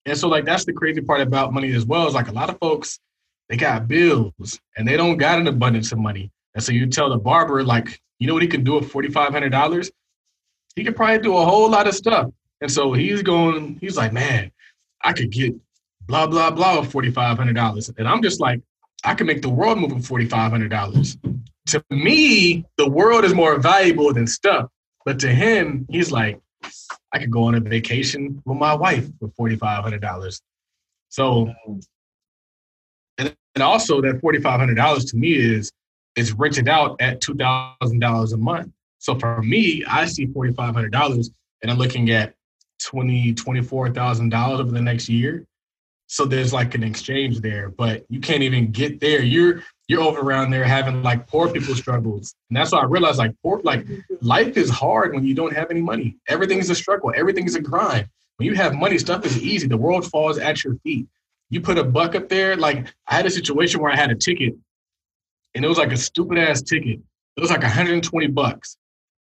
and 0.07 0.17
so 0.17 0.29
like 0.29 0.45
that's 0.45 0.65
the 0.65 0.73
crazy 0.73 1.01
part 1.01 1.21
about 1.21 1.53
money 1.53 1.73
as 1.75 1.85
well. 1.85 2.07
Is 2.07 2.15
like 2.15 2.29
a 2.29 2.33
lot 2.33 2.51
of 2.51 2.59
folks 2.59 2.99
they 3.49 3.57
got 3.57 3.89
bills 3.89 4.61
and 4.77 4.87
they 4.87 4.97
don't 4.97 5.17
got 5.17 5.39
an 5.39 5.47
abundance 5.49 5.93
of 5.93 5.99
money, 5.99 6.31
and 6.55 6.63
so 6.63 6.73
you 6.73 6.87
tell 6.87 7.11
the 7.11 7.19
barber 7.19 7.65
like, 7.65 8.01
you 8.19 8.27
know 8.27 8.35
what 8.35 8.43
he 8.43 8.49
can 8.49 8.65
do 8.65 8.75
with 8.75 8.91
forty 8.91 9.09
five 9.09 9.33
hundred 9.33 9.51
dollars? 9.51 9.91
He 10.77 10.85
could 10.85 10.97
probably 10.97 11.19
do 11.19 11.37
a 11.37 11.45
whole 11.45 11.69
lot 11.69 11.89
of 11.89 11.95
stuff, 11.95 12.31
and 12.61 12.71
so 12.71 12.93
he's 12.93 13.23
going. 13.23 13.79
He's 13.81 13.97
like, 13.97 14.13
man, 14.13 14.51
I 15.03 15.13
could 15.13 15.31
get 15.31 15.55
blah 16.07 16.27
blah 16.27 16.51
blah 16.51 16.81
with 16.81 16.93
forty 16.93 17.11
five 17.11 17.37
hundred 17.39 17.57
dollars, 17.57 17.91
and 17.99 18.07
I'm 18.09 18.23
just 18.23 18.41
like, 18.41 18.61
I 19.05 19.15
can 19.15 19.27
make 19.27 19.43
the 19.43 19.49
world 19.49 19.79
move 19.79 19.93
with 19.93 20.07
forty 20.07 20.27
five 20.27 20.51
hundred 20.51 20.71
dollars. 20.71 21.19
To 21.69 21.85
me, 21.91 22.65
the 22.79 22.89
world 22.89 23.25
is 23.25 23.35
more 23.35 23.59
valuable 23.59 24.13
than 24.13 24.27
stuff, 24.27 24.69
but 25.05 25.19
to 25.21 25.29
him, 25.29 25.87
he's 25.91 26.11
like, 26.11 26.41
I 27.13 27.19
could 27.19 27.31
go 27.31 27.45
on 27.45 27.55
a 27.55 27.61
vacation 27.61 28.43
with 28.45 28.59
my 28.59 28.75
wife 28.75 29.09
for 29.19 29.29
forty 29.37 29.57
five 29.57 29.83
hundred 29.83 30.01
dollars. 30.01 30.41
So, 31.09 31.53
and, 33.19 33.35
and 33.55 33.63
also 33.63 34.01
that 34.03 34.21
forty 34.21 34.41
five 34.41 34.61
hundred 34.61 34.77
dollars 34.77 35.05
to 35.07 35.17
me 35.17 35.35
is 35.35 35.73
is 36.17 36.33
rented 36.33 36.69
out 36.69 37.01
at 37.01 37.21
two 37.21 37.35
thousand 37.35 37.99
dollars 38.01 38.33
a 38.33 38.37
month. 38.37 38.73
So 38.99 39.19
for 39.19 39.43
me, 39.43 39.85
I 39.89 40.07
see 40.07 40.27
forty 40.27 40.53
five 40.53 40.75
hundred 40.75 40.93
dollars, 40.93 41.31
and 41.63 41.71
I'm 41.71 41.79
looking 41.79 42.11
at 42.11 42.35
twenty 42.79 43.35
twenty 43.35 43.63
four 43.63 43.91
thousand 43.91 44.29
dollars 44.31 44.61
over 44.61 44.71
the 44.71 44.83
next 44.83 45.09
year. 45.09 45.45
So 46.07 46.25
there's 46.25 46.53
like 46.53 46.75
an 46.75 46.83
exchange 46.83 47.41
there, 47.41 47.69
but 47.69 48.05
you 48.09 48.21
can't 48.21 48.43
even 48.43 48.73
get 48.73 48.99
there. 48.99 49.23
You're 49.23 49.63
you're 49.91 50.03
over 50.03 50.21
around 50.21 50.53
there 50.53 50.63
having 50.63 51.03
like 51.03 51.27
poor 51.27 51.49
people 51.49 51.75
struggles, 51.75 52.37
and 52.49 52.57
that's 52.57 52.71
why 52.71 52.79
I 52.79 52.85
realized 52.85 53.19
like 53.19 53.35
poor 53.43 53.61
like 53.65 53.85
life 54.21 54.57
is 54.57 54.71
hard 54.71 55.13
when 55.13 55.25
you 55.25 55.35
don't 55.35 55.53
have 55.53 55.69
any 55.69 55.81
money. 55.81 56.17
Everything's 56.29 56.71
a 56.71 56.77
struggle. 56.77 57.13
Everything's 57.17 57.57
a 57.57 57.61
grind. 57.61 58.07
When 58.37 58.47
you 58.47 58.55
have 58.55 58.73
money, 58.73 58.99
stuff 58.99 59.27
is 59.27 59.37
easy. 59.43 59.67
The 59.67 59.77
world 59.77 60.09
falls 60.09 60.39
at 60.39 60.63
your 60.63 60.77
feet. 60.85 61.09
You 61.49 61.61
put 61.61 61.77
a 61.77 61.83
buck 61.83 62.15
up 62.15 62.29
there. 62.29 62.57
Like 62.57 62.87
I 63.09 63.17
had 63.17 63.27
a 63.27 63.31
situation 63.31 63.81
where 63.81 63.91
I 63.91 63.97
had 63.97 64.13
a 64.13 64.15
ticket, 64.15 64.55
and 65.57 65.65
it 65.65 65.69
was 65.69 65.77
like 65.77 65.91
a 65.91 65.97
stupid 65.97 66.39
ass 66.39 66.63
ticket. 66.63 67.01
It 67.37 67.41
was 67.41 67.51
like 67.51 67.63
120 67.63 68.29
bucks, 68.29 68.77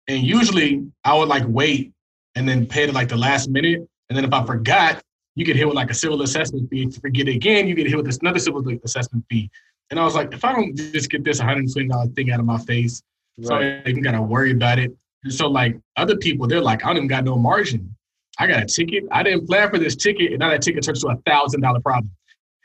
and 0.06 0.22
usually 0.22 0.86
I 1.02 1.14
would 1.14 1.28
like 1.30 1.44
wait 1.46 1.92
and 2.34 2.46
then 2.46 2.66
pay 2.66 2.82
it 2.82 2.92
like 2.92 3.08
the 3.08 3.16
last 3.16 3.48
minute, 3.48 3.88
and 4.10 4.18
then 4.18 4.22
if 4.26 4.34
I 4.34 4.44
forgot, 4.44 5.02
you 5.34 5.46
get 5.46 5.56
hit 5.56 5.66
with 5.66 5.76
like 5.76 5.90
a 5.90 5.94
civil 5.94 6.20
assessment 6.20 6.68
fee. 6.68 6.82
If 6.82 6.96
you 6.96 7.00
forget 7.00 7.26
again, 7.26 7.66
you 7.68 7.74
get 7.74 7.86
hit 7.86 7.96
with 7.96 8.18
another 8.20 8.38
civil 8.38 8.62
assessment 8.84 9.24
fee. 9.30 9.50
And 9.90 9.98
I 9.98 10.04
was 10.04 10.14
like, 10.14 10.32
if 10.32 10.44
I 10.44 10.52
don't 10.52 10.76
just 10.76 11.10
get 11.10 11.24
this 11.24 11.40
$120 11.40 12.14
thing 12.14 12.30
out 12.30 12.40
of 12.40 12.46
my 12.46 12.58
face, 12.58 13.02
so 13.42 13.54
I 13.54 13.82
even 13.86 14.02
gotta 14.02 14.20
worry 14.20 14.52
about 14.52 14.78
it. 14.78 14.92
And 15.24 15.32
so 15.32 15.48
like 15.48 15.76
other 15.96 16.16
people, 16.16 16.46
they're 16.46 16.60
like, 16.60 16.84
I 16.84 16.88
don't 16.88 16.98
even 16.98 17.08
got 17.08 17.24
no 17.24 17.36
margin. 17.36 17.94
I 18.38 18.46
got 18.46 18.62
a 18.62 18.66
ticket. 18.66 19.04
I 19.10 19.22
didn't 19.22 19.46
plan 19.46 19.70
for 19.70 19.78
this 19.78 19.96
ticket, 19.96 20.30
and 20.30 20.40
now 20.40 20.50
that 20.50 20.62
ticket 20.62 20.84
turns 20.84 21.02
to 21.02 21.08
a 21.08 21.16
thousand 21.26 21.60
dollar 21.62 21.80
problem. 21.80 22.10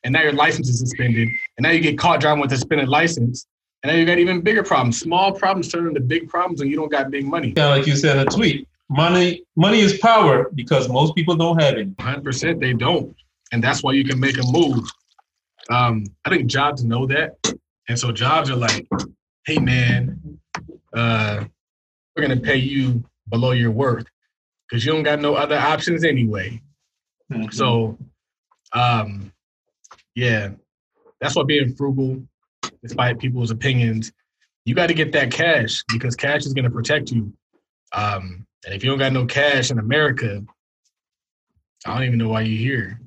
And 0.03 0.13
now 0.13 0.21
your 0.21 0.33
license 0.33 0.69
is 0.69 0.79
suspended, 0.79 1.29
and 1.57 1.63
now 1.63 1.71
you 1.71 1.79
get 1.79 1.97
caught 1.97 2.19
driving 2.19 2.41
with 2.41 2.51
a 2.51 2.57
suspended 2.57 2.89
license, 2.89 3.47
and 3.81 3.91
now 3.91 3.97
you 3.97 4.05
got 4.05 4.19
even 4.19 4.41
bigger 4.41 4.63
problems. 4.63 4.99
Small 4.99 5.31
problems 5.31 5.69
turn 5.69 5.87
into 5.87 5.99
big 5.99 6.27
problems 6.29 6.59
when 6.59 6.69
you 6.69 6.75
don't 6.75 6.91
got 6.91 7.09
big 7.09 7.25
money. 7.25 7.53
Kind 7.53 7.71
of 7.71 7.77
like 7.77 7.87
you 7.87 7.95
said 7.95 8.17
in 8.17 8.27
a 8.27 8.29
tweet, 8.29 8.67
money 8.89 9.43
money 9.55 9.79
is 9.79 9.97
power 9.97 10.49
because 10.53 10.89
most 10.89 11.15
people 11.15 11.35
don't 11.35 11.61
have 11.61 11.77
it. 11.77 11.95
100% 11.97 12.59
they 12.59 12.73
don't. 12.73 13.15
And 13.51 13.63
that's 13.63 13.83
why 13.83 13.93
you 13.93 14.03
can 14.03 14.19
make 14.19 14.37
a 14.37 14.43
move. 14.51 14.87
Um, 15.69 16.05
I 16.25 16.29
think 16.29 16.47
jobs 16.47 16.83
know 16.83 17.05
that. 17.07 17.37
And 17.87 17.99
so 17.99 18.11
jobs 18.11 18.49
are 18.49 18.55
like, 18.55 18.87
hey, 19.45 19.59
man, 19.59 20.39
uh, 20.93 21.43
we're 22.15 22.25
going 22.25 22.37
to 22.37 22.43
pay 22.43 22.57
you 22.57 23.03
below 23.29 23.51
your 23.51 23.71
worth 23.71 24.05
because 24.67 24.85
you 24.85 24.91
don't 24.91 25.03
got 25.03 25.19
no 25.19 25.35
other 25.35 25.57
options 25.57 26.03
anyway. 26.03 26.61
So, 27.51 27.97
um, 28.73 29.31
yeah, 30.15 30.49
that's 31.19 31.35
why 31.35 31.43
being 31.43 31.75
frugal, 31.75 32.23
despite 32.81 33.19
people's 33.19 33.51
opinions, 33.51 34.11
you 34.65 34.75
got 34.75 34.87
to 34.87 34.93
get 34.93 35.11
that 35.13 35.31
cash 35.31 35.83
because 35.91 36.15
cash 36.15 36.45
is 36.45 36.53
going 36.53 36.65
to 36.65 36.71
protect 36.71 37.11
you. 37.11 37.33
Um, 37.93 38.45
and 38.65 38.73
if 38.73 38.83
you 38.83 38.89
don't 38.89 38.99
got 38.99 39.13
no 39.13 39.25
cash 39.25 39.71
in 39.71 39.79
America, 39.79 40.43
I 41.85 41.93
don't 41.93 42.03
even 42.03 42.19
know 42.19 42.29
why 42.29 42.41
you're 42.41 42.59
here. 42.59 42.99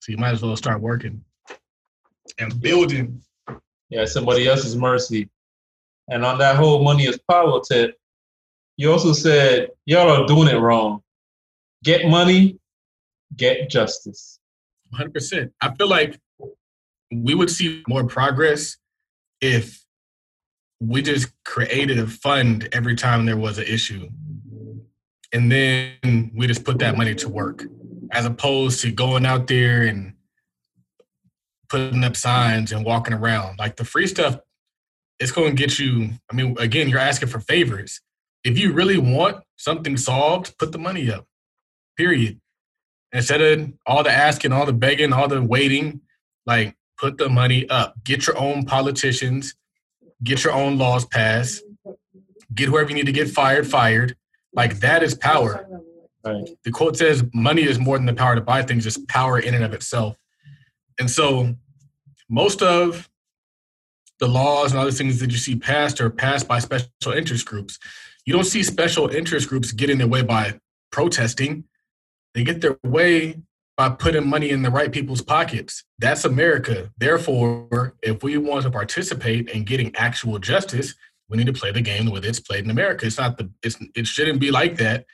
So 0.00 0.12
you 0.12 0.18
might 0.18 0.32
as 0.32 0.42
well 0.42 0.56
start 0.56 0.80
working 0.80 1.24
and 2.38 2.60
building. 2.60 3.20
Yeah, 3.90 4.04
somebody 4.04 4.48
else's 4.48 4.76
mercy. 4.76 5.28
And 6.08 6.24
on 6.24 6.38
that 6.38 6.56
whole 6.56 6.82
money 6.82 7.04
is 7.04 7.18
power 7.30 7.60
tip, 7.66 7.96
you 8.76 8.90
also 8.90 9.12
said 9.12 9.68
y'all 9.86 10.10
are 10.10 10.26
doing 10.26 10.48
it 10.48 10.58
wrong. 10.58 11.02
Get 11.82 12.06
money, 12.06 12.58
get 13.36 13.70
justice. 13.70 14.38
100%. 14.94 15.50
I 15.60 15.74
feel 15.74 15.88
like 15.88 16.18
we 17.10 17.34
would 17.34 17.50
see 17.50 17.82
more 17.88 18.04
progress 18.04 18.76
if 19.40 19.84
we 20.80 21.02
just 21.02 21.32
created 21.44 21.98
a 21.98 22.06
fund 22.06 22.68
every 22.72 22.94
time 22.94 23.26
there 23.26 23.36
was 23.36 23.58
an 23.58 23.64
issue. 23.64 24.08
And 25.32 25.50
then 25.50 26.30
we 26.34 26.46
just 26.46 26.64
put 26.64 26.78
that 26.78 26.96
money 26.96 27.14
to 27.16 27.28
work 27.28 27.64
as 28.12 28.24
opposed 28.24 28.80
to 28.80 28.92
going 28.92 29.26
out 29.26 29.46
there 29.46 29.82
and 29.82 30.14
putting 31.74 32.04
up 32.04 32.14
signs 32.14 32.70
and 32.70 32.84
walking 32.84 33.12
around. 33.12 33.58
Like 33.58 33.74
the 33.74 33.84
free 33.84 34.06
stuff, 34.06 34.38
it's 35.18 35.32
going 35.32 35.56
to 35.56 35.60
get 35.60 35.76
you. 35.80 36.10
I 36.30 36.36
mean, 36.36 36.54
again, 36.60 36.88
you're 36.88 37.00
asking 37.00 37.30
for 37.30 37.40
favors. 37.40 38.00
If 38.44 38.56
you 38.56 38.72
really 38.72 38.96
want 38.96 39.42
something 39.56 39.96
solved, 39.96 40.56
put 40.56 40.70
the 40.70 40.78
money 40.78 41.10
up, 41.10 41.26
period. 41.96 42.40
Instead 43.12 43.40
of 43.40 43.72
all 43.86 44.04
the 44.04 44.12
asking, 44.12 44.52
all 44.52 44.66
the 44.66 44.72
begging, 44.72 45.12
all 45.12 45.26
the 45.26 45.42
waiting, 45.42 46.00
like 46.46 46.76
put 46.96 47.18
the 47.18 47.28
money 47.28 47.68
up. 47.68 47.94
Get 48.04 48.28
your 48.28 48.38
own 48.38 48.66
politicians, 48.66 49.56
get 50.22 50.44
your 50.44 50.52
own 50.52 50.78
laws 50.78 51.04
passed, 51.04 51.60
get 52.54 52.68
whoever 52.68 52.90
you 52.90 52.94
need 52.94 53.06
to 53.06 53.12
get 53.12 53.28
fired, 53.28 53.66
fired. 53.66 54.16
Like 54.52 54.78
that 54.78 55.02
is 55.02 55.16
power. 55.16 55.66
Right. 56.24 56.48
The 56.62 56.70
quote 56.70 56.96
says, 56.96 57.24
money 57.34 57.64
is 57.64 57.80
more 57.80 57.98
than 57.98 58.06
the 58.06 58.14
power 58.14 58.36
to 58.36 58.40
buy 58.40 58.62
things, 58.62 58.86
it's 58.86 58.98
power 59.08 59.40
in 59.40 59.54
and 59.54 59.64
of 59.64 59.74
itself. 59.74 60.16
And 61.00 61.10
so 61.10 61.56
most 62.34 62.62
of 62.62 63.08
the 64.18 64.26
laws 64.26 64.72
and 64.72 64.80
other 64.80 64.90
things 64.90 65.20
that 65.20 65.30
you 65.30 65.36
see 65.36 65.54
passed 65.54 66.00
are 66.00 66.10
passed 66.10 66.48
by 66.48 66.58
special 66.58 67.12
interest 67.14 67.46
groups. 67.46 67.78
You 68.26 68.34
don't 68.34 68.44
see 68.44 68.64
special 68.64 69.08
interest 69.08 69.48
groups 69.48 69.70
get 69.70 69.88
in 69.88 69.98
their 69.98 70.08
way 70.08 70.22
by 70.22 70.58
protesting. 70.90 71.62
They 72.34 72.42
get 72.42 72.60
their 72.60 72.76
way 72.82 73.40
by 73.76 73.90
putting 73.90 74.28
money 74.28 74.50
in 74.50 74.62
the 74.62 74.70
right 74.70 74.90
people's 74.90 75.22
pockets. 75.22 75.84
That's 76.00 76.24
America. 76.24 76.90
Therefore, 76.98 77.94
if 78.02 78.24
we 78.24 78.36
want 78.36 78.64
to 78.64 78.70
participate 78.70 79.50
in 79.50 79.62
getting 79.62 79.94
actual 79.94 80.40
justice, 80.40 80.94
we 81.28 81.38
need 81.38 81.46
to 81.46 81.52
play 81.52 81.70
the 81.70 81.82
game 81.82 82.04
the 82.04 82.10
way 82.10 82.20
it's 82.24 82.40
played 82.40 82.64
in 82.64 82.70
America. 82.70 83.06
It's 83.06 83.18
not 83.18 83.38
the 83.38 83.48
it's 83.62 83.76
it 83.94 84.08
shouldn't 84.08 84.40
be 84.40 84.50
like 84.50 84.76
that. 84.78 85.06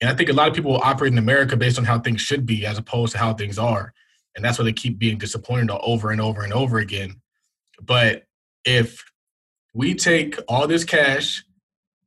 And 0.00 0.08
I 0.08 0.14
think 0.14 0.30
a 0.30 0.32
lot 0.32 0.48
of 0.48 0.54
people 0.54 0.76
operate 0.76 1.12
in 1.12 1.18
America 1.18 1.56
based 1.56 1.78
on 1.78 1.84
how 1.84 1.98
things 1.98 2.20
should 2.20 2.46
be 2.46 2.64
as 2.64 2.78
opposed 2.78 3.12
to 3.12 3.18
how 3.18 3.34
things 3.34 3.58
are. 3.58 3.92
And 4.36 4.44
that's 4.44 4.58
why 4.58 4.64
they 4.64 4.72
keep 4.72 4.98
being 4.98 5.18
disappointed 5.18 5.70
over 5.70 6.10
and 6.10 6.20
over 6.20 6.42
and 6.42 6.52
over 6.52 6.78
again. 6.78 7.20
But 7.82 8.24
if 8.64 9.02
we 9.74 9.94
take 9.94 10.38
all 10.48 10.66
this 10.66 10.84
cash 10.84 11.44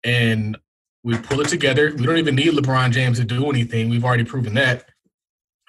and 0.03 0.57
we 1.03 1.17
pull 1.17 1.41
it 1.41 1.49
together, 1.49 1.93
we 1.95 2.05
don't 2.05 2.17
even 2.17 2.35
need 2.35 2.53
LeBron 2.53 2.91
James 2.91 3.19
to 3.19 3.25
do 3.25 3.49
anything. 3.49 3.89
We've 3.89 4.05
already 4.05 4.23
proven 4.23 4.53
that. 4.53 4.85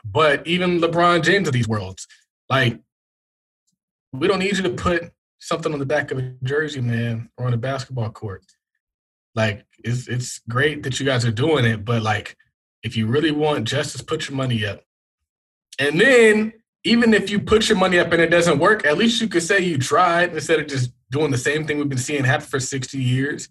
But 0.05 0.47
even 0.47 0.81
LeBron 0.81 1.25
James 1.25 1.49
of 1.49 1.55
these 1.55 1.67
worlds, 1.67 2.07
like, 2.49 2.79
we 4.13 4.29
don't 4.29 4.39
need 4.39 4.57
you 4.57 4.63
to 4.63 4.71
put 4.71 5.13
something 5.39 5.73
on 5.73 5.79
the 5.79 5.87
back 5.87 6.11
of 6.11 6.19
a 6.19 6.35
jersey, 6.43 6.81
man, 6.81 7.31
or 7.37 7.47
on 7.47 7.55
a 7.55 7.59
basketball 7.59 8.11
court. 8.11 8.45
Like, 9.35 9.65
it's 9.83 10.07
it's 10.07 10.41
great 10.49 10.85
that 10.85 11.01
you 11.01 11.07
guys 11.07 11.25
are 11.25 11.33
doing 11.33 11.65
it, 11.65 11.85
but 11.85 12.03
like, 12.03 12.37
if 12.83 12.97
you 12.97 13.07
really 13.07 13.33
want 13.33 13.67
justice, 13.67 14.03
put 14.03 14.29
your 14.29 14.37
money 14.37 14.65
up. 14.65 14.83
And 15.79 16.01
then, 16.01 16.53
even 16.85 17.15
if 17.15 17.31
you 17.31 17.41
put 17.41 17.69
your 17.69 17.79
money 17.79 17.99
up 17.99 18.13
and 18.13 18.21
it 18.21 18.31
doesn't 18.31 18.59
work, 18.59 18.85
at 18.85 18.99
least 18.99 19.21
you 19.21 19.29
could 19.29 19.43
say 19.43 19.61
you 19.61 19.79
tried 19.79 20.35
instead 20.35 20.61
of 20.61 20.67
just 20.67 20.93
doing 21.11 21.31
the 21.31 21.39
same 21.39 21.67
thing 21.67 21.79
we've 21.79 21.89
been 21.89 21.99
seeing 21.99 22.25
happen 22.25 22.47
for 22.47 22.61
60 22.61 22.99
years. 22.99 23.49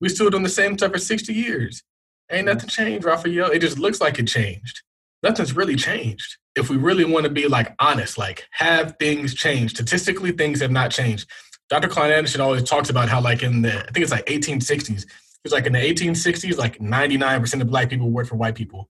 We 0.00 0.08
still 0.08 0.30
doing 0.30 0.42
the 0.42 0.48
same 0.48 0.78
stuff 0.78 0.92
for 0.92 0.98
60 0.98 1.32
years. 1.32 1.82
Ain't 2.30 2.46
mm-hmm. 2.46 2.54
nothing 2.54 2.68
changed, 2.68 3.04
Raphael. 3.04 3.50
It 3.50 3.58
just 3.58 3.78
looks 3.78 4.00
like 4.00 4.18
it 4.18 4.28
changed. 4.28 4.82
Nothing's 5.22 5.54
really 5.54 5.76
changed. 5.76 6.36
If 6.56 6.70
we 6.70 6.76
really 6.76 7.04
want 7.04 7.24
to 7.24 7.30
be 7.30 7.46
like 7.46 7.74
honest, 7.78 8.16
like 8.16 8.46
have 8.52 8.96
things 8.98 9.34
changed? 9.34 9.76
Statistically, 9.76 10.32
things 10.32 10.60
have 10.60 10.70
not 10.70 10.90
changed. 10.90 11.28
Dr. 11.68 11.88
Claud 11.88 12.10
Anderson 12.10 12.40
always 12.40 12.64
talks 12.64 12.90
about 12.90 13.08
how, 13.08 13.20
like 13.20 13.42
in 13.42 13.62
the, 13.62 13.78
I 13.78 13.90
think 13.92 13.98
it's 13.98 14.10
like 14.10 14.26
1860s. 14.26 15.04
It 15.04 15.08
was 15.44 15.52
like 15.52 15.66
in 15.66 15.72
the 15.72 15.78
1860s, 15.78 16.58
like 16.58 16.78
99% 16.78 17.60
of 17.60 17.68
black 17.68 17.88
people 17.88 18.10
worked 18.10 18.28
for 18.28 18.36
white 18.36 18.54
people. 18.54 18.88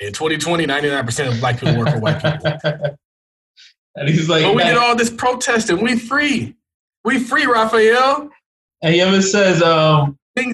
In 0.00 0.12
2020, 0.12 0.66
99% 0.66 1.32
of 1.32 1.40
black 1.40 1.60
people 1.60 1.78
work 1.78 1.88
for 1.88 2.00
white 2.00 2.22
people. 2.22 2.58
and 3.96 4.08
he's 4.08 4.28
like, 4.28 4.42
but 4.42 4.54
we 4.54 4.64
did 4.64 4.76
all 4.76 4.96
this 4.96 5.10
protesting. 5.10 5.82
We 5.82 5.98
free. 5.98 6.56
We 7.04 7.18
free, 7.18 7.46
Raphael. 7.46 8.28
And 8.82 8.94
he 8.94 9.00
ever 9.00 9.22
says, 9.22 9.62
um, 9.62 10.18
in, 10.36 10.50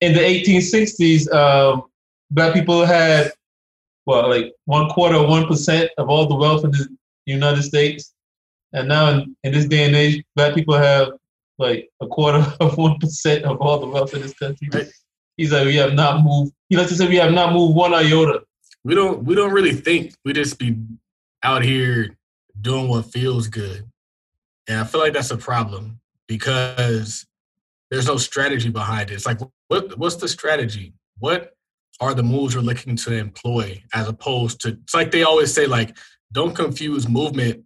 in, 0.00 0.12
the 0.12 0.20
1860s, 0.20 1.32
um, 1.32 1.84
black 2.30 2.52
people 2.54 2.84
had 2.84 3.32
well, 4.06 4.28
like 4.28 4.52
one 4.64 4.88
quarter, 4.90 5.16
of 5.16 5.28
one 5.28 5.46
percent 5.46 5.90
of 5.98 6.08
all 6.08 6.26
the 6.26 6.34
wealth 6.34 6.64
in 6.64 6.72
the 6.72 6.88
United 7.26 7.62
States, 7.62 8.12
and 8.72 8.88
now 8.88 9.10
in, 9.10 9.36
in 9.44 9.52
this 9.52 9.66
day 9.66 9.84
and 9.84 9.94
age, 9.94 10.24
black 10.34 10.54
people 10.54 10.74
have 10.74 11.12
like 11.58 11.88
a 12.00 12.06
quarter 12.06 12.44
of 12.60 12.76
one 12.76 12.98
percent 12.98 13.44
of 13.44 13.58
all 13.60 13.78
the 13.78 13.86
wealth 13.86 14.14
in 14.14 14.22
this 14.22 14.34
country. 14.34 14.68
Right. 14.72 14.88
He's 15.40 15.52
like, 15.52 15.64
we 15.64 15.76
have 15.76 15.94
not 15.94 16.22
moved. 16.22 16.52
He 16.68 16.76
likes 16.76 16.90
to 16.90 16.96
say 16.96 17.08
we 17.08 17.16
have 17.16 17.32
not 17.32 17.54
moved 17.54 17.74
one 17.74 17.94
iota. 17.94 18.42
We 18.84 18.94
don't. 18.94 19.24
We 19.24 19.34
don't 19.34 19.52
really 19.52 19.72
think. 19.72 20.12
We 20.22 20.34
just 20.34 20.58
be 20.58 20.76
out 21.42 21.62
here 21.62 22.18
doing 22.60 22.88
what 22.88 23.06
feels 23.06 23.48
good, 23.48 23.88
and 24.68 24.80
I 24.80 24.84
feel 24.84 25.00
like 25.00 25.14
that's 25.14 25.30
a 25.30 25.38
problem 25.38 25.98
because 26.28 27.26
there's 27.90 28.06
no 28.06 28.18
strategy 28.18 28.68
behind 28.68 29.10
it. 29.10 29.14
It's 29.14 29.24
like, 29.24 29.40
what 29.68 29.96
what's 29.98 30.16
the 30.16 30.28
strategy? 30.28 30.92
What 31.18 31.54
are 32.00 32.12
the 32.12 32.22
moves 32.22 32.52
you're 32.52 32.62
looking 32.62 32.94
to 32.96 33.14
employ 33.14 33.82
as 33.94 34.08
opposed 34.08 34.60
to 34.60 34.68
it's 34.82 34.92
like 34.92 35.10
they 35.10 35.22
always 35.22 35.54
say 35.54 35.64
like 35.64 35.96
don't 36.32 36.54
confuse 36.54 37.08
movement 37.08 37.64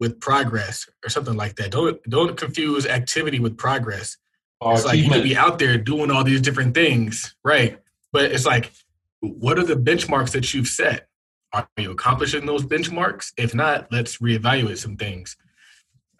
with 0.00 0.18
progress 0.18 0.88
or 1.04 1.08
something 1.08 1.36
like 1.36 1.54
that. 1.54 1.70
Don't 1.70 2.02
don't 2.10 2.36
confuse 2.36 2.84
activity 2.84 3.38
with 3.38 3.56
progress. 3.56 4.16
It's 4.62 4.84
like 4.84 4.98
you 4.98 5.10
could 5.10 5.22
be 5.22 5.36
out 5.36 5.58
there 5.58 5.76
doing 5.76 6.10
all 6.10 6.24
these 6.24 6.40
different 6.40 6.74
things, 6.74 7.34
right? 7.44 7.78
But 8.12 8.32
it's 8.32 8.46
like, 8.46 8.72
what 9.20 9.58
are 9.58 9.64
the 9.64 9.76
benchmarks 9.76 10.30
that 10.30 10.54
you've 10.54 10.68
set? 10.68 11.08
Are 11.52 11.68
you 11.76 11.90
accomplishing 11.90 12.46
those 12.46 12.64
benchmarks? 12.64 13.32
If 13.36 13.54
not, 13.54 13.90
let's 13.92 14.18
reevaluate 14.18 14.78
some 14.78 14.96
things. 14.96 15.36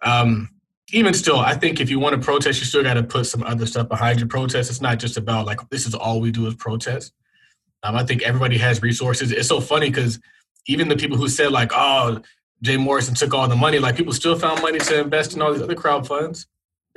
Um, 0.01 0.49
even 0.93 1.13
still, 1.13 1.39
I 1.39 1.53
think 1.55 1.81
if 1.81 1.89
you 1.89 1.99
want 1.99 2.15
to 2.15 2.21
protest, 2.23 2.59
you 2.59 2.65
still 2.65 2.83
got 2.83 2.93
to 2.93 3.03
put 3.03 3.25
some 3.25 3.43
other 3.43 3.65
stuff 3.65 3.89
behind 3.89 4.19
your 4.19 4.29
protest. 4.29 4.69
It's 4.69 4.81
not 4.81 4.99
just 4.99 5.17
about 5.17 5.45
like 5.45 5.67
this 5.69 5.85
is 5.85 5.93
all 5.93 6.21
we 6.21 6.31
do 6.31 6.47
is 6.47 6.55
protest. 6.55 7.13
Um, 7.83 7.95
I 7.95 8.03
think 8.03 8.21
everybody 8.21 8.57
has 8.57 8.81
resources. 8.81 9.31
It's 9.31 9.47
so 9.47 9.59
funny 9.59 9.89
because 9.89 10.19
even 10.67 10.87
the 10.87 10.95
people 10.95 11.17
who 11.17 11.27
said 11.27 11.51
like, 11.51 11.71
"Oh, 11.73 12.21
Jay 12.61 12.77
Morrison 12.77 13.15
took 13.15 13.33
all 13.33 13.47
the 13.47 13.55
money," 13.55 13.79
like 13.79 13.97
people 13.97 14.13
still 14.13 14.37
found 14.37 14.61
money 14.61 14.79
to 14.79 15.01
invest 15.01 15.35
in 15.35 15.41
all 15.41 15.53
these 15.53 15.61
other 15.61 15.75
crowd 15.75 16.07
funds. 16.07 16.47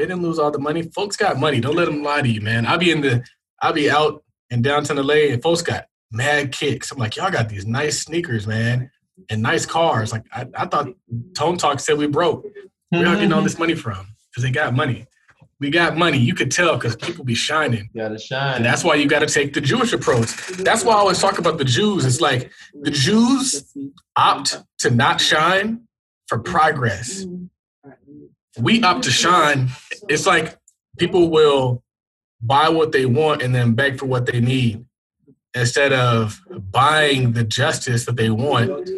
They 0.01 0.07
didn't 0.07 0.23
lose 0.23 0.39
all 0.39 0.51
the 0.51 0.59
money. 0.59 0.83
Folks 0.83 1.17
got 1.17 1.39
money. 1.39 1.61
Don't 1.61 1.77
let 1.77 1.85
them 1.85 2.03
lie 2.03 2.23
to 2.23 2.29
you, 2.29 2.41
man. 2.41 2.65
I'll 2.65 2.79
be 2.79 2.91
in 2.91 3.03
the, 3.03 3.23
I'll 3.61 3.75
be 3.75 3.91
out 3.91 4.25
in 4.51 4.63
downtown 4.63 4.97
LA, 4.97 5.31
and 5.31 5.43
folks 5.43 5.61
got 5.61 5.85
mad 6.11 6.53
kicks. 6.53 6.91
I'm 6.91 6.99
like, 6.99 7.17
y'all 7.17 7.31
got 7.31 7.51
these 7.51 7.67
nice 7.67 8.01
sneakers, 8.01 8.47
man, 8.47 8.91
and 9.29 9.43
nice 9.43 9.67
cars. 9.67 10.11
Like 10.11 10.25
I, 10.33 10.47
I 10.55 10.67
thought 10.67 10.89
Tone 11.37 11.59
Talk 11.59 11.81
said 11.81 11.99
we 11.99 12.07
broke. 12.07 12.47
Where 12.89 13.05
y'all 13.05 13.15
getting 13.15 13.33
all 13.33 13.43
this 13.43 13.53
mm-hmm. 13.53 13.63
money 13.63 13.75
from? 13.75 14.07
Because 14.31 14.43
they 14.43 14.51
got 14.51 14.75
money 14.75 15.07
we 15.61 15.69
got 15.69 15.97
money. 15.97 16.19
You 16.19 16.35
could 16.35 16.51
tell 16.51 16.77
because 16.77 16.97
people 16.97 17.23
be 17.23 17.35
shining. 17.35 17.91
Gotta 17.95 18.19
shine. 18.19 18.57
And 18.57 18.65
that's 18.65 18.83
why 18.83 18.95
you 18.95 19.07
got 19.07 19.19
to 19.19 19.27
take 19.27 19.53
the 19.53 19.61
Jewish 19.61 19.93
approach. 19.93 20.35
That's 20.57 20.85
why 20.85 20.95
I 20.95 20.97
always 20.97 21.21
talk 21.21 21.39
about 21.39 21.59
the 21.59 21.65
Jews. 21.65 22.05
It's 22.07 22.21
like 22.21 22.51
the 22.73 22.91
Jews 22.91 23.71
opt 24.17 24.57
to 24.79 24.91
not 24.91 25.21
shine 25.21 25.83
for 26.29 26.39
progress. 26.39 27.27
We 28.59 28.83
up 28.83 29.03
to 29.03 29.11
shine. 29.11 29.69
It's 30.09 30.27
like 30.27 30.57
people 30.99 31.31
will 31.31 31.83
buy 32.43 32.69
what 32.69 32.93
they 32.93 33.07
want 33.07 33.43
and 33.43 33.55
then 33.55 33.75
beg 33.75 33.99
for 33.99 34.07
what 34.07 34.27
they 34.27 34.41
need 34.41 34.85
instead 35.55 35.93
of 35.93 36.41
buying 36.71 37.33
the 37.33 37.45
justice 37.45 38.05
that 38.07 38.17
they 38.17 38.31
want 38.31 38.89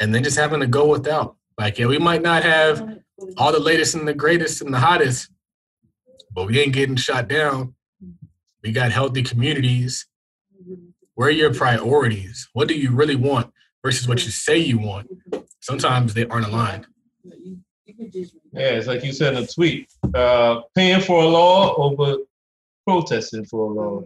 and 0.00 0.14
then 0.14 0.24
just 0.24 0.38
having 0.38 0.60
to 0.60 0.66
go 0.66 0.86
without. 0.86 1.36
Like, 1.58 1.78
yeah, 1.78 1.86
we 1.86 1.98
might 1.98 2.22
not 2.22 2.42
have 2.42 2.98
all 3.36 3.52
the 3.52 3.58
latest 3.58 3.94
and 3.94 4.06
the 4.06 4.14
greatest 4.14 4.62
and 4.62 4.72
the 4.72 4.78
hottest, 4.78 5.30
but 6.32 6.46
we 6.46 6.60
ain't 6.60 6.72
getting 6.72 6.96
shot 6.96 7.28
down. 7.28 7.74
We 8.62 8.72
got 8.72 8.92
healthy 8.92 9.22
communities. 9.22 10.06
Where 11.14 11.28
are 11.28 11.32
your 11.32 11.52
priorities? 11.52 12.48
What 12.52 12.68
do 12.68 12.74
you 12.74 12.92
really 12.92 13.16
want 13.16 13.52
versus 13.84 14.06
what 14.06 14.24
you 14.24 14.30
say 14.30 14.58
you 14.58 14.78
want? 14.78 15.08
Sometimes 15.60 16.14
they 16.14 16.26
aren't 16.26 16.46
aligned. 16.46 16.86
Yeah, 17.98 18.70
it's 18.70 18.86
like 18.86 19.04
you 19.04 19.12
said 19.12 19.34
in 19.34 19.42
a 19.42 19.46
tweet 19.46 19.90
uh, 20.14 20.60
paying 20.74 21.00
for 21.00 21.22
a 21.22 21.26
law 21.26 21.74
over 21.76 22.18
protesting 22.86 23.44
for 23.44 23.70
a 23.70 23.74
law. 23.74 24.04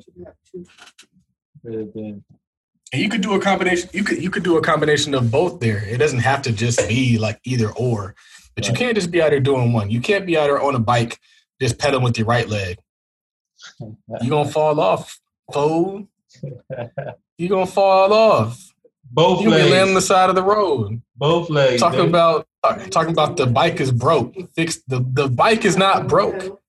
And 1.64 3.00
you 3.00 3.08
could 3.08 3.20
do 3.22 3.34
a 3.34 3.40
combination. 3.40 3.88
You 3.92 4.04
could 4.04 4.22
you 4.22 4.30
could 4.30 4.42
do 4.42 4.56
a 4.56 4.62
combination 4.62 5.14
of 5.14 5.30
both. 5.30 5.60
There, 5.60 5.84
it 5.84 5.98
doesn't 5.98 6.20
have 6.20 6.42
to 6.42 6.52
just 6.52 6.88
be 6.88 7.18
like 7.18 7.40
either 7.44 7.70
or. 7.70 8.14
But 8.54 8.64
right. 8.64 8.72
you 8.72 8.78
can't 8.78 8.94
just 8.94 9.10
be 9.10 9.22
out 9.22 9.30
there 9.30 9.40
doing 9.40 9.72
one. 9.72 9.90
You 9.90 10.00
can't 10.00 10.26
be 10.26 10.36
out 10.36 10.44
there 10.44 10.60
on 10.60 10.74
a 10.74 10.78
bike 10.78 11.18
just 11.60 11.78
pedaling 11.78 12.04
with 12.04 12.18
your 12.18 12.26
right 12.26 12.48
leg. 12.48 12.78
You're 13.80 14.30
gonna 14.30 14.48
fall 14.50 14.80
off, 14.80 15.20
fool. 15.52 16.08
You're 17.38 17.48
gonna 17.48 17.66
fall 17.66 18.12
off. 18.12 18.72
Both 19.10 19.42
you 19.42 19.50
legs. 19.50 19.70
lay 19.70 19.82
on 19.82 19.94
the 19.94 20.00
side 20.00 20.30
of 20.30 20.36
the 20.36 20.42
road. 20.42 21.00
Both 21.16 21.50
legs. 21.50 21.80
Talking 21.80 22.08
about 22.08 22.46
talking 22.62 23.12
about 23.12 23.36
the 23.36 23.46
bike 23.46 23.80
is 23.80 23.90
broke. 23.90 24.34
Fix 24.54 24.82
the 24.86 25.04
the 25.12 25.28
bike 25.28 25.64
is 25.64 25.76
not 25.76 26.08
broke. 26.08 26.60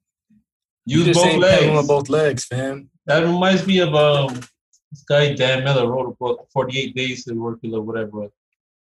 Use 0.86 1.00
you 1.00 1.04
just 1.06 1.20
both 1.20 1.32
ain't 1.32 1.42
legs. 1.42 1.80
on 1.80 1.88
both 1.88 2.10
legs, 2.10 2.46
fam. 2.46 2.90
That 3.06 3.24
reminds 3.24 3.66
me 3.66 3.80
of 3.80 3.94
um 3.96 4.42
this 4.92 5.04
guy 5.08 5.34
Dan 5.34 5.64
Miller 5.64 5.88
wrote 5.88 6.10
a 6.10 6.16
book, 6.16 6.48
48 6.54 6.96
Days 6.96 7.26
to 7.26 7.34
Work 7.34 7.60
or 7.64 7.82
whatever. 7.82 8.28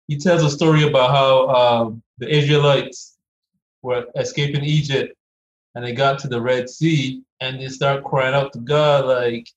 He 0.09 0.17
tells 0.17 0.43
a 0.43 0.51
story 0.51 0.83
about 0.83 1.11
how 1.11 1.49
um, 1.49 2.03
the 2.19 2.29
Israelites 2.29 3.17
were 3.83 4.07
escaping 4.17 4.65
Egypt 4.65 5.15
and 5.75 5.85
they 5.85 5.93
got 5.93 6.19
to 6.21 6.29
the 6.29 6.41
Red 6.41 6.69
Sea 6.69 7.23
and 7.41 7.61
they 7.61 7.69
start 7.69 8.03
crying 8.03 8.35
out 8.35 8.53
to 8.55 8.59
God 8.59 9.07
like, 9.07 9.49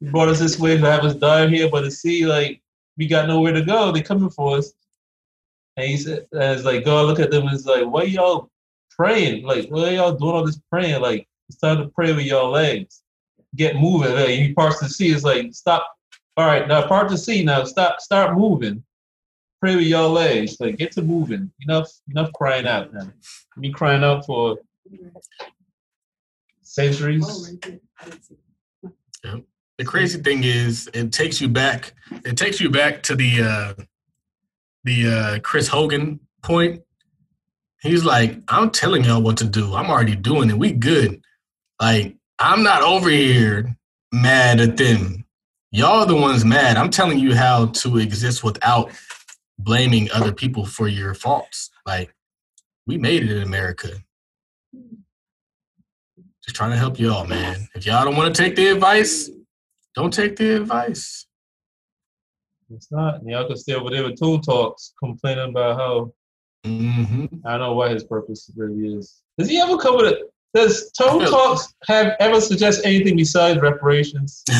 "You 0.00 0.10
brought 0.10 0.28
us 0.28 0.40
this 0.40 0.58
way 0.58 0.76
to 0.76 0.90
have 0.90 1.04
us 1.04 1.14
die 1.14 1.46
here 1.46 1.70
by 1.70 1.82
the 1.82 1.90
sea. 1.90 2.26
Like 2.26 2.60
we 2.96 3.06
got 3.06 3.28
nowhere 3.28 3.52
to 3.52 3.62
go. 3.62 3.92
They're 3.92 4.02
coming 4.02 4.30
for 4.30 4.58
us." 4.58 4.72
And 5.78 5.86
he 5.86 5.96
said, 5.96 6.26
"It's 6.32 6.64
like 6.64 6.84
God 6.84 7.06
look 7.06 7.20
at 7.20 7.30
them 7.30 7.46
and 7.46 7.54
it's 7.54 7.64
like, 7.64 7.86
why 7.86 8.02
y'all 8.02 8.50
praying? 8.90 9.44
Like, 9.44 9.68
why 9.68 9.90
y'all 9.90 10.12
doing 10.12 10.34
all 10.34 10.44
this 10.44 10.60
praying? 10.70 11.00
Like, 11.00 11.28
it's 11.48 11.58
time 11.58 11.78
to 11.78 11.88
pray 11.88 12.12
with 12.12 12.26
y'all 12.26 12.50
legs. 12.50 13.02
Get 13.54 13.76
moving. 13.76 14.12
Like, 14.12 14.28
he 14.28 14.52
parts 14.52 14.80
the 14.80 14.88
sea. 14.88 15.12
It's 15.12 15.22
like, 15.22 15.54
stop. 15.54 15.86
All 16.36 16.46
right, 16.46 16.66
now 16.66 16.86
part 16.86 17.08
the 17.08 17.16
sea. 17.16 17.44
Now 17.44 17.62
stop. 17.64 18.00
Start 18.00 18.36
moving." 18.36 18.82
pray 19.60 19.76
with 19.76 19.86
y'all 19.86 20.10
legs. 20.10 20.56
Like 20.60 20.76
get 20.76 20.92
to 20.92 21.02
moving. 21.02 21.50
Enough, 21.62 21.90
enough 22.10 22.32
crying 22.32 22.66
out. 22.66 22.92
Me 23.56 23.72
crying 23.72 24.04
out 24.04 24.26
for 24.26 24.58
centuries. 26.62 27.58
Yeah. 29.24 29.36
The 29.78 29.84
crazy 29.84 30.20
thing 30.20 30.42
is, 30.42 30.88
it 30.92 31.12
takes 31.12 31.40
you 31.40 31.48
back. 31.48 31.94
It 32.24 32.36
takes 32.36 32.60
you 32.60 32.68
back 32.68 33.02
to 33.04 33.14
the 33.14 33.42
uh, 33.42 33.74
the 34.84 35.08
uh, 35.08 35.38
Chris 35.40 35.68
Hogan 35.68 36.20
point 36.42 36.82
He's 37.80 38.04
like, 38.04 38.38
I'm 38.48 38.70
telling 38.70 39.04
y'all 39.04 39.22
what 39.22 39.36
to 39.38 39.44
do. 39.44 39.74
I'm 39.74 39.90
already 39.90 40.16
doing 40.16 40.50
it. 40.50 40.58
We 40.58 40.72
good. 40.72 41.22
Like, 41.80 42.16
I'm 42.38 42.62
not 42.62 42.82
over 42.82 43.08
here 43.08 43.76
mad 44.12 44.60
at 44.60 44.76
them. 44.76 45.24
Y'all 45.70 46.00
are 46.00 46.06
the 46.06 46.16
ones 46.16 46.44
mad. 46.44 46.76
I'm 46.76 46.90
telling 46.90 47.18
you 47.18 47.36
how 47.36 47.66
to 47.66 47.98
exist 47.98 48.42
without 48.42 48.90
blaming 49.58 50.10
other 50.12 50.32
people 50.32 50.64
for 50.64 50.88
your 50.88 51.14
faults. 51.14 51.70
Like, 51.86 52.12
we 52.86 52.98
made 52.98 53.22
it 53.22 53.30
in 53.30 53.42
America. 53.42 53.90
Just 56.42 56.56
trying 56.56 56.70
to 56.70 56.76
help 56.76 56.98
y'all, 56.98 57.26
man. 57.26 57.68
If 57.74 57.86
y'all 57.86 58.04
don't 58.04 58.16
want 58.16 58.34
to 58.34 58.42
take 58.42 58.56
the 58.56 58.68
advice, 58.68 59.30
don't 59.94 60.12
take 60.12 60.36
the 60.36 60.56
advice. 60.56 61.26
It's 62.74 62.90
not. 62.92 63.24
Y'all 63.24 63.46
can 63.46 63.56
stay 63.56 63.74
over 63.74 63.90
there 63.90 64.04
with 64.04 64.18
Tone 64.20 64.40
Talks 64.40 64.92
complaining 64.98 65.50
about 65.50 65.78
how 65.78 66.12
hmm 66.64 67.26
I 67.46 67.52
don't 67.52 67.60
know 67.60 67.72
what 67.74 67.92
his 67.92 68.04
purpose 68.04 68.50
really 68.56 68.94
is. 68.94 69.22
Does 69.38 69.48
he 69.48 69.58
ever 69.60 69.78
come 69.78 69.96
with 69.96 70.12
it? 70.12 70.32
Does 70.54 70.90
Tone 70.92 71.24
Talks 71.24 71.74
have 71.86 72.14
ever 72.20 72.40
suggest 72.40 72.84
anything 72.84 73.16
besides 73.16 73.60
reparations? 73.60 74.42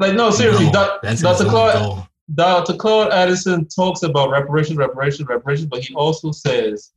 Like, 0.00 0.14
no, 0.14 0.30
seriously, 0.30 0.70
No, 0.70 0.98
Dr. 1.02 1.44
Claud. 1.44 2.08
Dr. 2.34 2.74
Claud 2.74 3.12
Anderson 3.12 3.68
talks 3.68 4.02
about 4.02 4.30
reparations, 4.30 4.76
reparations, 4.76 5.28
reparations, 5.28 5.68
but 5.68 5.84
he 5.84 5.94
also 5.94 6.32
says 6.32 6.92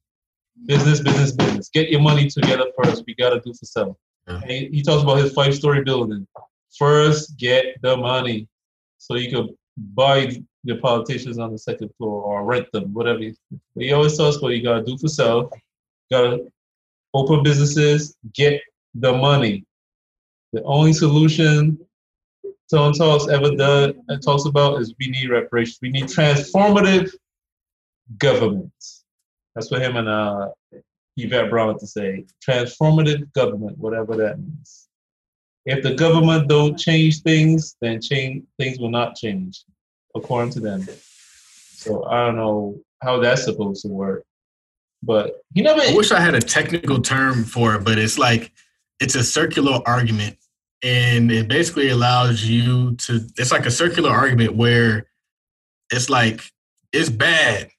business, 0.66 1.00
business, 1.02 1.32
business. 1.32 1.70
Get 1.70 1.90
your 1.90 2.02
money 2.02 2.28
together 2.30 2.66
first. 2.82 3.04
We 3.06 3.14
got 3.14 3.32
to 3.32 3.40
do 3.42 3.54
for 3.54 3.66
self. 3.66 3.98
Yeah. 4.28 4.40
And 4.42 4.52
he, 4.52 4.70
he 4.72 4.82
talks 4.82 5.04
about 5.04 5.18
his 5.18 5.34
five 5.34 5.54
story 5.54 5.84
building. 5.84 6.26
First, 6.78 7.38
get 7.38 7.76
the 7.82 7.98
money 7.98 8.48
so 8.98 9.16
you 9.16 9.30
can 9.30 9.56
buy 9.78 10.32
the 10.64 10.76
politicians 10.78 11.40
on 11.40 11.52
the 11.52 11.58
second 11.58 11.90
floor 11.98 12.24
or 12.24 12.44
rent 12.44 12.68
them, 12.74 12.94
whatever. 12.94 13.20
But 13.76 13.84
he 13.84 13.94
always 13.94 14.18
tells 14.18 14.38
us 14.38 14.42
what 14.42 14.54
you 14.54 14.64
got 14.64 14.80
to 14.80 14.84
do 14.84 14.98
for 14.98 15.08
self. 15.08 15.52
Got 16.12 16.22
to 16.22 16.52
open 17.14 17.44
businesses, 17.44 18.16
get 18.34 18.62
the 18.96 19.14
money. 19.14 19.66
The 20.54 20.64
only 20.64 20.94
solution 20.94 21.78
Tone 22.70 22.94
Talks 22.94 23.28
ever 23.30 23.56
does 23.56 23.94
and 24.10 24.22
talks 24.22 24.46
about 24.46 24.82
is 24.82 24.94
we 25.00 25.08
need 25.08 25.30
reparations. 25.30 25.80
We 25.82 25.90
need 25.90 26.06
transformative 26.06 27.12
government. 28.18 28.72
That's 29.56 29.72
what 29.72 29.82
him 29.82 29.96
and 29.96 30.10
uh, 30.10 30.50
Yvette 31.16 31.50
Brown 31.50 31.80
to 31.80 31.88
say. 31.88 32.26
Transformative 32.48 33.32
government, 33.34 33.78
whatever 33.78 34.18
that 34.18 34.40
means. 34.40 34.87
If 35.68 35.84
the 35.84 35.94
government 35.96 36.48
don't 36.48 36.80
change 36.80 37.22
things, 37.24 37.76
then 37.82 38.02
change 38.02 38.46
things 38.58 38.80
will 38.80 38.90
not 38.90 39.18
change, 39.18 39.66
according 40.16 40.52
to 40.54 40.62
them. 40.62 40.88
So 41.76 42.06
I 42.06 42.26
don't 42.26 42.38
know 42.38 42.80
how 43.04 43.20
that's 43.20 43.44
supposed 43.44 43.82
to 43.82 43.90
work. 43.90 44.24
But 45.04 45.42
he 45.54 45.62
never 45.62 45.82
I 45.82 45.94
wish 45.94 46.14
I 46.14 46.22
had 46.22 46.36
a 46.36 46.40
technical 46.40 47.02
term 47.02 47.44
for 47.44 47.76
it, 47.76 47.84
but 47.84 47.98
it's 47.98 48.18
like 48.18 48.54
it's 49.02 49.16
a 49.16 49.24
circular 49.26 49.82
argument, 49.86 50.38
and 50.84 51.30
it 51.30 51.50
basically 51.50 51.90
allows 51.90 52.46
you 52.46 52.96
to. 52.96 53.28
It's 53.38 53.52
like 53.52 53.66
a 53.66 53.72
circular 53.72 54.10
argument 54.10 54.56
where 54.56 55.06
it's 55.92 56.10
like 56.10 56.42
it's 56.94 57.10
bad. 57.10 57.70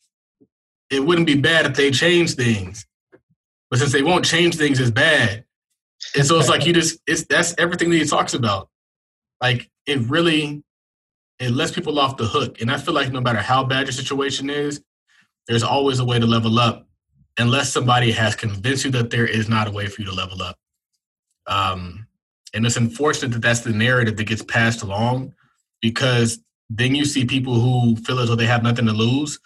It 0.91 1.01
wouldn't 1.01 1.27
be 1.27 1.37
bad 1.37 1.65
if 1.65 1.75
they 1.75 1.91
change 1.91 2.35
things, 2.35 2.87
but 3.71 3.79
since 3.79 3.93
they 3.93 4.03
won't 4.03 4.27
change 4.27 4.57
things, 4.57 4.79
it's 4.79 4.91
bad. 4.91 5.47
And 6.17 6.27
so 6.27 6.39
it's 6.39 6.49
like 6.49 6.67
you 6.67 6.73
just 6.73 7.01
it's 7.07 7.25
that's 7.25 7.55
everything 7.59 7.91
that 7.91 7.97
he 7.97 8.05
talks 8.05 8.35
about. 8.35 8.69
Like 9.41 9.71
it 9.87 10.01
really 10.01 10.63
it 11.39 11.51
lets 11.51 11.73
people 11.73 11.99
off 11.99 12.17
the 12.17 12.27
hook, 12.27 12.61
and 12.61 12.71
I 12.71 12.79
feel 12.79 12.95
like 12.95 13.13
no 13.13 13.21
matter 13.21 13.41
how 13.41 13.65
bad 13.65 13.87
your 13.87 13.93
situation 13.93 14.51
is, 14.51 14.83
there's 15.47 15.63
always 15.63 15.99
a 15.99 16.05
way 16.05 16.19
to 16.19 16.27
level 16.27 16.59
up 16.59 16.87
unless 17.39 17.73
somebody 17.73 18.11
has 18.13 18.35
convinced 18.35 18.85
you 18.85 18.91
that 18.91 19.11
there 19.11 19.27
is 19.27 19.49
not 19.49 19.69
a 19.69 19.71
way 19.71 19.87
for 19.87 20.03
you 20.03 20.09
to 20.09 20.15
level 20.15 20.43
up. 20.43 20.59
Um, 21.47 22.07
and 22.53 22.67
it's 22.67 22.77
unfortunate 22.77 23.33
that 23.33 23.43
that's 23.43 23.61
the 23.61 23.73
narrative 23.73 24.17
that 24.17 24.25
gets 24.25 24.43
passed 24.43 24.83
along 24.83 25.35
because 25.81 26.41
then 26.69 26.95
you 26.95 27.05
see 27.05 27.25
people 27.25 27.55
who 27.55 27.97
feel 27.97 28.19
as 28.19 28.29
though 28.29 28.35
they 28.35 28.47
have 28.47 28.63
nothing 28.63 28.87
to 28.87 28.93
lose. 28.93 29.39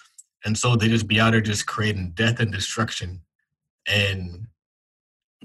And 0.44 0.57
so 0.57 0.74
they 0.74 0.88
just 0.88 1.07
be 1.07 1.20
out 1.20 1.32
there 1.32 1.40
just 1.40 1.66
creating 1.66 2.12
death 2.14 2.40
and 2.40 2.53
destruction. 2.53 3.22
And 3.86 4.46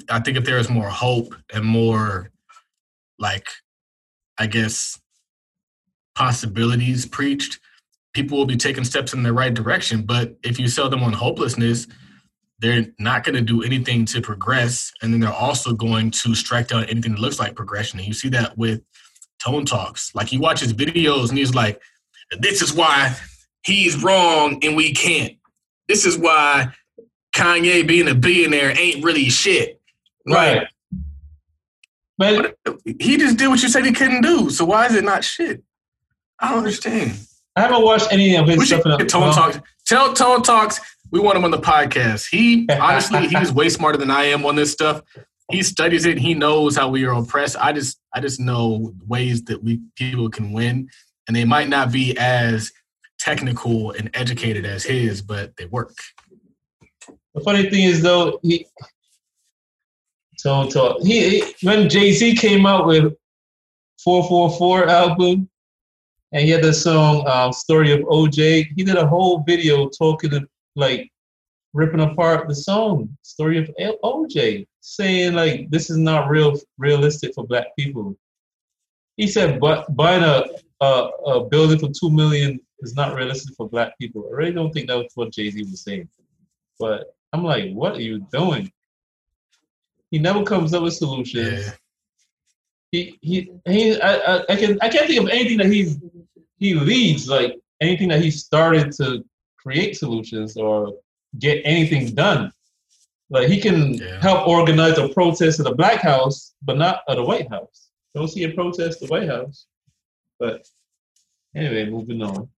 I 0.09 0.19
think 0.19 0.37
if 0.37 0.45
there 0.45 0.57
is 0.57 0.69
more 0.69 0.89
hope 0.89 1.33
and 1.53 1.65
more, 1.65 2.31
like, 3.19 3.47
I 4.37 4.47
guess, 4.47 4.99
possibilities 6.15 7.05
preached, 7.05 7.59
people 8.13 8.37
will 8.37 8.45
be 8.45 8.57
taking 8.57 8.83
steps 8.83 9.13
in 9.13 9.23
the 9.23 9.33
right 9.33 9.53
direction. 9.53 10.03
But 10.03 10.35
if 10.43 10.59
you 10.59 10.67
sell 10.67 10.89
them 10.89 11.03
on 11.03 11.13
hopelessness, 11.13 11.87
they're 12.59 12.87
not 12.97 13.23
going 13.23 13.35
to 13.35 13.41
do 13.41 13.61
anything 13.61 14.05
to 14.05 14.21
progress. 14.21 14.91
And 15.01 15.13
then 15.13 15.19
they're 15.19 15.31
also 15.31 15.73
going 15.73 16.11
to 16.11 16.33
strike 16.33 16.69
down 16.69 16.85
anything 16.85 17.13
that 17.13 17.21
looks 17.21 17.39
like 17.39 17.55
progression. 17.55 17.99
And 17.99 18.07
you 18.07 18.13
see 18.13 18.29
that 18.29 18.57
with 18.57 18.81
Tone 19.43 19.65
Talks. 19.65 20.13
Like 20.15 20.27
he 20.27 20.37
watches 20.37 20.73
videos 20.73 21.29
and 21.29 21.37
he's 21.37 21.53
like, 21.53 21.79
this 22.39 22.61
is 22.61 22.73
why 22.73 23.15
he's 23.63 24.01
wrong 24.01 24.59
and 24.63 24.75
we 24.75 24.93
can't. 24.93 25.33
This 25.87 26.05
is 26.05 26.17
why 26.17 26.73
Kanye 27.35 27.87
being 27.87 28.07
a 28.07 28.15
billionaire 28.15 28.73
ain't 28.77 29.03
really 29.03 29.29
shit. 29.29 29.76
Right. 30.27 30.67
But 32.17 32.55
He 32.99 33.17
just 33.17 33.37
did 33.37 33.47
what 33.47 33.61
you 33.61 33.69
said 33.69 33.85
he 33.85 33.91
couldn't 33.91 34.21
do. 34.21 34.49
So 34.49 34.65
why 34.65 34.87
is 34.87 34.95
it 34.95 35.03
not 35.03 35.23
shit? 35.23 35.63
I 36.39 36.49
don't 36.49 36.59
understand. 36.59 37.17
I 37.55 37.61
haven't 37.61 37.83
watched 37.83 38.11
any 38.11 38.35
of 38.35 38.47
his 38.47 38.67
stuff. 38.67 38.83
Tone 39.07 39.21
well, 39.21 39.33
Talks. 39.33 39.59
Tell 39.85 40.13
Tone 40.13 40.43
Talks 40.43 40.79
we 41.11 41.19
want 41.19 41.37
him 41.37 41.45
on 41.45 41.51
the 41.51 41.59
podcast. 41.59 42.27
He 42.29 42.67
honestly, 42.81 43.27
he's 43.27 43.51
way 43.51 43.69
smarter 43.69 43.97
than 43.97 44.11
I 44.11 44.25
am 44.25 44.45
on 44.45 44.55
this 44.55 44.71
stuff. 44.71 45.01
He 45.51 45.63
studies 45.63 46.05
it. 46.05 46.17
He 46.17 46.33
knows 46.33 46.75
how 46.75 46.89
we 46.89 47.05
are 47.05 47.13
oppressed. 47.13 47.55
I 47.57 47.71
just, 47.71 47.99
I 48.13 48.19
just 48.19 48.39
know 48.39 48.93
ways 49.07 49.43
that 49.45 49.63
we 49.63 49.79
people 49.95 50.29
can 50.29 50.51
win, 50.51 50.89
and 51.27 51.35
they 51.35 51.45
might 51.45 51.69
not 51.69 51.91
be 51.91 52.17
as 52.17 52.71
technical 53.17 53.91
and 53.91 54.09
educated 54.13 54.65
as 54.65 54.83
his, 54.83 55.21
but 55.21 55.55
they 55.57 55.65
work. 55.65 55.95
The 57.33 57.41
funny 57.41 57.69
thing 57.69 57.83
is 57.83 58.01
though, 58.01 58.39
he 58.43 58.65
Tone 60.47 60.69
Talk. 60.69 61.01
He, 61.01 61.41
he 61.41 61.67
when 61.67 61.89
Jay 61.89 62.13
Z 62.13 62.35
came 62.35 62.65
out 62.65 62.87
with 62.87 63.13
444 64.01 64.87
album, 64.87 65.49
and 66.31 66.41
he 66.41 66.49
had 66.49 66.63
the 66.63 66.73
song 66.73 67.25
uh, 67.27 67.51
"Story 67.51 67.91
of 67.91 67.99
OJ." 68.07 68.67
He 68.77 68.83
did 68.85 68.95
a 68.95 69.05
whole 69.05 69.43
video 69.45 69.89
talking 69.89 70.29
to, 70.29 70.47
like 70.77 71.11
ripping 71.73 71.99
apart 71.99 72.47
the 72.47 72.55
song 72.55 73.09
"Story 73.23 73.57
of 73.57 73.69
OJ," 74.05 74.65
saying 74.79 75.33
like 75.33 75.69
this 75.69 75.89
is 75.89 75.97
not 75.97 76.29
real 76.29 76.57
realistic 76.77 77.33
for 77.35 77.45
Black 77.45 77.75
people. 77.77 78.15
He 79.17 79.27
said, 79.27 79.59
"But 79.59 79.93
buying 79.97 80.23
a 80.23 80.45
a, 80.79 81.09
a 81.25 81.43
building 81.43 81.79
for 81.79 81.89
two 81.89 82.09
million 82.09 82.57
is 82.79 82.95
not 82.95 83.15
realistic 83.15 83.53
for 83.57 83.67
Black 83.67 83.99
people." 83.99 84.29
I 84.31 84.35
really 84.37 84.53
don't 84.53 84.71
think 84.71 84.87
that 84.87 84.97
was 84.97 85.11
what 85.15 85.33
Jay 85.33 85.49
Z 85.49 85.61
was 85.63 85.81
saying, 85.81 86.07
but 86.79 87.13
I'm 87.33 87.43
like, 87.43 87.73
what 87.73 87.97
are 87.97 88.01
you 88.01 88.25
doing? 88.31 88.71
He 90.11 90.19
never 90.19 90.43
comes 90.43 90.73
up 90.73 90.83
with 90.83 90.93
solutions 90.93 91.65
Yeah. 91.65 91.73
he 92.91 93.17
he 93.21 93.51
he 93.67 94.01
I, 94.01 94.13
I, 94.15 94.43
I 94.49 94.55
can 94.55 94.77
I 94.81 94.89
can't 94.89 95.07
think 95.07 95.21
of 95.21 95.29
anything 95.29 95.57
that 95.57 95.67
he's 95.67 95.99
he 96.57 96.73
leads 96.73 97.27
like 97.27 97.55
anything 97.81 98.09
that 98.09 98.21
he 98.21 98.31
started 98.31 98.91
to 98.93 99.23
create 99.57 99.95
solutions 99.97 100.55
or 100.57 100.93
get 101.39 101.61
anything 101.65 102.15
done. 102.15 102.51
Like 103.29 103.49
he 103.49 103.59
can 103.59 103.95
Yeah. 103.95 104.21
help 104.21 104.47
organize 104.47 104.97
a 104.97 105.09
protest 105.09 105.59
at 105.59 105.65
the 105.65 105.75
Black 105.75 105.99
House, 106.01 106.53
but 106.63 106.77
not 106.77 107.01
at 107.09 107.15
the 107.15 107.23
White 107.23 107.49
House. 107.49 107.89
Don't 108.15 108.29
see 108.29 108.43
a 108.45 108.51
protest 108.53 109.01
at 109.03 109.07
the 109.09 109.11
White 109.13 109.27
House. 109.29 109.67
But 110.39 110.65
anyway, 111.55 111.89
moving 111.89 112.21
on. 112.21 112.49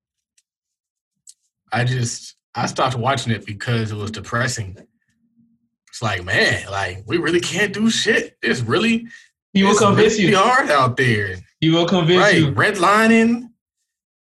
I 1.74 1.84
just, 1.84 2.36
I 2.56 2.66
stopped 2.68 2.96
watching 2.96 3.32
it 3.34 3.46
because 3.46 3.92
it 3.92 3.96
was 3.96 4.12
depressing. 4.12 4.78
It's 5.90 6.02
like, 6.02 6.24
man, 6.24 6.70
like 6.72 7.04
we 7.06 7.18
really 7.18 7.40
can't 7.40 7.74
do 7.74 7.90
shit. 7.90 8.38
It's 8.42 8.62
really, 8.62 9.08
He 9.54 9.64
will 9.64 9.72
it's 9.72 9.80
convince 9.80 10.18
really 10.18 10.32
you. 10.32 10.38
hard 10.38 10.70
out 10.70 10.98
there. 10.98 11.36
He 11.60 11.70
will 11.70 11.88
convince 11.88 12.22
right, 12.22 12.36
you. 12.38 12.52
redlining, 12.52 13.50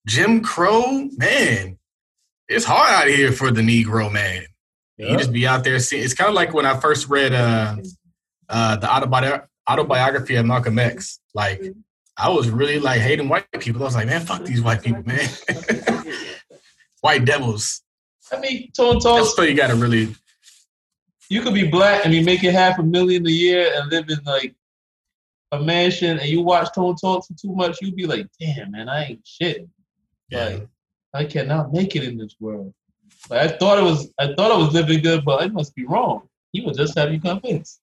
Jim 0.07 0.41
Crow, 0.41 1.09
man, 1.17 1.79
it's 2.49 2.65
hard 2.65 2.91
out 2.91 3.09
here 3.09 3.33
for 3.33 3.51
the 3.51 3.61
Negro 3.61 4.11
man. 4.11 4.45
You 4.99 5.17
just 5.19 5.33
be 5.33 5.47
out 5.47 5.63
there 5.63 5.79
seeing. 5.79 6.03
It's 6.03 6.15
kind 6.15 6.29
of 6.29 6.35
like 6.35 6.55
when 6.55 6.65
I 6.65 6.79
first 6.81 7.09
read 7.11 7.35
uh, 7.35 7.77
uh, 8.49 8.77
the 8.77 8.87
autobi- 8.87 9.45
autobiography 9.69 10.37
of 10.37 10.47
Malcolm 10.47 10.79
X. 10.79 11.21
Like, 11.35 11.63
I 12.17 12.31
was 12.31 12.49
really 12.49 12.79
like 12.79 13.03
hating 13.03 13.29
white 13.29 13.45
people. 13.61 13.83
I 13.83 13.85
was 13.85 13.95
like, 13.95 14.07
man, 14.07 14.25
fuck 14.25 14.45
these 14.45 14.63
white 14.63 14.83
people, 14.83 15.03
man. 15.05 15.29
white 17.03 17.27
devils. 17.27 17.83
I 18.33 18.41
mean, 18.41 18.71
Tone 18.73 18.99
That's 19.03 19.37
so 19.37 19.43
you 19.43 19.55
got 19.55 19.69
to 19.69 19.77
really. 19.77 20.15
You 21.29 21.43
could 21.43 21.55
be 21.55 21.69
black 21.69 22.05
and 22.05 22.13
be 22.13 22.23
making 22.23 22.53
half 22.53 22.79
a 22.79 22.83
million 22.83 23.27
a 23.27 23.31
year 23.31 23.73
and 23.75 23.91
live 23.91 24.09
in 24.09 24.19
like 24.25 24.55
a 25.53 25.61
mansion 25.61 26.19
and 26.19 26.29
you 26.29 26.43
watch 26.43 26.73
Tone 26.75 26.97
Talks 26.97 27.27
for 27.27 27.35
too 27.35 27.55
much, 27.55 27.81
you'd 27.81 27.97
be 27.97 28.07
like, 28.07 28.27
damn 28.41 28.71
man, 28.71 28.89
I 28.89 29.05
ain't 29.05 29.27
shit. 29.27 29.69
Yeah. 30.29 30.45
Like 30.45 30.69
I 31.15 31.25
cannot 31.25 31.73
make 31.73 31.97
it 31.97 32.05
in 32.05 32.17
this 32.17 32.37
world. 32.41 32.73
But 33.29 33.39
I 33.39 33.49
thought 33.49 33.79
it 33.79 33.83
was 33.83 34.11
I 34.19 34.35
thought 34.35 34.53
I 34.53 34.57
was 34.57 34.73
living 34.73 35.03
good, 35.03 35.25
but 35.25 35.43
I 35.43 35.49
must 35.49 35.75
be 35.75 35.87
wrong. 35.87 36.29
He 36.53 36.61
was 36.61 36.77
just 36.77 36.97
have 36.99 37.13
you 37.13 37.21
convinced. 37.21 37.81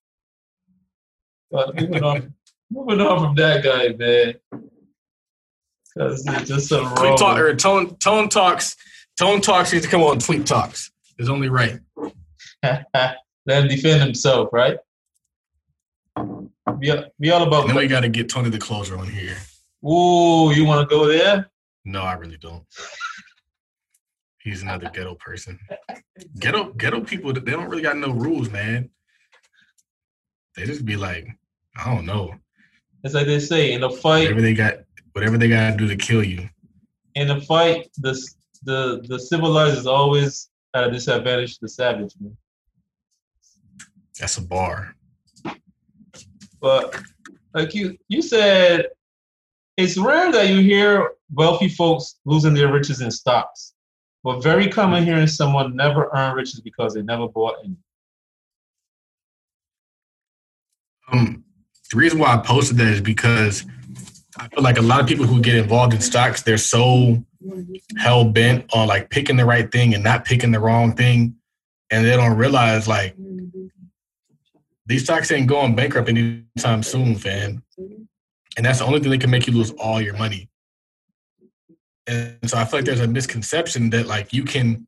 But 1.52 1.80
moving 1.80 2.04
on, 2.04 2.34
moving 2.72 3.02
on 3.02 3.20
from 3.20 3.36
that 3.36 3.64
guy, 3.64 3.90
man. 3.90 4.36
Because 5.94 6.26
it's 6.26 6.50
just 6.50 6.70
some 6.70 6.86
Tweet 6.96 7.10
wrong. 7.10 7.18
talk 7.18 7.38
or 7.38 7.48
er, 7.48 7.56
tone 7.56 7.96
tone 7.98 8.30
talks. 8.30 8.76
Tone 9.20 9.42
talks 9.42 9.72
needs 9.72 9.86
to 9.86 9.92
come 9.92 10.02
on 10.02 10.18
tweet 10.18 10.46
talks. 10.46 10.92
It's 11.20 11.30
only 11.30 11.50
right. 11.50 11.80
Let 13.46 13.64
him 13.64 13.68
defend 13.70 14.02
himself, 14.02 14.50
right? 14.54 14.78
Be, 16.80 16.94
be 17.20 17.32
all 17.32 17.44
about. 17.44 17.68
Then 17.68 17.76
we 17.76 17.88
got 17.88 18.02
to 18.02 18.10
get 18.10 18.30
Tony 18.30 18.50
the 18.50 18.58
closer 18.60 18.98
on 18.98 19.08
here. 19.08 19.36
Ooh, 19.86 20.52
you 20.54 20.66
want 20.66 20.88
to 20.88 20.96
go 20.96 21.08
there? 21.08 21.50
No, 21.86 22.02
I 22.02 22.14
really 22.14 22.38
don't. 22.38 22.64
He's 24.42 24.62
another 24.62 24.90
ghetto 24.94 25.16
person. 25.16 25.60
Ghetto 26.40 26.72
ghetto 26.74 27.02
people, 27.02 27.34
they 27.34 27.52
don't 27.52 27.70
really 27.70 27.82
got 27.82 27.98
no 27.98 28.12
rules, 28.12 28.50
man. 28.50 28.90
They 30.56 30.66
just 30.66 30.86
be 30.86 30.96
like, 30.98 31.28
I 31.78 31.94
don't 31.94 32.06
know, 32.06 32.34
It's 33.04 33.14
like 33.14 33.26
they 33.26 33.40
say 33.40 33.74
in 33.74 33.84
a 33.84 33.90
fight. 33.90 34.24
whatever 34.24 34.42
they 34.42 34.54
got, 34.54 34.74
whatever 35.14 35.38
they 35.38 35.48
got 35.50 35.72
to 35.72 35.78
do 35.78 35.88
to 35.88 35.96
kill 35.96 36.24
you. 36.24 36.48
In 37.16 37.32
a 37.32 37.42
fight, 37.42 37.90
the 37.98 38.14
the 38.64 39.04
the 39.08 39.20
civilized 39.20 39.78
is 39.78 39.88
always 39.88 40.50
at 40.74 40.86
a 40.88 40.92
disadvantage 40.92 41.56
to 41.56 41.60
the 41.62 41.70
savage, 41.70 42.14
man. 42.20 42.36
That's 44.20 44.38
a 44.38 44.42
bar. 44.42 44.96
But 46.62 47.02
like 47.54 47.74
you 47.74 47.98
you 48.08 48.22
said, 48.22 48.88
it's 49.78 49.98
rare 49.98 50.32
that 50.32 50.50
you 50.50 50.62
hear 50.62 51.12
wealthy 51.32 51.68
folks 51.68 52.20
losing 52.26 52.54
their 52.54 52.72
riches 52.72 53.02
in 53.02 53.12
stocks. 53.12 53.74
But 54.24 54.42
very 54.42 54.70
common 54.70 55.04
hearing 55.04 55.28
someone 55.28 55.76
never 55.76 56.10
earn 56.16 56.36
riches 56.36 56.62
because 56.62 56.94
they 56.94 57.02
never 57.02 57.28
bought 57.28 57.56
any. 57.64 57.76
Um, 61.12 61.44
the 61.92 61.98
reason 61.98 62.20
why 62.20 62.34
I 62.34 62.38
posted 62.38 62.78
that 62.78 62.88
is 62.88 63.02
because 63.02 63.66
I 64.38 64.48
feel 64.48 64.64
like 64.64 64.78
a 64.78 64.82
lot 64.82 65.02
of 65.02 65.08
people 65.08 65.26
who 65.26 65.42
get 65.42 65.56
involved 65.56 65.94
in 65.94 66.02
stocks, 66.02 66.42
they're 66.42 66.58
so 66.58 67.24
hell 67.98 68.24
bent 68.24 68.74
on 68.74 68.88
like 68.88 69.10
picking 69.10 69.36
the 69.36 69.46
right 69.46 69.70
thing 69.70 69.94
and 69.94 70.04
not 70.04 70.24
picking 70.24 70.52
the 70.52 70.60
wrong 70.60 70.94
thing, 70.94 71.36
and 71.92 72.06
they 72.06 72.16
don't 72.16 72.38
realize 72.38 72.88
like 72.88 73.16
these 74.86 75.04
stocks 75.04 75.32
ain't 75.32 75.48
going 75.48 75.76
bankrupt 75.76 76.10
anytime 76.10 76.84
soon, 76.84 77.16
fam. 77.16 77.64
And 77.78 78.66
that's 78.66 78.80
the 78.80 78.86
only 78.86 79.00
thing 79.00 79.12
that 79.12 79.22
can 79.22 79.30
make 79.30 79.48
you 79.48 79.54
lose 79.54 79.72
all 79.72 80.02
your 80.02 80.16
money. 80.16 80.50
And 82.08 82.38
so 82.46 82.58
I 82.58 82.66
feel 82.66 82.80
like 82.80 82.86
there's 82.86 83.00
a 83.00 83.08
misconception 83.08 83.90
that 83.92 84.08
like 84.08 84.34
you 84.34 84.44
can. 84.44 84.88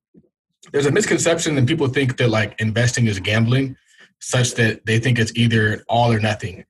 There's 0.72 0.88
a 0.88 0.92
misconception 0.92 1.56
that 1.56 1.68
people 1.68 1.88
think 1.88 2.18
that 2.18 2.30
like 2.30 2.60
investing 2.60 3.06
is 3.06 3.20
gambling, 3.20 3.78
such 4.20 4.56
that 4.56 4.86
they 4.86 5.00
think 5.00 5.20
it's 5.20 5.32
either 5.36 5.84
all 5.88 6.12
or 6.12 6.20
nothing. 6.20 6.66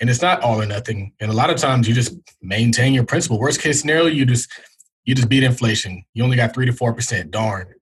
And 0.00 0.10
it's 0.10 0.20
not 0.20 0.42
all 0.42 0.60
or 0.60 0.66
nothing. 0.66 1.12
And 1.20 1.30
a 1.30 1.34
lot 1.34 1.48
of 1.48 1.56
times 1.56 1.88
you 1.88 1.94
just 1.94 2.14
maintain 2.42 2.92
your 2.92 3.04
principle. 3.04 3.38
Worst 3.38 3.62
case 3.62 3.80
scenario, 3.80 4.06
you 4.06 4.26
just 4.26 4.50
you 5.04 5.14
just 5.14 5.28
beat 5.28 5.44
inflation. 5.44 6.04
You 6.12 6.24
only 6.24 6.36
got 6.36 6.52
three 6.52 6.66
to 6.66 6.72
four 6.72 6.92
percent. 6.92 7.30
Darn. 7.30 7.72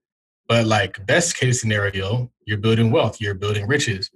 But 0.47 0.67
like 0.67 1.05
best 1.05 1.35
case 1.37 1.59
scenario, 1.59 2.31
you're 2.45 2.59
building 2.59 2.91
wealth, 2.91 3.19
you're 3.19 3.33
building 3.33 3.67
riches. 3.67 4.09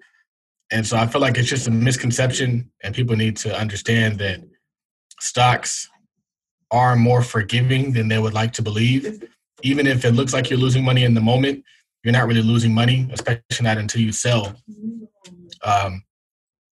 And 0.71 0.85
so 0.85 0.97
I 0.97 1.07
feel 1.07 1.21
like 1.21 1.37
it's 1.37 1.49
just 1.49 1.67
a 1.67 1.71
misconception, 1.71 2.71
and 2.83 2.93
people 2.93 3.15
need 3.15 3.37
to 3.37 3.57
understand 3.57 4.19
that 4.19 4.41
stocks 5.19 5.89
are 6.71 6.95
more 6.95 7.23
forgiving 7.23 7.93
than 7.93 8.07
they 8.07 8.19
would 8.19 8.33
like 8.33 8.53
to 8.53 8.61
believe. 8.61 9.23
Even 9.63 9.87
if 9.87 10.05
it 10.05 10.11
looks 10.11 10.33
like 10.33 10.49
you're 10.49 10.59
losing 10.59 10.85
money 10.85 11.03
in 11.03 11.13
the 11.13 11.21
moment, 11.21 11.63
you're 12.03 12.13
not 12.13 12.27
really 12.27 12.43
losing 12.43 12.73
money, 12.73 13.07
especially 13.11 13.41
not 13.61 13.77
until 13.77 14.01
you 14.01 14.11
sell. 14.11 14.55
Um, 15.63 16.03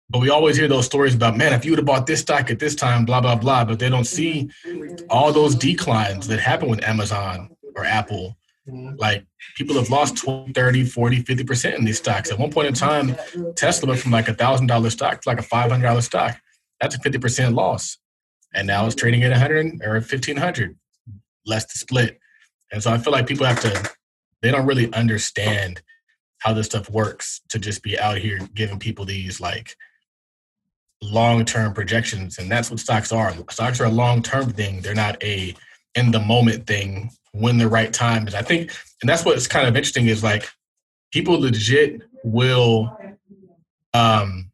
but 0.09 0.21
we 0.21 0.31
always 0.31 0.57
hear 0.57 0.69
those 0.69 0.87
stories 0.87 1.15
about, 1.15 1.37
man, 1.37 1.53
if 1.53 1.65
you 1.65 1.73
would 1.73 1.79
have 1.79 1.87
bought 1.87 2.07
this 2.07 2.21
stock 2.21 2.51
at 2.51 2.59
this 2.59 2.75
time, 2.75 3.05
blah, 3.05 3.21
blah, 3.21 3.37
blah. 3.37 3.65
But 3.65 3.79
they 3.79 3.89
don't 3.89 4.05
see 4.05 4.51
all 5.09 5.33
those 5.33 5.55
declines 5.55 6.27
that 6.29 6.41
happen 6.41 6.69
with 6.69 6.83
Amazon 6.83 7.51
or 7.77 7.85
Apple. 7.85 8.37
Like 8.99 9.27
people 9.57 9.77
have 9.77 9.91
lost 9.91 10.17
20, 10.17 10.53
30, 10.53 10.85
40, 10.85 11.23
50% 11.23 11.75
in 11.79 11.85
these 11.85 11.99
stocks. 11.99 12.31
At 12.31 12.39
one 12.39 12.51
point 12.51 12.69
in 12.69 12.75
time, 12.75 13.17
Tesla 13.57 13.89
went 13.89 14.01
from 14.01 14.13
like 14.13 14.29
a 14.29 14.35
$1,000 14.35 14.91
stock 14.91 15.21
to 15.21 15.29
like 15.29 15.41
a 15.41 15.43
$500 15.43 16.03
stock. 16.03 16.39
That's 16.81 16.95
a 16.95 16.99
50% 16.99 17.55
loss. 17.55 17.99
And 18.55 18.67
now 18.67 18.87
it's 18.87 18.95
trading 18.95 19.23
at 19.23 19.31
100 19.31 19.83
or 19.83 19.95
1500 19.95 20.77
less 21.47 21.65
the 21.73 21.79
split. 21.79 22.19
And 22.73 22.83
so 22.83 22.93
I 22.93 22.99
feel 22.99 23.13
like 23.13 23.27
people 23.27 23.47
have 23.47 23.61
to, 23.61 23.91
they 24.41 24.51
don't 24.51 24.67
really 24.67 24.93
understand 24.93 25.83
how 26.39 26.53
this 26.53 26.67
stuff 26.67 26.91
works 26.91 27.41
to 27.51 27.59
just 27.59 27.83
be 27.83 27.99
out 27.99 28.19
here 28.19 28.39
giving 28.55 28.79
people 28.79 29.05
these 29.05 29.41
like 29.41 29.77
long 31.03 31.45
term 31.45 31.75
projections. 31.75 32.39
And 32.39 32.51
that's 32.51 32.71
what 32.71 32.81
stocks 32.81 33.13
are. 33.13 33.35
Stocks 33.51 33.81
are 33.81 33.87
a 33.87 33.91
long 33.91 34.23
term 34.23 34.51
thing. 34.51 34.81
They're 34.81 34.95
not 34.95 35.23
a 35.23 35.55
in 35.95 36.11
the 36.11 36.21
moment 36.21 36.67
thing 36.67 37.11
when 37.33 37.59
the 37.59 37.69
right 37.69 37.93
time 37.93 38.29
is. 38.29 38.35
I 38.35 38.43
think, 38.43 38.71
and 39.01 39.09
that's 39.09 39.25
what's 39.25 39.47
kind 39.47 39.67
of 39.67 39.77
interesting 39.77 40.07
is 40.07 40.23
like 40.23 40.49
people 41.13 41.41
legit 41.41 42.03
will 42.25 42.97
um, 43.95 44.51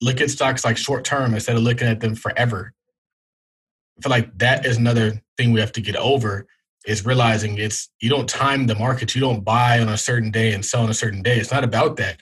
look 0.00 0.20
at 0.20 0.30
stocks 0.30 0.64
like 0.64 0.76
short 0.76 1.04
term 1.04 1.34
instead 1.34 1.56
of 1.56 1.62
looking 1.62 1.88
at 1.88 2.00
them 2.00 2.14
forever. 2.14 2.72
I 3.98 4.02
feel 4.02 4.10
like 4.10 4.38
that 4.38 4.64
is 4.64 4.76
another 4.76 5.20
thing 5.36 5.52
we 5.52 5.60
have 5.60 5.72
to 5.72 5.80
get 5.80 5.96
over 5.96 6.46
is 6.86 7.04
realizing 7.04 7.58
it's 7.58 7.90
you 8.00 8.08
don't 8.08 8.28
time 8.28 8.66
the 8.66 8.74
market. 8.74 9.14
You 9.14 9.20
don't 9.20 9.44
buy 9.44 9.80
on 9.80 9.88
a 9.88 9.96
certain 9.96 10.30
day 10.30 10.52
and 10.52 10.64
sell 10.64 10.82
on 10.82 10.90
a 10.90 10.94
certain 10.94 11.22
day. 11.22 11.38
It's 11.38 11.50
not 11.50 11.64
about 11.64 11.96
that. 11.96 12.18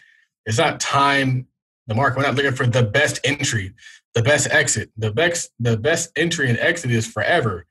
It's 0.47 0.59
not 0.59 0.81
time 0.81 1.47
the 1.87 1.95
market. 1.95 2.17
We're 2.17 2.25
not 2.25 2.35
looking 2.35 2.53
for 2.53 2.67
the 2.67 2.83
best 2.83 3.21
entry, 3.25 3.75
the 4.14 4.23
best 4.23 4.49
exit. 4.51 4.91
The 4.97 5.12
best 5.12 5.51
the 5.61 5.77
best 5.77 6.11
entry 6.17 6.49
and 6.49 6.59
exit 6.59 6.91
is 6.91 7.07
forever. 7.07 7.67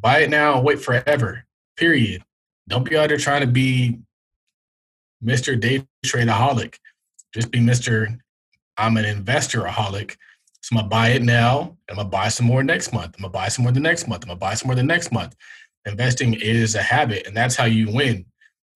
Buy 0.00 0.20
it 0.20 0.30
now, 0.30 0.60
wait 0.60 0.80
forever. 0.80 1.44
Period. 1.76 2.22
Don't 2.68 2.88
be 2.88 2.96
out 2.96 3.08
there 3.08 3.18
trying 3.18 3.42
to 3.42 3.46
be 3.46 3.98
Mr. 5.22 5.58
Day 5.58 5.86
Tradeaholic. 6.04 6.76
Just 7.34 7.50
be 7.50 7.60
Mr. 7.60 8.18
I'm 8.76 8.96
an 8.96 9.04
investor 9.04 9.60
investoraholic. 9.60 10.16
So 10.62 10.76
I'm 10.76 10.78
gonna 10.78 10.88
buy 10.88 11.08
it 11.10 11.22
now. 11.22 11.76
I'm 11.88 11.96
gonna 11.96 12.08
buy 12.08 12.28
some 12.28 12.46
more 12.46 12.62
next 12.62 12.92
month. 12.92 13.14
I'm 13.16 13.22
gonna 13.22 13.32
buy 13.32 13.48
some 13.48 13.64
more 13.64 13.72
the 13.72 13.80
next 13.80 14.08
month. 14.08 14.24
I'm 14.24 14.28
gonna 14.28 14.38
buy 14.38 14.54
some 14.54 14.68
more 14.68 14.74
the 14.74 14.82
next 14.82 15.12
month. 15.12 15.34
Investing 15.86 16.34
is 16.34 16.74
a 16.74 16.82
habit, 16.82 17.26
and 17.26 17.36
that's 17.36 17.56
how 17.56 17.64
you 17.64 17.90
win. 17.90 18.26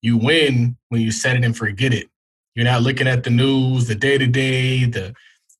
You 0.02 0.16
win 0.16 0.76
when 0.88 1.00
you 1.00 1.10
set 1.10 1.36
it 1.36 1.44
and 1.44 1.56
forget 1.56 1.92
it. 1.92 2.08
You're 2.54 2.64
not 2.64 2.82
looking 2.82 3.06
at 3.06 3.24
the 3.24 3.30
news, 3.30 3.86
the 3.86 3.94
day 3.94 4.18
to 4.18 4.26
day, 4.26 4.84
the 4.84 5.14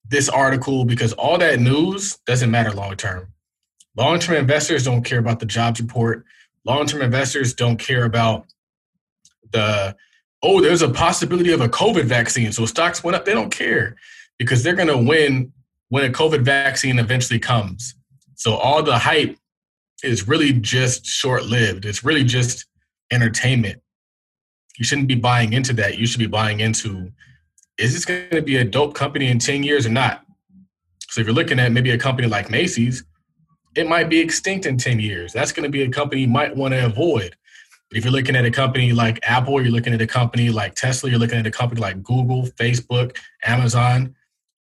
this 0.07 0.29
article, 0.29 0.85
because 0.85 1.13
all 1.15 1.39
that 1.39 1.61
news 1.61 2.19
doesn't 2.27 2.51
matter 2.51 2.71
long 2.71 2.97
term. 2.97 3.34
Long 3.97 4.19
term 4.19 4.37
investors 4.37 4.85
don't 4.85 5.03
care 5.03 5.19
about 5.19 5.41
the 5.41 5.47
jobs 5.47 5.81
report. 5.81 6.25
Long 6.65 6.87
term 6.87 7.03
investors 7.03 7.55
don't 7.55 7.79
care 7.79 8.05
about 8.05 8.47
the 9.53 9.97
oh, 10.43 10.61
there's 10.61 10.83
a 10.83 10.91
possibility 10.91 11.53
of 11.53 11.63
a 11.63 11.69
COVID 11.69 12.05
vaccine, 12.05 12.53
so 12.53 12.67
stocks 12.67 13.03
went 13.03 13.17
up. 13.17 13.25
They 13.25 13.33
don't 13.33 13.51
care 13.51 13.97
because 14.39 14.63
they're 14.63 14.75
going 14.75 14.89
to 14.89 14.99
win 14.99 15.53
when 15.89 16.05
a 16.05 16.13
COVID 16.13 16.43
vaccine 16.43 16.99
eventually 16.99 17.39
comes. 17.39 17.95
So 18.35 18.55
all 18.55 18.83
the 18.83 18.99
hype 18.99 19.39
is 20.03 20.29
really 20.29 20.53
just 20.53 21.07
short 21.07 21.47
lived. 21.47 21.87
It's 21.87 22.05
really 22.05 22.25
just 22.25 22.67
entertainment. 23.11 23.81
You 24.79 24.85
shouldn't 24.85 25.09
be 25.09 25.15
buying 25.15 25.53
into 25.53 25.73
that. 25.75 25.99
You 25.99 26.07
should 26.07 26.19
be 26.19 26.27
buying 26.27 26.61
into 26.61 27.13
is 27.79 27.93
this 27.93 28.05
going 28.05 28.31
to 28.31 28.43
be 28.43 28.57
a 28.59 28.65
dope 28.65 28.95
company 28.95 29.29
in 29.29 29.39
10 29.39 29.63
years 29.63 29.87
or 29.87 29.91
not? 29.91 30.25
So 31.09 31.21
if 31.21 31.27
you're 31.27 31.35
looking 31.35 31.59
at 31.59 31.73
maybe 31.73 31.91
a 31.91 31.99
company 31.99 32.29
like 32.29 32.51
Macy's, 32.51 33.05
it 33.77 33.89
might 33.89 34.09
be 34.09 34.21
extinct 34.21 34.67
in 34.67 34.77
10 34.77 35.01
years. 35.01 35.33
That's 35.33 35.53
going 35.53 35.65
to 35.65 35.71
be 35.71 35.83
a 35.83 35.89
company 35.89 36.23
you 36.23 36.29
might 36.29 36.57
want 36.57 36.75
to 36.75 36.85
avoid. 36.85 37.37
If 37.91 38.05
you're 38.05 38.13
looking 38.13 38.35
at 38.35 38.45
a 38.45 38.51
company 38.51 38.93
like 38.93 39.21
Apple, 39.23 39.63
you're 39.63 39.71
looking 39.71 39.93
at 39.93 40.01
a 40.01 40.07
company 40.07 40.51
like 40.51 40.75
Tesla, 40.75 41.11
you're 41.11 41.19
looking 41.19 41.39
at 41.39 41.47
a 41.47 41.51
company 41.51 41.81
like 41.81 42.03
Google, 42.03 42.43
Facebook, 42.59 43.17
Amazon, 43.45 44.15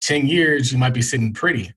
10 0.03 0.27
years, 0.27 0.73
you 0.73 0.79
might 0.79 0.95
be 0.95 1.03
sitting 1.03 1.33
pretty. 1.33 1.73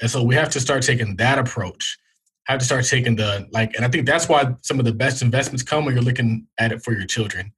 And 0.00 0.10
so 0.10 0.22
we 0.22 0.34
have 0.34 0.50
to 0.50 0.60
start 0.60 0.82
taking 0.82 1.16
that 1.16 1.38
approach. 1.38 1.98
Have 2.44 2.58
to 2.58 2.64
start 2.64 2.84
taking 2.84 3.16
the 3.16 3.48
like, 3.52 3.74
and 3.74 3.84
I 3.84 3.88
think 3.88 4.06
that's 4.06 4.28
why 4.28 4.54
some 4.62 4.78
of 4.78 4.84
the 4.84 4.92
best 4.92 5.22
investments 5.22 5.62
come 5.62 5.84
when 5.84 5.94
you're 5.94 6.04
looking 6.04 6.46
at 6.58 6.72
it 6.72 6.82
for 6.82 6.92
your 6.92 7.06
children. 7.06 7.52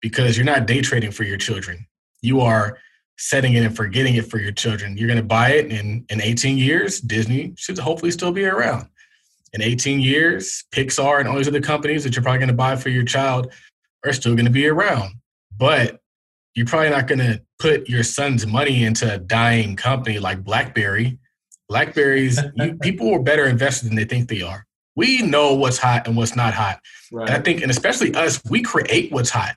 Because 0.00 0.36
you're 0.36 0.46
not 0.46 0.66
day 0.66 0.80
trading 0.80 1.10
for 1.10 1.24
your 1.24 1.38
children. 1.38 1.86
You 2.22 2.40
are 2.40 2.78
setting 3.18 3.54
it 3.54 3.64
and 3.64 3.76
forgetting 3.76 4.14
it 4.14 4.30
for 4.30 4.38
your 4.38 4.52
children. 4.52 4.96
You're 4.96 5.08
going 5.08 5.18
to 5.18 5.24
buy 5.24 5.50
it 5.50 5.70
in 5.70 6.06
in 6.08 6.22
18 6.22 6.56
years. 6.56 7.00
Disney 7.00 7.54
should 7.56 7.78
hopefully 7.78 8.10
still 8.10 8.32
be 8.32 8.44
around. 8.44 8.88
In 9.52 9.62
18 9.62 10.00
years, 10.00 10.64
Pixar 10.72 11.20
and 11.20 11.28
all 11.28 11.36
these 11.36 11.48
other 11.48 11.60
companies 11.60 12.04
that 12.04 12.14
you're 12.14 12.22
probably 12.22 12.38
going 12.38 12.48
to 12.48 12.54
buy 12.54 12.76
for 12.76 12.90
your 12.90 13.04
child 13.04 13.52
are 14.04 14.12
still 14.12 14.34
going 14.34 14.44
to 14.44 14.50
be 14.50 14.68
around. 14.68 15.14
But 15.56 16.00
you're 16.54 16.66
probably 16.66 16.90
not 16.90 17.06
going 17.06 17.20
to 17.20 17.42
put 17.58 17.88
your 17.88 18.02
son's 18.02 18.46
money 18.46 18.84
into 18.84 19.14
a 19.14 19.18
dying 19.18 19.74
company 19.76 20.18
like 20.18 20.44
BlackBerry. 20.44 21.18
Blackberries, 21.68 22.40
you, 22.56 22.74
people 22.82 23.12
are 23.14 23.22
better 23.22 23.46
investors 23.46 23.88
than 23.88 23.96
they 23.96 24.04
think 24.04 24.28
they 24.28 24.42
are. 24.42 24.64
We 24.96 25.22
know 25.22 25.54
what's 25.54 25.78
hot 25.78 26.06
and 26.06 26.16
what's 26.16 26.34
not 26.34 26.54
hot. 26.54 26.80
Right. 27.12 27.28
And 27.28 27.36
I 27.36 27.40
think, 27.40 27.62
and 27.62 27.70
especially 27.70 28.14
us, 28.14 28.42
we 28.48 28.62
create 28.62 29.12
what's 29.12 29.30
hot. 29.30 29.54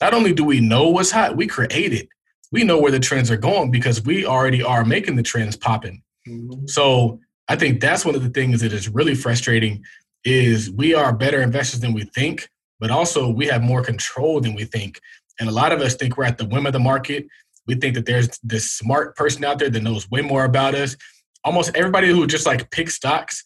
Not 0.00 0.14
only 0.14 0.32
do 0.32 0.44
we 0.44 0.60
know 0.60 0.88
what's 0.88 1.10
hot, 1.10 1.36
we 1.36 1.46
create 1.46 1.92
it. 1.92 2.08
We 2.52 2.64
know 2.64 2.78
where 2.78 2.92
the 2.92 3.00
trends 3.00 3.30
are 3.30 3.36
going 3.36 3.70
because 3.70 4.02
we 4.02 4.26
already 4.26 4.62
are 4.62 4.84
making 4.84 5.16
the 5.16 5.22
trends 5.22 5.56
popping. 5.56 6.02
Mhm. 6.26 6.68
So 6.68 7.20
I 7.48 7.56
think 7.56 7.80
that's 7.80 8.04
one 8.04 8.14
of 8.14 8.22
the 8.22 8.30
things 8.30 8.60
that 8.60 8.72
is 8.72 8.88
really 8.88 9.14
frustrating 9.14 9.84
is 10.24 10.70
we 10.70 10.94
are 10.94 11.12
better 11.12 11.40
investors 11.42 11.80
than 11.80 11.92
we 11.92 12.04
think, 12.04 12.48
but 12.78 12.90
also 12.90 13.28
we 13.28 13.46
have 13.46 13.62
more 13.62 13.82
control 13.82 14.40
than 14.40 14.54
we 14.54 14.64
think. 14.64 15.00
And 15.38 15.48
a 15.48 15.52
lot 15.52 15.72
of 15.72 15.80
us 15.80 15.94
think 15.94 16.16
we're 16.16 16.24
at 16.24 16.38
the 16.38 16.44
whim 16.44 16.66
of 16.66 16.72
the 16.72 16.78
market. 16.78 17.26
We 17.66 17.74
think 17.74 17.94
that 17.94 18.06
there's 18.06 18.28
this 18.42 18.70
smart 18.70 19.16
person 19.16 19.44
out 19.44 19.58
there 19.58 19.70
that 19.70 19.82
knows 19.82 20.10
way 20.10 20.20
more 20.20 20.44
about 20.44 20.74
us. 20.74 20.96
Almost 21.44 21.74
everybody 21.74 22.08
who 22.08 22.26
just 22.26 22.46
like 22.46 22.70
picks 22.70 22.94
stocks, 22.94 23.42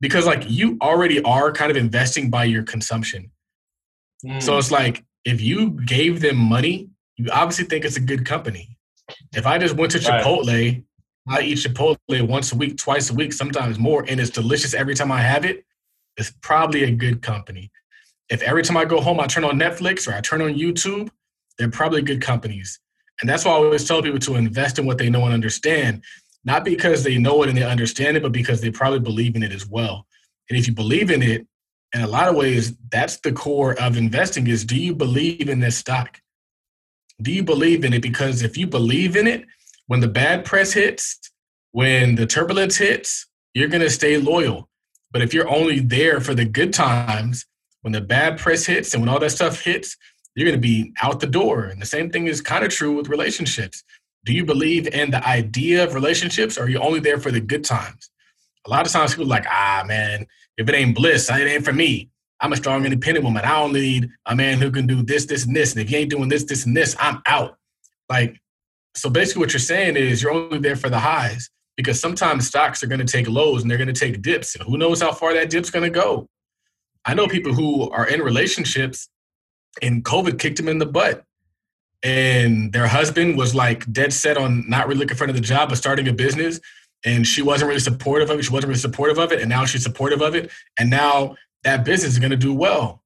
because 0.00 0.24
like 0.24 0.44
you 0.48 0.78
already 0.80 1.20
are 1.22 1.52
kind 1.52 1.70
of 1.70 1.76
investing 1.76 2.30
by 2.30 2.44
your 2.44 2.62
consumption. 2.62 3.30
Mm. 4.24 4.42
So 4.42 4.56
it's 4.56 4.70
like 4.70 5.04
if 5.24 5.40
you 5.40 5.70
gave 5.70 6.20
them 6.20 6.36
money, 6.36 6.88
you 7.16 7.30
obviously 7.32 7.64
think 7.64 7.84
it's 7.84 7.96
a 7.96 8.00
good 8.00 8.24
company. 8.24 8.76
If 9.34 9.46
I 9.46 9.58
just 9.58 9.76
went 9.76 9.92
to 9.92 9.98
Right. 9.98 10.22
Chipotle, 10.22 10.84
I 11.28 11.40
eat 11.42 11.58
Chipotle 11.58 12.28
once 12.28 12.52
a 12.52 12.56
week, 12.56 12.76
twice 12.76 13.10
a 13.10 13.14
week, 13.14 13.32
sometimes 13.32 13.78
more, 13.78 14.04
and 14.08 14.20
it's 14.20 14.30
delicious 14.30 14.74
every 14.74 14.94
time 14.94 15.10
I 15.10 15.20
have 15.20 15.44
it, 15.44 15.64
it's 16.16 16.32
probably 16.40 16.84
a 16.84 16.90
good 16.90 17.22
company. 17.22 17.70
If 18.28 18.42
every 18.42 18.62
time 18.62 18.76
I 18.76 18.84
go 18.84 19.00
home 19.00 19.20
I 19.20 19.26
turn 19.26 19.44
on 19.44 19.58
Netflix 19.58 20.08
or 20.08 20.14
I 20.14 20.20
turn 20.20 20.42
on 20.42 20.54
YouTube, 20.54 21.10
they're 21.58 21.70
probably 21.70 22.02
good 22.02 22.20
companies. 22.20 22.80
And 23.20 23.30
that's 23.30 23.44
why 23.44 23.52
I 23.52 23.54
always 23.54 23.86
tell 23.86 24.02
people 24.02 24.18
to 24.20 24.34
invest 24.34 24.78
in 24.78 24.86
what 24.86 24.98
they 24.98 25.08
know 25.08 25.24
and 25.24 25.32
understand, 25.32 26.02
not 26.44 26.64
because 26.64 27.02
they 27.02 27.18
know 27.18 27.42
it 27.42 27.48
and 27.48 27.56
they 27.56 27.62
understand 27.62 28.16
it, 28.16 28.22
but 28.22 28.32
because 28.32 28.60
they 28.60 28.70
probably 28.70 29.00
believe 29.00 29.36
in 29.36 29.42
it 29.42 29.52
as 29.52 29.66
well. 29.66 30.06
And 30.50 30.58
if 30.58 30.66
you 30.66 30.74
believe 30.74 31.10
in 31.10 31.22
it, 31.22 31.46
in 31.94 32.02
a 32.02 32.06
lot 32.06 32.28
of 32.28 32.36
ways, 32.36 32.76
that's 32.90 33.18
the 33.18 33.32
core 33.32 33.80
of 33.80 33.96
investing 33.96 34.48
is 34.48 34.64
do 34.64 34.76
you 34.76 34.94
believe 34.94 35.48
in 35.48 35.60
this 35.60 35.76
stock? 35.76 36.20
Do 37.20 37.32
you 37.32 37.42
believe 37.42 37.84
in 37.84 37.92
it? 37.92 38.02
Because 38.02 38.42
if 38.42 38.56
you 38.56 38.66
believe 38.66 39.16
in 39.16 39.26
it, 39.26 39.44
when 39.86 40.00
the 40.00 40.08
bad 40.08 40.44
press 40.44 40.72
hits, 40.72 41.18
when 41.72 42.14
the 42.14 42.26
turbulence 42.26 42.76
hits, 42.76 43.26
you're 43.54 43.68
going 43.68 43.82
to 43.82 43.90
stay 43.90 44.18
loyal. 44.18 44.68
But 45.12 45.22
if 45.22 45.32
you're 45.32 45.48
only 45.48 45.80
there 45.80 46.20
for 46.20 46.34
the 46.34 46.44
good 46.44 46.74
times, 46.74 47.46
when 47.82 47.92
the 47.92 48.00
bad 48.00 48.38
press 48.38 48.66
hits 48.66 48.92
and 48.92 49.02
when 49.02 49.08
all 49.08 49.20
that 49.20 49.30
stuff 49.30 49.62
hits, 49.62 49.96
you're 50.34 50.46
going 50.46 50.60
to 50.60 50.60
be 50.60 50.92
out 51.02 51.20
the 51.20 51.26
door. 51.26 51.64
And 51.64 51.80
the 51.80 51.86
same 51.86 52.10
thing 52.10 52.26
is 52.26 52.40
kind 52.40 52.64
of 52.64 52.70
true 52.70 52.94
with 52.94 53.08
relationships. 53.08 53.82
Do 54.24 54.34
you 54.34 54.44
believe 54.44 54.88
in 54.88 55.10
the 55.10 55.26
idea 55.26 55.84
of 55.84 55.94
relationships 55.94 56.58
or 56.58 56.64
are 56.64 56.68
you 56.68 56.78
only 56.80 57.00
there 57.00 57.18
for 57.18 57.30
the 57.30 57.40
good 57.40 57.64
times? 57.64 58.10
A 58.66 58.70
lot 58.70 58.84
of 58.84 58.92
times 58.92 59.12
people 59.12 59.24
are 59.24 59.28
like, 59.28 59.46
ah, 59.48 59.84
man, 59.86 60.26
if 60.58 60.68
it 60.68 60.74
ain't 60.74 60.96
bliss, 60.96 61.30
it 61.30 61.34
ain't 61.34 61.64
for 61.64 61.72
me. 61.72 62.10
I'm 62.40 62.52
a 62.52 62.56
strong, 62.56 62.84
independent 62.84 63.24
woman. 63.24 63.44
I 63.44 63.60
don't 63.60 63.72
need 63.72 64.10
a 64.26 64.36
man 64.36 64.58
who 64.58 64.70
can 64.70 64.86
do 64.86 65.02
this, 65.02 65.24
this, 65.26 65.46
and 65.46 65.56
this. 65.56 65.72
And 65.72 65.82
if 65.82 65.90
you 65.90 65.98
ain't 65.98 66.10
doing 66.10 66.28
this, 66.28 66.44
this, 66.44 66.66
and 66.66 66.76
this, 66.76 66.94
I'm 66.98 67.22
out. 67.26 67.56
Like, 68.10 68.40
so 68.94 69.08
basically 69.10 69.40
what 69.40 69.52
you're 69.52 69.60
saying 69.60 69.96
is 69.96 70.22
you're 70.22 70.32
only 70.32 70.58
there 70.58 70.76
for 70.76 70.90
the 70.90 70.98
highs 70.98 71.50
because 71.76 72.00
sometimes 72.00 72.46
stocks 72.46 72.82
are 72.82 72.86
going 72.86 73.04
to 73.04 73.06
take 73.06 73.28
lows 73.28 73.62
and 73.62 73.70
they're 73.70 73.78
going 73.78 73.92
to 73.92 73.98
take 73.98 74.22
dips. 74.22 74.54
And 74.54 74.64
who 74.64 74.78
knows 74.78 75.00
how 75.00 75.12
far 75.12 75.34
that 75.34 75.50
dip's 75.50 75.70
going 75.70 75.84
to 75.84 75.90
go? 75.90 76.28
I 77.04 77.14
know 77.14 77.26
people 77.26 77.52
who 77.52 77.90
are 77.90 78.08
in 78.08 78.20
relationships 78.20 79.08
and 79.82 80.04
COVID 80.04 80.38
kicked 80.38 80.56
them 80.56 80.68
in 80.68 80.78
the 80.78 80.86
butt. 80.86 81.22
And 82.02 82.72
their 82.72 82.86
husband 82.86 83.36
was 83.36 83.54
like 83.54 83.90
dead 83.92 84.12
set 84.12 84.36
on 84.36 84.68
not 84.68 84.86
really 84.86 85.00
looking 85.00 85.16
for 85.16 85.24
another 85.24 85.40
job, 85.40 85.70
but 85.70 85.78
starting 85.78 86.08
a 86.08 86.12
business. 86.12 86.60
And 87.04 87.26
she 87.26 87.42
wasn't 87.42 87.68
really 87.68 87.80
supportive 87.80 88.30
of 88.30 88.38
it. 88.38 88.44
She 88.44 88.52
wasn't 88.52 88.68
really 88.68 88.80
supportive 88.80 89.18
of 89.18 89.32
it. 89.32 89.40
And 89.40 89.48
now 89.48 89.64
she's 89.64 89.82
supportive 89.82 90.22
of 90.22 90.34
it. 90.34 90.50
And 90.78 90.90
now 90.90 91.36
that 91.66 91.84
business 91.84 92.12
is 92.12 92.20
going 92.20 92.30
to 92.30 92.36
do 92.36 92.54
well. 92.54 93.02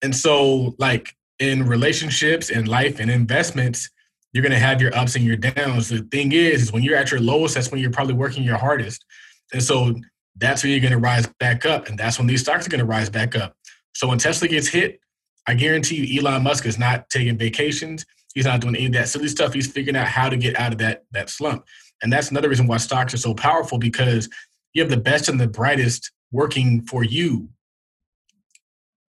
And 0.00 0.14
so, 0.14 0.76
like 0.78 1.16
in 1.40 1.66
relationships 1.66 2.50
and 2.50 2.68
life 2.68 3.00
and 3.00 3.10
investments, 3.10 3.90
you're 4.32 4.42
going 4.42 4.52
to 4.52 4.60
have 4.60 4.80
your 4.80 4.96
ups 4.96 5.16
and 5.16 5.24
your 5.24 5.36
downs. 5.36 5.88
The 5.88 6.06
thing 6.12 6.30
is, 6.30 6.62
is 6.62 6.72
when 6.72 6.84
you're 6.84 6.96
at 6.96 7.10
your 7.10 7.18
lowest, 7.18 7.56
that's 7.56 7.72
when 7.72 7.80
you're 7.80 7.90
probably 7.90 8.14
working 8.14 8.44
your 8.44 8.58
hardest. 8.58 9.04
And 9.52 9.60
so 9.60 9.92
that's 10.36 10.62
when 10.62 10.70
you're 10.70 10.80
going 10.80 10.92
to 10.92 10.98
rise 10.98 11.26
back 11.40 11.66
up. 11.66 11.88
And 11.88 11.98
that's 11.98 12.16
when 12.16 12.28
these 12.28 12.42
stocks 12.42 12.64
are 12.64 12.70
going 12.70 12.78
to 12.78 12.84
rise 12.84 13.10
back 13.10 13.34
up. 13.34 13.56
So 13.92 14.06
when 14.06 14.18
Tesla 14.18 14.46
gets 14.46 14.68
hit, 14.68 15.00
I 15.48 15.54
guarantee 15.54 16.06
you 16.06 16.20
Elon 16.20 16.44
Musk 16.44 16.64
is 16.64 16.78
not 16.78 17.10
taking 17.10 17.36
vacations. 17.36 18.06
He's 18.34 18.44
not 18.44 18.60
doing 18.60 18.76
any 18.76 18.86
of 18.86 18.92
that 18.92 19.08
silly 19.08 19.26
stuff. 19.26 19.52
He's 19.52 19.66
figuring 19.66 19.96
out 19.96 20.06
how 20.06 20.28
to 20.28 20.36
get 20.36 20.56
out 20.60 20.70
of 20.70 20.78
that, 20.78 21.06
that 21.10 21.28
slump. 21.28 21.64
And 22.04 22.12
that's 22.12 22.30
another 22.30 22.48
reason 22.48 22.68
why 22.68 22.76
stocks 22.76 23.14
are 23.14 23.18
so 23.18 23.34
powerful 23.34 23.78
because 23.78 24.28
you 24.74 24.82
have 24.82 24.90
the 24.90 24.96
best 24.96 25.28
and 25.28 25.40
the 25.40 25.48
brightest 25.48 26.12
working 26.32 26.82
for 26.86 27.04
you. 27.04 27.48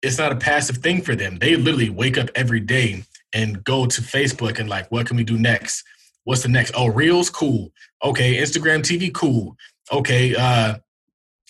It's 0.03 0.19
not 0.19 0.33
a 0.33 0.37
passive 0.37 0.79
thing 0.79 1.03
for 1.03 1.17
them. 1.17 1.39
They 1.39 1.57
literally 1.57 1.91
wake 1.91 2.19
up 2.19 2.29
every 2.35 2.61
day 2.61 3.05
and 3.33 3.65
go 3.65 3.87
to 3.87 4.01
Facebook 4.01 4.59
and 4.59 4.69
like, 4.69 4.91
what 4.91 5.07
can 5.07 5.17
we 5.17 5.25
do 5.25 5.39
next? 5.39 5.85
What's 6.25 6.43
the 6.43 6.49
next? 6.49 6.73
Oh, 6.75 6.89
Reels, 6.89 7.31
cool. 7.31 7.73
Okay, 8.05 8.37
Instagram 8.37 8.81
TV, 8.81 9.13
cool. 9.13 9.57
Okay, 9.93 10.35
uh, 10.35 10.77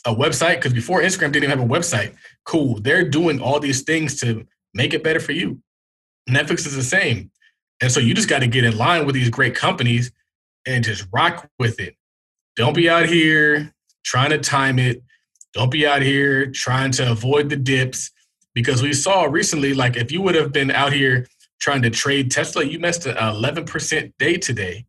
a 0.06 0.14
website 0.14 0.56
because 0.56 0.72
before 0.72 1.02
Instagram 1.02 1.32
didn't 1.32 1.44
even 1.44 1.58
have 1.58 1.60
a 1.60 1.72
website. 1.72 2.14
Cool. 2.44 2.80
They're 2.80 3.08
doing 3.08 3.40
all 3.40 3.58
these 3.58 3.82
things 3.82 4.20
to 4.20 4.46
make 4.72 4.94
it 4.94 5.02
better 5.02 5.20
for 5.20 5.32
you. 5.32 5.60
Netflix 6.28 6.66
is 6.66 6.76
the 6.76 6.82
same, 6.82 7.30
and 7.80 7.90
so 7.90 8.00
you 8.00 8.14
just 8.14 8.28
got 8.28 8.40
to 8.40 8.46
get 8.46 8.64
in 8.64 8.76
line 8.76 9.06
with 9.06 9.14
these 9.14 9.30
great 9.30 9.54
companies 9.54 10.12
and 10.66 10.84
just 10.84 11.06
rock 11.12 11.48
with 11.58 11.80
it. 11.80 11.96
Don't 12.56 12.74
be 12.74 12.88
out 12.88 13.06
here 13.06 13.72
trying 14.04 14.30
to 14.30 14.38
time 14.38 14.78
it. 14.78 15.02
Don't 15.56 15.70
be 15.70 15.86
out 15.86 16.02
here 16.02 16.44
trying 16.50 16.90
to 16.92 17.10
avoid 17.10 17.48
the 17.48 17.56
dips 17.56 18.10
because 18.52 18.82
we 18.82 18.92
saw 18.92 19.22
recently, 19.22 19.72
like 19.72 19.96
if 19.96 20.12
you 20.12 20.20
would 20.20 20.34
have 20.34 20.52
been 20.52 20.70
out 20.70 20.92
here 20.92 21.26
trying 21.60 21.80
to 21.80 21.88
trade 21.88 22.30
Tesla, 22.30 22.62
you 22.62 22.78
missed 22.78 23.06
an 23.06 23.16
11% 23.16 24.12
day 24.18 24.36
today. 24.36 24.84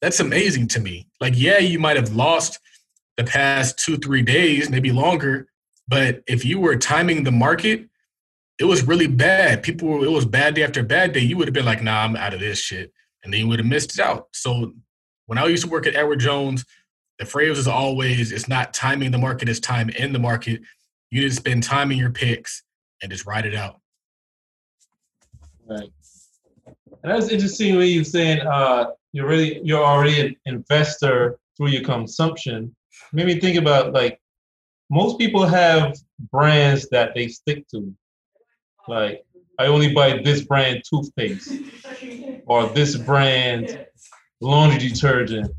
That's 0.00 0.18
amazing 0.18 0.66
to 0.68 0.80
me. 0.80 1.06
Like, 1.20 1.34
yeah, 1.36 1.58
you 1.58 1.78
might 1.78 1.94
have 1.94 2.16
lost 2.16 2.58
the 3.16 3.22
past 3.22 3.78
two, 3.78 3.96
three 3.96 4.22
days, 4.22 4.68
maybe 4.68 4.90
longer, 4.90 5.46
but 5.86 6.24
if 6.26 6.44
you 6.44 6.58
were 6.58 6.74
timing 6.74 7.22
the 7.22 7.30
market, 7.30 7.88
it 8.58 8.64
was 8.64 8.84
really 8.84 9.06
bad. 9.06 9.62
People 9.62 9.86
were, 9.86 10.04
it 10.04 10.10
was 10.10 10.26
bad 10.26 10.56
day 10.56 10.64
after 10.64 10.82
bad 10.82 11.12
day. 11.12 11.20
You 11.20 11.36
would 11.36 11.46
have 11.46 11.54
been 11.54 11.64
like, 11.64 11.80
nah, 11.80 12.02
I'm 12.02 12.16
out 12.16 12.34
of 12.34 12.40
this 12.40 12.58
shit. 12.58 12.92
And 13.22 13.32
then 13.32 13.38
you 13.38 13.46
would 13.46 13.60
have 13.60 13.68
missed 13.68 13.96
it 13.96 14.04
out. 14.04 14.30
So 14.32 14.72
when 15.26 15.38
I 15.38 15.46
used 15.46 15.62
to 15.62 15.70
work 15.70 15.86
at 15.86 15.94
Edward 15.94 16.18
Jones, 16.18 16.64
the 17.22 17.30
phrase 17.30 17.56
is 17.56 17.68
always, 17.68 18.32
it's 18.32 18.48
not 18.48 18.74
timing 18.74 19.12
the 19.12 19.18
market, 19.18 19.48
it's 19.48 19.60
time 19.60 19.90
in 19.90 20.12
the 20.12 20.18
market. 20.18 20.60
You 21.10 21.20
need 21.20 21.28
to 21.28 21.34
spend 21.34 21.62
time 21.62 21.92
in 21.92 21.98
your 21.98 22.10
picks 22.10 22.64
and 23.00 23.12
just 23.12 23.26
ride 23.26 23.46
it 23.46 23.54
out. 23.54 23.80
Right. 25.64 25.90
And 26.66 27.12
that's 27.12 27.28
interesting 27.28 27.76
when 27.76 27.88
you're 27.88 28.02
saying 28.02 28.40
uh, 28.40 28.86
you're 29.12 29.28
really 29.28 29.60
you're 29.62 29.84
already 29.84 30.20
an 30.20 30.36
investor 30.46 31.38
through 31.56 31.68
your 31.68 31.84
consumption. 31.84 32.74
Made 33.12 33.26
me 33.26 33.38
think 33.38 33.56
about 33.56 33.92
like 33.92 34.20
most 34.90 35.18
people 35.18 35.46
have 35.46 35.96
brands 36.30 36.88
that 36.90 37.14
they 37.14 37.28
stick 37.28 37.68
to. 37.68 37.94
Like 38.88 39.24
I 39.58 39.66
only 39.66 39.94
buy 39.94 40.20
this 40.24 40.42
brand 40.42 40.82
toothpaste 40.88 41.52
or 42.46 42.66
this 42.68 42.96
brand 42.96 43.86
laundry 44.40 44.88
detergent 44.88 45.52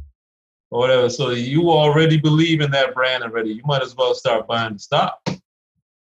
or 0.74 0.80
whatever. 0.80 1.08
So 1.08 1.30
you 1.30 1.70
already 1.70 2.18
believe 2.18 2.60
in 2.60 2.72
that 2.72 2.96
brand 2.96 3.24
already. 3.24 3.52
You 3.52 3.62
might 3.64 3.84
as 3.84 3.96
well 3.96 4.16
start 4.16 4.48
buying 4.48 4.74
the 4.74 4.80
stock. 4.80 5.20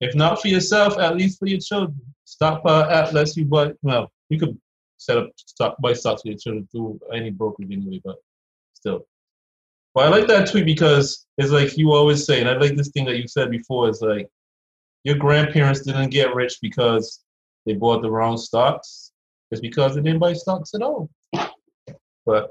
If 0.01 0.15
not 0.17 0.43
for 0.43 0.49
yourself, 0.49 0.99
at 0.99 1.17
least 1.17 1.39
for 1.39 1.47
your 1.47 1.61
children. 1.61 2.01
Stock 2.25 2.63
uh, 2.65 2.89
app 2.91 3.13
lets 3.13 3.37
you 3.37 3.45
buy. 3.45 3.73
Well, 3.83 4.11
you 4.29 4.39
could 4.39 4.59
set 4.99 5.17
up 5.17 5.31
stock 5.37 5.77
buy 5.81 5.93
stocks 5.93 6.23
for 6.23 6.29
your 6.29 6.39
children 6.39 6.69
through 6.71 7.01
any 7.15 7.31
brokerage 7.31 7.71
anyway, 7.71 8.01
but 8.05 8.17
still. 8.75 9.07
But 9.95 10.07
I 10.07 10.09
like 10.09 10.27
that 10.27 10.51
tweet 10.51 10.67
because 10.67 11.27
it's 11.39 11.51
like 11.51 11.79
you 11.79 11.93
always 11.93 12.27
say, 12.27 12.41
and 12.41 12.49
I 12.49 12.55
like 12.55 12.75
this 12.75 12.89
thing 12.89 13.07
that 13.07 13.17
you 13.17 13.29
said 13.29 13.51
before. 13.51 13.89
Is 13.89 14.03
like 14.03 14.29
your 15.05 15.17
grandparents 15.17 15.83
didn't 15.83 16.11
get 16.11 16.35
rich 16.35 16.59
because 16.61 17.25
they 17.65 17.75
bought 17.75 18.03
the 18.03 18.11
wrong 18.11 18.37
stocks. 18.37 19.13
It's 19.51 19.61
because 19.61 19.95
they 19.95 20.03
didn't 20.03 20.19
buy 20.19 20.33
stocks 20.33 20.75
at 20.75 20.83
all. 20.83 21.09
But 22.27 22.51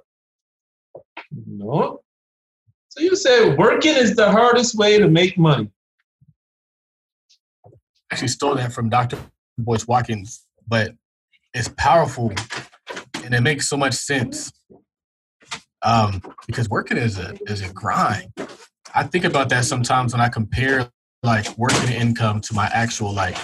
no. 1.32 2.02
So 2.90 3.02
you 3.02 3.16
said 3.16 3.58
working 3.58 3.96
is 3.96 4.16
the 4.16 4.32
hardest 4.32 4.76
way 4.76 4.98
to 4.98 5.08
make 5.08 5.38
money. 5.38 5.70
actually 8.12 8.30
stole 8.30 8.56
that 8.56 8.74
from 8.74 8.90
Dr. 8.90 9.18
Boyce 9.58 9.88
Watkins, 9.88 10.46
but 10.68 10.92
it's 11.54 11.68
powerful 11.68 12.34
and 13.24 13.36
it 13.36 13.42
makes 13.42 13.68
so 13.68 13.78
much 13.78 13.94
sense. 13.94 14.52
Um, 15.84 16.22
because 16.48 16.70
working 16.70 16.98
is 16.98 17.20
a 17.20 17.38
is 17.48 17.62
a 17.62 17.72
grind. 17.72 18.34
I 18.96 19.04
think 19.04 19.26
about 19.26 19.50
that 19.50 19.66
sometimes 19.66 20.14
when 20.14 20.22
I 20.22 20.30
compare 20.30 20.90
like 21.24 21.56
working 21.58 21.90
income 21.90 22.42
to 22.42 22.54
my 22.54 22.68
actual 22.74 23.14
like 23.14 23.38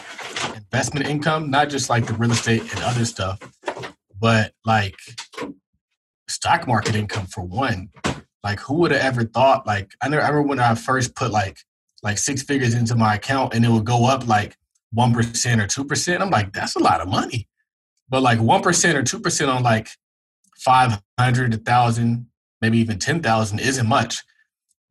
investment 0.55 1.07
income, 1.07 1.51
not 1.51 1.69
just 1.69 1.89
like 1.89 2.07
the 2.07 2.13
real 2.13 2.31
estate 2.31 2.61
and 2.61 2.83
other 2.83 3.05
stuff, 3.05 3.39
but 4.19 4.53
like 4.65 4.95
stock 6.43 6.67
market 6.67 6.93
income 6.93 7.25
for 7.25 7.41
one. 7.41 7.89
Like 8.43 8.59
who 8.59 8.73
would 8.79 8.91
have 8.91 8.99
ever 8.99 9.23
thought 9.23 9.65
like 9.65 9.93
I, 10.01 10.07
remember 10.07 10.41
when 10.41 10.59
I 10.59 10.75
first 10.75 11.15
put 11.15 11.31
like 11.31 11.57
like 12.03 12.17
six 12.17 12.43
figures 12.43 12.73
into 12.73 12.95
my 12.97 13.15
account 13.15 13.53
and 13.53 13.63
it 13.63 13.69
would 13.69 13.85
go 13.85 14.05
up 14.05 14.27
like 14.27 14.57
1% 14.93 15.15
or 15.15 15.85
2%. 15.85 16.21
I'm 16.21 16.29
like, 16.29 16.51
that's 16.51 16.75
a 16.75 16.79
lot 16.79 16.99
of 16.99 17.07
money. 17.07 17.47
But 18.09 18.23
like 18.23 18.39
1% 18.39 18.59
or 18.93 19.03
2% 19.03 19.55
on 19.55 19.63
like 19.63 19.87
500, 20.57 21.53
a 21.53 21.57
1,000, 21.57 22.27
maybe 22.61 22.77
even 22.79 22.99
10,000 22.99 23.59
isn't 23.59 23.87
much. 23.87 24.21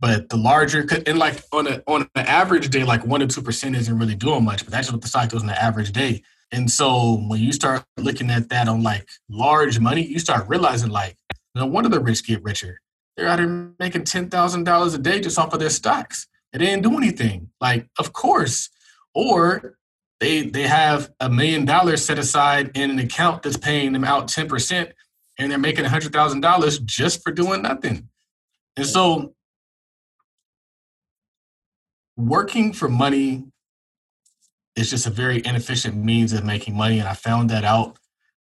But 0.01 0.31
the 0.31 0.39
larger, 0.39 0.87
and 1.07 1.19
like 1.19 1.43
on 1.53 1.67
a 1.67 1.83
on 1.87 2.09
an 2.15 2.27
average 2.27 2.71
day, 2.71 2.83
like 2.83 3.05
one 3.07 3.21
to 3.21 3.27
two 3.27 3.43
percent 3.43 3.77
isn't 3.77 3.99
really 3.99 4.17
doing 4.17 4.43
much. 4.43 4.65
But 4.65 4.73
that's 4.73 4.91
what 4.91 5.03
the 5.03 5.07
stock 5.07 5.29
does 5.29 5.43
on 5.45 5.51
an 5.51 5.55
average 5.55 5.93
day. 5.93 6.23
And 6.51 6.71
so 6.71 7.23
when 7.29 7.41
you 7.41 7.53
start 7.53 7.85
looking 7.97 8.31
at 8.31 8.49
that 8.51 8.69
on 8.69 8.83
like 8.83 9.09
large 9.29 9.79
money, 9.79 10.03
you 10.03 10.19
start 10.19 10.49
realizing 10.49 10.91
like, 10.91 11.17
no 11.55 11.67
wonder 11.67 11.89
the 11.89 12.01
rich 12.01 12.27
get 12.27 12.43
richer. 12.43 12.81
They're 13.17 13.29
out 13.29 13.39
here 13.39 13.75
making 13.79 14.05
ten 14.05 14.31
thousand 14.31 14.65
dollars 14.65 14.95
a 14.95 14.99
day 14.99 15.21
just 15.21 15.39
off 15.39 15.53
of 15.53 15.61
their 15.61 15.71
stocks. 15.71 16.27
They 16.53 16.59
didn't 16.59 16.83
do 16.83 16.97
anything. 16.97 17.51
Like, 17.61 17.89
of 17.99 18.13
course. 18.13 18.71
Or 19.15 19.77
they 20.21 20.43
they 20.43 20.63
have 20.63 21.11
a 21.21 21.29
million 21.29 21.65
dollars 21.65 22.05
set 22.05 22.19
aside 22.19 22.71
in 22.75 22.91
an 22.91 22.99
account 22.99 23.43
that's 23.43 23.57
paying 23.57 23.93
them 23.93 24.05
out 24.05 24.29
ten 24.29 24.49
percent, 24.49 24.93
and 25.39 25.51
they're 25.51 25.59
making 25.59 25.85
a 25.85 25.91
hundred 25.91 26.13
thousand 26.13 26.41
dollars 26.41 26.79
just 26.79 27.23
for 27.23 27.33
doing 27.33 27.63
nothing. 27.63 28.09
And 28.77 28.87
so 28.87 29.35
working 32.17 32.73
for 32.73 32.89
money 32.89 33.45
is 34.75 34.89
just 34.89 35.07
a 35.07 35.11
very 35.11 35.43
inefficient 35.45 35.97
means 35.97 36.33
of 36.33 36.45
making 36.45 36.75
money. 36.75 36.99
And 36.99 37.09
I 37.09 37.15
found 37.15 37.51
that 37.51 37.65
out 37.65 37.99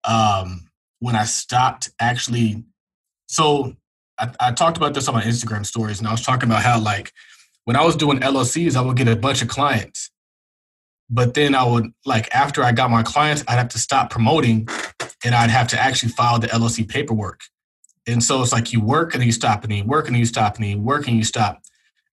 um, 0.03 0.69
when 0.99 1.15
I 1.15 1.25
stopped 1.25 1.91
actually. 1.99 2.63
So 3.28 3.75
I, 4.17 4.32
I 4.39 4.51
talked 4.51 4.78
about 4.78 4.93
this 4.93 5.07
on 5.07 5.13
my 5.13 5.23
Instagram 5.23 5.65
stories, 5.65 5.99
and 5.99 6.07
I 6.07 6.11
was 6.11 6.23
talking 6.23 6.49
about 6.49 6.63
how, 6.63 6.80
like, 6.80 7.13
when 7.65 7.75
I 7.75 7.84
was 7.84 7.95
doing 7.95 8.19
LLCs, 8.19 8.75
I 8.75 8.82
would 8.82 8.97
get 8.97 9.07
a 9.07 9.15
bunch 9.15 9.41
of 9.41 9.47
clients. 9.47 10.09
But 11.09 11.34
then 11.34 11.55
I 11.55 11.63
would, 11.63 11.91
like, 12.05 12.34
after 12.34 12.63
I 12.63 12.71
got 12.71 12.89
my 12.89 13.03
clients, 13.03 13.43
I'd 13.47 13.55
have 13.55 13.69
to 13.69 13.80
stop 13.80 14.09
promoting 14.09 14.67
and 15.23 15.36
I'd 15.36 15.49
have 15.49 15.67
to 15.69 15.80
actually 15.80 16.09
file 16.09 16.39
the 16.39 16.47
LLC 16.47 16.88
paperwork. 16.88 17.41
And 18.07 18.23
so 18.23 18.41
it's 18.41 18.53
like 18.53 18.71
you 18.71 18.82
work 18.82 19.13
and 19.13 19.23
you 19.23 19.32
stop 19.32 19.63
and 19.63 19.73
you 19.73 19.84
work 19.84 20.07
and 20.07 20.17
you 20.17 20.25
stop 20.25 20.55
and 20.55 20.65
you 20.65 20.80
work 20.80 21.07
and 21.07 21.17
you 21.17 21.23
stop. 21.23 21.61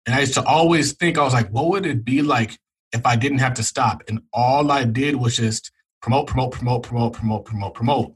And 0.05 0.15
I 0.15 0.21
used 0.21 0.35
to 0.35 0.43
always 0.43 0.93
think, 0.93 1.17
I 1.17 1.23
was 1.23 1.33
like, 1.33 1.49
what 1.49 1.67
would 1.69 1.85
it 1.85 2.05
be 2.05 2.21
like 2.21 2.57
if 2.91 3.05
I 3.05 3.15
didn't 3.15 3.39
have 3.39 3.55
to 3.55 3.63
stop? 3.63 4.03
And 4.07 4.21
all 4.33 4.71
I 4.71 4.83
did 4.83 5.15
was 5.15 5.35
just 5.35 5.71
promote, 6.01 6.27
promote, 6.27 6.51
promote, 6.51 6.83
promote, 6.83 7.13
promote, 7.13 7.45
promote, 7.45 7.73
promote. 7.73 8.13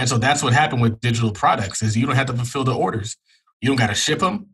And 0.00 0.08
so 0.08 0.16
that's 0.16 0.42
what 0.42 0.54
happened 0.54 0.80
with 0.80 0.98
digital 1.02 1.30
products 1.30 1.82
is 1.82 1.94
you 1.94 2.06
don't 2.06 2.16
have 2.16 2.28
to 2.28 2.32
fulfill 2.32 2.64
the 2.64 2.74
orders. 2.74 3.18
You 3.60 3.68
don't 3.68 3.76
got 3.76 3.88
to 3.88 3.94
ship 3.94 4.20
them. 4.20 4.46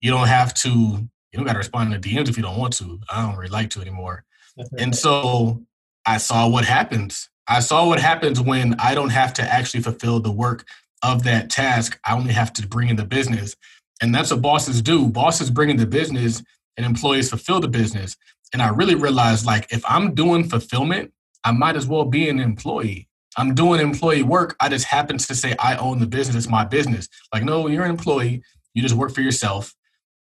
You 0.00 0.10
don't 0.10 0.26
have 0.26 0.52
to, 0.54 0.68
you 0.68 1.08
don't 1.34 1.44
got 1.44 1.52
to 1.52 1.58
respond 1.58 1.92
to 1.92 2.00
DMs 2.00 2.28
if 2.28 2.36
you 2.36 2.42
don't 2.42 2.58
want 2.58 2.72
to. 2.78 2.98
I 3.08 3.22
don't 3.22 3.36
really 3.36 3.48
like 3.48 3.70
to 3.70 3.80
anymore. 3.80 4.24
and 4.78 4.96
so 4.96 5.62
I 6.04 6.16
saw 6.16 6.48
what 6.48 6.64
happens. 6.64 7.30
I 7.46 7.60
saw 7.60 7.86
what 7.86 8.00
happens 8.00 8.40
when 8.40 8.74
I 8.80 8.96
don't 8.96 9.10
have 9.10 9.32
to 9.34 9.42
actually 9.42 9.84
fulfill 9.84 10.18
the 10.18 10.32
work 10.32 10.66
of 11.04 11.22
that 11.22 11.48
task. 11.48 11.96
I 12.04 12.16
only 12.16 12.32
have 12.32 12.52
to 12.54 12.66
bring 12.66 12.88
in 12.88 12.96
the 12.96 13.04
business. 13.04 13.54
And 14.02 14.12
that's 14.12 14.32
what 14.32 14.42
bosses 14.42 14.82
do. 14.82 15.06
Bosses 15.06 15.48
bring 15.48 15.70
in 15.70 15.76
the 15.76 15.86
business 15.86 16.42
and 16.76 16.84
employees 16.84 17.30
fulfill 17.30 17.60
the 17.60 17.68
business. 17.68 18.16
And 18.52 18.60
I 18.60 18.70
really 18.70 18.96
realized 18.96 19.46
like 19.46 19.68
if 19.70 19.84
I'm 19.88 20.12
doing 20.12 20.48
fulfillment, 20.48 21.12
I 21.44 21.52
might 21.52 21.76
as 21.76 21.86
well 21.86 22.04
be 22.04 22.28
an 22.28 22.40
employee. 22.40 23.07
I'm 23.38 23.54
doing 23.54 23.80
employee 23.80 24.24
work. 24.24 24.56
I 24.60 24.68
just 24.68 24.86
happen 24.86 25.16
to 25.16 25.34
say 25.34 25.54
I 25.60 25.76
own 25.76 26.00
the 26.00 26.08
business. 26.08 26.34
It's 26.34 26.48
my 26.48 26.64
business. 26.64 27.08
Like, 27.32 27.44
no, 27.44 27.68
you're 27.68 27.84
an 27.84 27.90
employee. 27.90 28.42
You 28.74 28.82
just 28.82 28.96
work 28.96 29.14
for 29.14 29.20
yourself. 29.20 29.74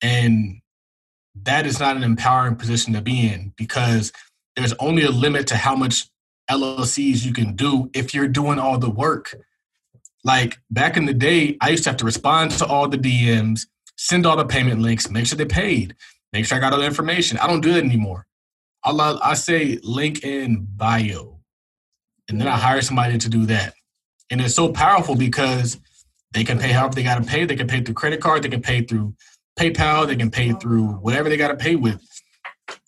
And 0.04 0.62
that 1.44 1.66
is 1.66 1.80
not 1.80 1.98
an 1.98 2.04
empowering 2.04 2.58
position 2.58 2.94
to 2.94 3.02
be 3.02 3.28
in 3.28 3.54
because 3.58 4.14
there's 4.56 4.74
only 4.74 5.04
a 5.04 5.10
limit 5.10 5.48
to 5.48 5.56
how 5.56 5.76
much 5.76 6.06
LLCs 6.50 7.26
you 7.26 7.34
can 7.34 7.56
do 7.56 7.90
if 7.96 8.14
you're 8.14 8.28
doing 8.28 8.60
all 8.60 8.78
the 8.78 8.90
work. 8.90 9.36
Like 10.24 10.60
back 10.70 10.96
in 10.96 11.06
the 11.06 11.14
day, 11.14 11.58
I 11.60 11.70
used 11.70 11.84
to 11.86 11.90
have 11.90 11.98
to 11.98 12.06
respond 12.06 12.52
to 12.52 12.68
all 12.68 12.88
the 12.88 12.98
DMs, 13.00 13.66
send 13.98 14.28
all 14.28 14.38
the 14.38 14.46
payment 14.46 14.80
links, 14.80 15.10
make 15.10 15.26
sure 15.26 15.38
they 15.38 15.46
paid, 15.46 15.96
make 16.34 16.46
sure 16.46 16.58
I 16.58 16.62
got 16.62 16.72
all 16.72 16.80
the 16.80 16.86
information. 16.86 17.40
I 17.40 17.48
don't 17.48 17.62
do 17.62 17.74
that 17.74 17.84
anymore. 17.84 18.28
I, 18.84 19.18
I 19.24 19.34
say 19.34 19.80
link 19.82 20.24
in 20.24 20.68
bio, 20.76 21.37
and 22.30 22.40
then 22.40 22.48
I 22.48 22.58
hire 22.58 22.82
somebody 22.82 23.18
to 23.18 23.30
do 23.30 23.46
that. 23.48 23.74
And 24.30 24.42
it's 24.42 24.56
so 24.56 24.72
powerful 24.72 25.16
because 25.16 25.80
they 26.34 26.44
can 26.44 26.60
pay 26.60 26.72
however 26.72 26.96
they 26.96 27.04
got 27.04 27.24
to 27.24 27.30
pay. 27.30 27.46
They 27.46 27.56
can 27.56 27.68
pay 27.68 27.82
through 27.82 27.96
credit 27.96 28.22
card, 28.22 28.44
they 28.44 28.50
can 28.50 28.62
pay 28.62 28.82
through 28.82 29.16
PayPal, 29.58 30.08
they 30.08 30.16
can 30.16 30.30
pay 30.30 30.52
through 30.54 30.88
whatever 30.88 31.30
they 31.30 31.38
got 31.38 31.50
to 31.50 31.56
pay 31.56 31.76
with. 31.76 32.02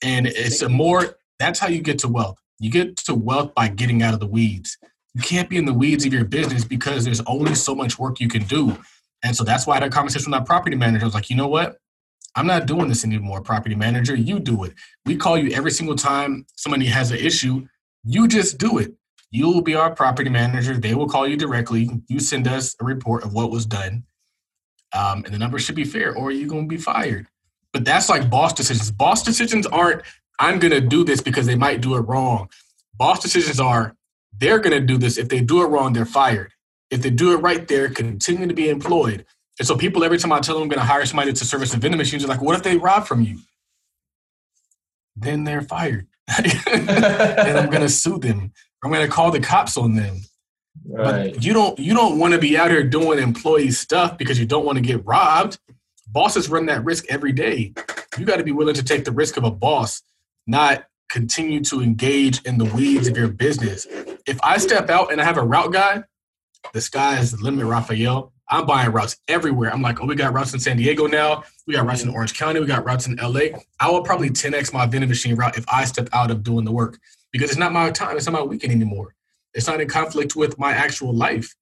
And 0.03 0.27
it's 0.27 0.61
a 0.61 0.69
more, 0.69 1.17
that's 1.39 1.59
how 1.59 1.67
you 1.67 1.81
get 1.81 1.99
to 1.99 2.07
wealth. 2.07 2.37
You 2.59 2.69
get 2.69 2.97
to 2.97 3.15
wealth 3.15 3.55
by 3.55 3.69
getting 3.69 4.03
out 4.03 4.13
of 4.13 4.19
the 4.19 4.27
weeds 4.27 4.77
you 5.13 5.21
can't 5.21 5.49
be 5.49 5.57
in 5.57 5.65
the 5.65 5.73
weeds 5.73 6.05
of 6.05 6.13
your 6.13 6.25
business 6.25 6.63
because 6.63 7.03
there's 7.03 7.21
only 7.21 7.55
so 7.55 7.73
much 7.73 7.97
work 7.97 8.19
you 8.19 8.27
can 8.27 8.43
do. 8.43 8.77
And 9.23 9.35
so 9.35 9.43
that's 9.43 9.65
why 9.65 9.73
I 9.73 9.79
had 9.79 9.83
a 9.83 9.89
conversation 9.89 10.31
with 10.31 10.39
my 10.39 10.45
property 10.45 10.75
manager. 10.75 11.03
I 11.03 11.07
was 11.07 11.13
like, 11.13 11.29
you 11.29 11.35
know 11.35 11.47
what? 11.47 11.77
I'm 12.35 12.47
not 12.47 12.67
doing 12.67 12.87
this 12.87 13.03
anymore, 13.03 13.41
property 13.41 13.75
manager. 13.75 14.15
You 14.15 14.39
do 14.39 14.63
it. 14.63 14.73
We 15.05 15.17
call 15.17 15.37
you 15.37 15.51
every 15.51 15.71
single 15.71 15.95
time 15.95 16.45
somebody 16.55 16.85
has 16.85 17.11
an 17.11 17.17
issue. 17.17 17.67
You 18.05 18.27
just 18.27 18.57
do 18.57 18.77
it. 18.77 18.93
You 19.31 19.47
will 19.47 19.61
be 19.61 19.75
our 19.75 19.93
property 19.93 20.29
manager. 20.29 20.75
They 20.75 20.95
will 20.95 21.07
call 21.07 21.27
you 21.27 21.37
directly. 21.37 21.89
You 22.07 22.19
send 22.19 22.47
us 22.47 22.75
a 22.81 22.83
report 22.83 23.23
of 23.23 23.33
what 23.33 23.51
was 23.51 23.65
done. 23.65 24.03
Um, 24.93 25.23
and 25.25 25.33
the 25.33 25.37
number 25.37 25.59
should 25.59 25.75
be 25.75 25.83
fair, 25.83 26.15
or 26.15 26.31
you're 26.31 26.49
going 26.49 26.67
to 26.67 26.75
be 26.75 26.81
fired. 26.81 27.27
But 27.71 27.85
that's 27.85 28.09
like 28.09 28.29
boss 28.29 28.53
decisions. 28.53 28.91
Boss 28.91 29.21
decisions 29.21 29.67
aren't, 29.67 30.01
I'm 30.39 30.57
going 30.57 30.71
to 30.71 30.81
do 30.81 31.03
this 31.03 31.21
because 31.21 31.45
they 31.45 31.55
might 31.55 31.81
do 31.81 31.95
it 31.95 32.01
wrong. 32.01 32.49
Boss 32.95 33.19
decisions 33.19 33.59
are, 33.59 33.95
they're 34.37 34.59
going 34.59 34.79
to 34.79 34.85
do 34.85 34.97
this. 34.97 35.17
If 35.17 35.29
they 35.29 35.41
do 35.41 35.61
it 35.61 35.67
wrong, 35.67 35.93
they're 35.93 36.05
fired. 36.05 36.53
If 36.89 37.03
they 37.03 37.11
do 37.11 37.33
it 37.33 37.37
right, 37.37 37.67
they're 37.67 37.89
continuing 37.89 38.49
to 38.49 38.55
be 38.55 38.69
employed. 38.69 39.25
And 39.59 39.67
so 39.67 39.77
people, 39.77 40.03
every 40.03 40.17
time 40.17 40.31
I 40.31 40.39
tell 40.39 40.55
them 40.55 40.63
I'm 40.63 40.69
going 40.69 40.79
to 40.79 40.85
hire 40.85 41.05
somebody 41.05 41.33
to 41.33 41.45
service 41.45 41.71
the 41.71 41.77
vending 41.77 41.97
machines, 41.97 42.23
are 42.23 42.27
like, 42.27 42.41
what 42.41 42.55
if 42.55 42.63
they 42.63 42.77
rob 42.77 43.05
from 43.05 43.21
you? 43.21 43.39
Then 45.15 45.43
they're 45.43 45.61
fired. 45.61 46.07
and 46.37 46.89
I'm 47.57 47.69
going 47.69 47.81
to 47.81 47.89
sue 47.89 48.17
them. 48.17 48.53
I'm 48.83 48.91
going 48.91 49.05
to 49.05 49.11
call 49.11 49.31
the 49.31 49.39
cops 49.39 49.77
on 49.77 49.95
them. 49.95 50.17
Right. 50.87 51.33
But 51.33 51.43
you 51.43 51.53
don't 51.53 51.77
you 51.77 51.93
don't 51.93 52.19
want 52.19 52.33
to 52.33 52.39
be 52.39 52.57
out 52.57 52.71
here 52.71 52.83
doing 52.83 53.19
employee 53.19 53.71
stuff 53.71 54.17
because 54.17 54.39
you 54.39 54.45
don't 54.45 54.65
want 54.65 54.77
to 54.77 54.81
get 54.81 55.05
robbed. 55.05 55.59
Bosses 56.07 56.49
run 56.49 56.65
that 56.67 56.83
risk 56.83 57.05
every 57.09 57.31
day. 57.31 57.73
You 58.17 58.25
got 58.25 58.37
to 58.37 58.43
be 58.43 58.51
willing 58.51 58.75
to 58.75 58.83
take 58.83 59.05
the 59.05 59.11
risk 59.11 59.37
of 59.37 59.43
a 59.43 59.51
boss, 59.51 60.01
not 60.47 60.85
continue 61.09 61.61
to 61.65 61.81
engage 61.81 62.41
in 62.43 62.57
the 62.57 62.65
weeds 62.65 63.07
of 63.07 63.17
your 63.17 63.27
business. 63.27 63.85
If 64.25 64.39
I 64.41 64.57
step 64.57 64.89
out 64.89 65.11
and 65.11 65.21
I 65.21 65.23
have 65.23 65.37
a 65.37 65.43
route 65.43 65.73
guy, 65.73 66.03
the 66.73 66.81
sky 66.81 67.19
is 67.19 67.31
the 67.31 67.43
limit, 67.43 67.65
Raphael. 67.65 68.31
I'm 68.51 68.65
buying 68.65 68.91
routes 68.91 69.17
everywhere. 69.27 69.71
I'm 69.71 69.83
like, 69.83 70.01
oh, 70.01 70.05
we 70.05 70.15
got 70.15 70.33
routes 70.33 70.53
in 70.53 70.59
San 70.59 70.77
Diego 70.77 71.05
now. 71.05 71.43
We 71.67 71.75
got 71.75 71.85
routes 71.85 72.03
in 72.03 72.09
Orange 72.09 72.33
County. 72.33 72.59
We 72.59 72.65
got 72.65 72.83
routes 72.83 73.05
in 73.05 73.15
LA. 73.17 73.59
I 73.79 73.91
will 73.91 74.01
probably 74.01 74.31
10x 74.31 74.73
my 74.73 74.87
vending 74.87 75.09
machine 75.09 75.35
route 75.35 75.57
if 75.57 75.65
I 75.71 75.85
step 75.85 76.09
out 76.13 76.31
of 76.31 76.41
doing 76.41 76.65
the 76.65 76.71
work 76.71 76.97
because 77.31 77.49
it's 77.49 77.59
not 77.59 77.71
my 77.71 77.91
time. 77.91 78.17
It's 78.17 78.25
not 78.25 78.33
my 78.33 78.43
weekend 78.43 78.73
anymore. 78.73 79.15
It's 79.53 79.67
not 79.67 79.81
in 79.81 79.87
conflict 79.87 80.35
with 80.35 80.57
my 80.59 80.71
actual 80.71 81.13
life. 81.13 81.55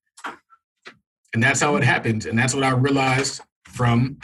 And 1.34 1.42
that's 1.42 1.60
how 1.60 1.76
it 1.76 1.84
happens. 1.84 2.26
And 2.26 2.38
that's 2.38 2.54
what 2.54 2.64
I 2.64 2.70
realized 2.70 3.42
from 3.64 4.18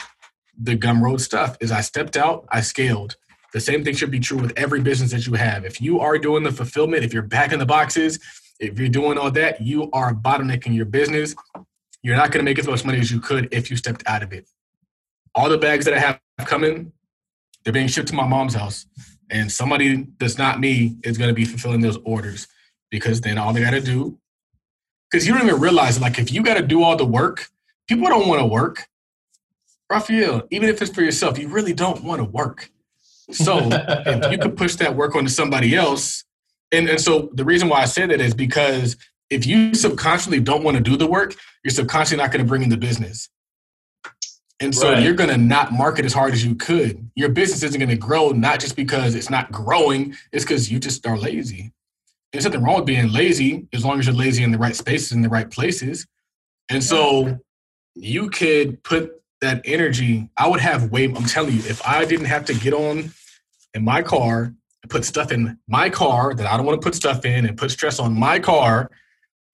the 0.59 0.77
Gumroad 0.77 1.19
stuff 1.19 1.57
is 1.59 1.71
I 1.71 1.81
stepped 1.81 2.17
out, 2.17 2.45
I 2.51 2.61
scaled. 2.61 3.15
The 3.53 3.59
same 3.59 3.83
thing 3.83 3.95
should 3.95 4.11
be 4.11 4.19
true 4.19 4.37
with 4.37 4.53
every 4.57 4.81
business 4.81 5.11
that 5.11 5.25
you 5.27 5.33
have. 5.33 5.65
If 5.65 5.79
you 5.81 5.99
are 5.99 6.17
doing 6.17 6.43
the 6.43 6.51
fulfillment, 6.51 7.03
if 7.03 7.13
you're 7.13 7.23
backing 7.23 7.59
the 7.59 7.65
boxes, 7.65 8.19
if 8.59 8.79
you're 8.79 8.89
doing 8.89 9.17
all 9.17 9.31
that, 9.31 9.61
you 9.61 9.89
are 9.91 10.13
bottlenecking 10.13 10.75
your 10.75 10.85
business. 10.85 11.35
You're 12.01 12.15
not 12.15 12.31
going 12.31 12.43
to 12.43 12.49
make 12.49 12.59
as 12.59 12.67
much 12.67 12.85
money 12.85 12.99
as 12.99 13.11
you 13.11 13.19
could 13.19 13.47
if 13.53 13.69
you 13.69 13.77
stepped 13.77 14.03
out 14.07 14.23
of 14.23 14.33
it. 14.33 14.49
All 15.33 15.49
the 15.49 15.57
bags 15.57 15.85
that 15.85 15.93
I 15.93 15.99
have 15.99 16.19
coming, 16.45 16.91
they're 17.63 17.73
being 17.73 17.87
shipped 17.87 18.09
to 18.09 18.15
my 18.15 18.27
mom's 18.27 18.53
house. 18.53 18.85
And 19.29 19.51
somebody 19.51 20.07
that's 20.19 20.37
not 20.37 20.59
me 20.59 20.97
is 21.03 21.17
going 21.17 21.29
to 21.29 21.33
be 21.33 21.45
fulfilling 21.45 21.81
those 21.81 21.97
orders 22.03 22.47
because 22.91 23.21
then 23.21 23.37
all 23.37 23.53
they 23.53 23.61
got 23.61 23.71
to 23.71 23.81
do, 23.81 24.17
because 25.09 25.27
you 25.27 25.33
don't 25.33 25.47
even 25.47 25.59
realize, 25.59 25.99
like, 25.99 26.19
if 26.19 26.31
you 26.31 26.43
got 26.43 26.55
to 26.55 26.63
do 26.63 26.83
all 26.83 26.95
the 26.95 27.05
work, 27.05 27.47
people 27.87 28.07
don't 28.07 28.27
want 28.27 28.39
to 28.39 28.45
work. 28.45 28.87
Raphael, 29.89 30.43
even 30.51 30.69
if 30.69 30.81
it's 30.81 30.91
for 30.91 31.01
yourself, 31.01 31.37
you 31.37 31.47
really 31.47 31.73
don't 31.73 32.03
want 32.03 32.19
to 32.19 32.25
work. 32.25 32.69
So 33.31 33.59
if 33.71 34.31
you 34.31 34.37
could 34.37 34.57
push 34.57 34.75
that 34.75 34.95
work 34.95 35.15
onto 35.15 35.29
somebody 35.29 35.75
else, 35.75 36.23
and, 36.71 36.89
and 36.89 36.99
so 36.99 37.29
the 37.33 37.45
reason 37.45 37.69
why 37.69 37.81
I 37.81 37.85
say 37.85 38.05
that 38.05 38.19
is 38.19 38.33
because 38.33 38.97
if 39.29 39.45
you 39.45 39.73
subconsciously 39.73 40.39
don't 40.39 40.63
want 40.63 40.77
to 40.77 40.83
do 40.83 40.97
the 40.97 41.07
work, 41.07 41.35
you're 41.63 41.71
subconsciously 41.71 42.17
not 42.17 42.31
going 42.31 42.43
to 42.43 42.47
bring 42.47 42.63
in 42.63 42.69
the 42.69 42.77
business. 42.77 43.29
And 44.61 44.73
so 44.73 44.91
right. 44.91 45.03
you're 45.03 45.13
going 45.13 45.29
to 45.29 45.37
not 45.37 45.73
market 45.73 46.05
as 46.05 46.13
hard 46.13 46.33
as 46.33 46.45
you 46.45 46.55
could. 46.55 47.09
Your 47.15 47.29
business 47.29 47.61
isn't 47.63 47.79
going 47.79 47.89
to 47.89 47.97
grow, 47.97 48.29
not 48.29 48.59
just 48.59 48.75
because 48.75 49.13
it's 49.13 49.29
not 49.29 49.51
growing, 49.51 50.15
it's 50.31 50.45
because 50.45 50.71
you 50.71 50.79
just 50.79 51.05
are 51.05 51.17
lazy. 51.17 51.73
There's 52.31 52.45
nothing 52.45 52.63
wrong 52.63 52.77
with 52.77 52.85
being 52.85 53.11
lazy 53.11 53.67
as 53.73 53.83
long 53.83 53.99
as 53.99 54.05
you're 54.05 54.15
lazy 54.15 54.43
in 54.43 54.51
the 54.51 54.57
right 54.57 54.75
spaces, 54.75 55.11
in 55.11 55.21
the 55.21 55.29
right 55.29 55.49
places. 55.49 56.07
And 56.69 56.83
so 56.83 57.39
you 57.95 58.29
could 58.29 58.81
put 58.83 59.21
that 59.41 59.61
energy, 59.65 60.29
I 60.37 60.47
would 60.47 60.59
have 60.59 60.91
way. 60.91 61.05
I'm 61.05 61.25
telling 61.25 61.53
you, 61.53 61.59
if 61.59 61.85
I 61.85 62.05
didn't 62.05 62.25
have 62.25 62.45
to 62.45 62.53
get 62.53 62.73
on 62.73 63.11
in 63.73 63.83
my 63.83 64.01
car 64.01 64.53
and 64.83 64.89
put 64.89 65.05
stuff 65.05 65.31
in 65.31 65.59
my 65.67 65.89
car 65.89 66.33
that 66.33 66.45
I 66.45 66.57
don't 66.57 66.65
want 66.65 66.81
to 66.81 66.85
put 66.85 66.95
stuff 66.95 67.25
in 67.25 67.45
and 67.45 67.57
put 67.57 67.71
stress 67.71 67.99
on 67.99 68.13
my 68.13 68.39
car, 68.39 68.89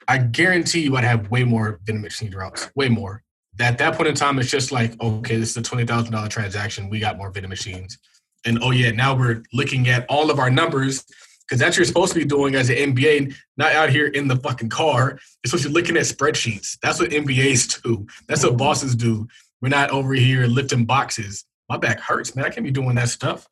I 0.08 0.20
guarantee 0.20 0.82
you 0.82 0.96
I'd 0.96 1.04
have 1.04 1.30
way 1.32 1.44
more 1.44 1.80
vending 1.86 2.02
machine 2.02 2.34
routes, 2.34 2.70
way 2.76 2.90
more. 2.90 3.24
At 3.62 3.78
that 3.78 3.96
point 3.96 4.10
in 4.10 4.16
time, 4.16 4.40
it's 4.40 4.50
just 4.50 4.72
like, 4.72 5.00
okay, 5.02 5.38
this 5.38 5.52
is 5.52 5.58
a 5.58 5.62
twenty 5.62 5.86
thousand 5.86 6.12
dollar 6.12 6.28
transaction. 6.28 6.90
We 6.90 7.00
got 7.00 7.18
more 7.18 7.30
vending 7.30 7.50
machines, 7.50 7.98
and 8.46 8.60
oh 8.64 8.72
yeah, 8.72 8.92
now 8.92 9.16
we're 9.16 9.44
looking 9.54 9.88
at 9.88 10.06
all 10.10 10.32
of 10.32 10.40
our 10.40 10.50
numbers 10.50 11.06
because 11.52 11.60
that's 11.60 11.74
what 11.74 11.78
you're 11.78 11.86
supposed 11.86 12.14
to 12.14 12.20
be 12.20 12.26
doing 12.26 12.56
as 12.56 12.70
an 12.70 12.96
MBA, 12.96 13.36
not 13.58 13.74
out 13.74 13.90
here 13.90 14.08
in 14.08 14.28
the 14.28 14.38
fucking 14.38 14.70
car. 14.70 15.20
It's 15.44 15.52
what 15.52 15.62
You're 15.62 15.74
looking 15.74 15.98
at 15.98 16.04
spreadsheets. 16.04 16.78
That's 16.82 16.98
what 16.98 17.10
MBAs 17.10 17.84
do. 17.84 18.08
That's 18.28 18.44
what 18.44 18.56
bosses 18.56 18.96
do. 18.96 19.28
We're 19.62 19.68
not 19.68 19.90
over 19.90 20.14
here 20.14 20.48
lifting 20.48 20.86
boxes. 20.86 21.44
My 21.68 21.76
back 21.76 22.00
hurts, 22.00 22.36
man. 22.36 22.46
I 22.46 22.50
can't 22.50 22.64
be 22.64 22.72
doing 22.72 22.96
that 22.96 23.10
stuff. 23.10 23.48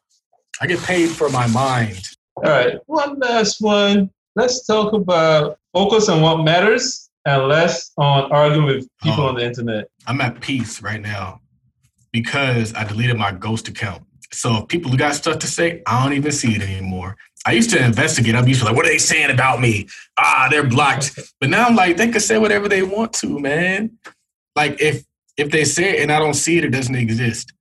I 0.61 0.67
get 0.67 0.81
paid 0.81 1.09
for 1.09 1.29
my 1.29 1.47
mind. 1.47 2.01
All 2.37 2.43
right, 2.43 2.77
one 2.85 3.19
last 3.19 3.59
one. 3.59 4.09
Let's 4.35 4.65
talk 4.65 4.93
about 4.93 5.59
focus 5.73 6.07
on 6.07 6.21
what 6.21 6.43
matters 6.43 7.08
and 7.29 7.47
less 7.47 7.91
on 7.97 8.31
arguing 8.31 8.65
with 8.65 8.87
people 9.03 9.23
Oh. 9.23 9.27
on 9.29 9.35
the 9.35 9.45
internet. 9.45 9.85
I'm 10.07 10.19
at 10.21 10.39
peace 10.41 10.81
right 10.81 11.01
now 11.01 11.41
because 12.11 12.73
I 12.73 12.83
deleted 12.83 13.17
my 13.17 13.31
ghost 13.31 13.67
account. 13.67 14.03
So 14.31 14.57
if 14.57 14.67
people 14.67 14.91
who 14.91 14.97
got 14.97 15.15
stuff 15.15 15.39
to 15.39 15.47
say, 15.47 15.81
I 15.87 16.03
don't 16.03 16.13
even 16.13 16.31
see 16.31 16.55
it 16.55 16.61
anymore. 16.61 17.15
I 17.45 17.53
used 17.53 17.69
to 17.71 17.83
investigate. 17.83 18.35
I'm 18.35 18.47
used 18.47 18.59
to 18.59 18.65
like, 18.67 18.75
what 18.75 18.85
are 18.85 18.89
they 18.89 18.97
saying 18.97 19.31
about 19.31 19.59
me? 19.59 19.87
Ah, 20.17 20.47
they're 20.51 20.67
blocked. 20.67 21.17
But 21.39 21.49
now 21.49 21.65
I'm 21.67 21.75
like, 21.75 21.97
they 21.97 22.09
can 22.09 22.19
say 22.21 22.37
whatever 22.37 22.67
they 22.67 22.83
want 22.83 23.13
to, 23.13 23.39
man. 23.39 23.97
Like 24.55 24.81
if 24.81 25.03
if 25.37 25.49
they 25.51 25.63
say 25.63 25.97
it 25.97 26.01
and 26.01 26.11
I 26.11 26.19
don't 26.19 26.33
see 26.33 26.57
it, 26.57 26.65
it 26.65 26.69
doesn't 26.71 26.95
exist. 26.95 27.53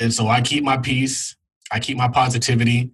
And 0.00 0.14
so 0.14 0.28
I 0.28 0.40
keep 0.40 0.62
my 0.62 0.76
peace. 0.76 1.34
I 1.72 1.80
keep 1.80 1.96
my 1.96 2.08
positivity. 2.08 2.92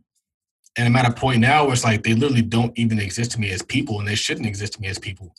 And 0.79 0.87
I'm 0.87 0.97
at 0.97 1.07
a 1.07 1.13
point 1.13 1.41
now 1.41 1.65
where 1.65 1.75
it's 1.75 1.85
like 1.85 2.03
they 2.03 2.15
literally 2.15 2.41
don't 2.41 2.73
even 2.79 2.99
exist 2.99 3.33
to 3.33 3.41
me 3.41 3.51
as 3.51 3.61
people, 3.63 3.99
and 3.99 4.09
they 4.09 4.15
shouldn't 4.15 4.47
exist 4.47 4.73
to 4.75 4.81
me 4.81 4.89
as 4.89 4.99
people. 4.99 5.35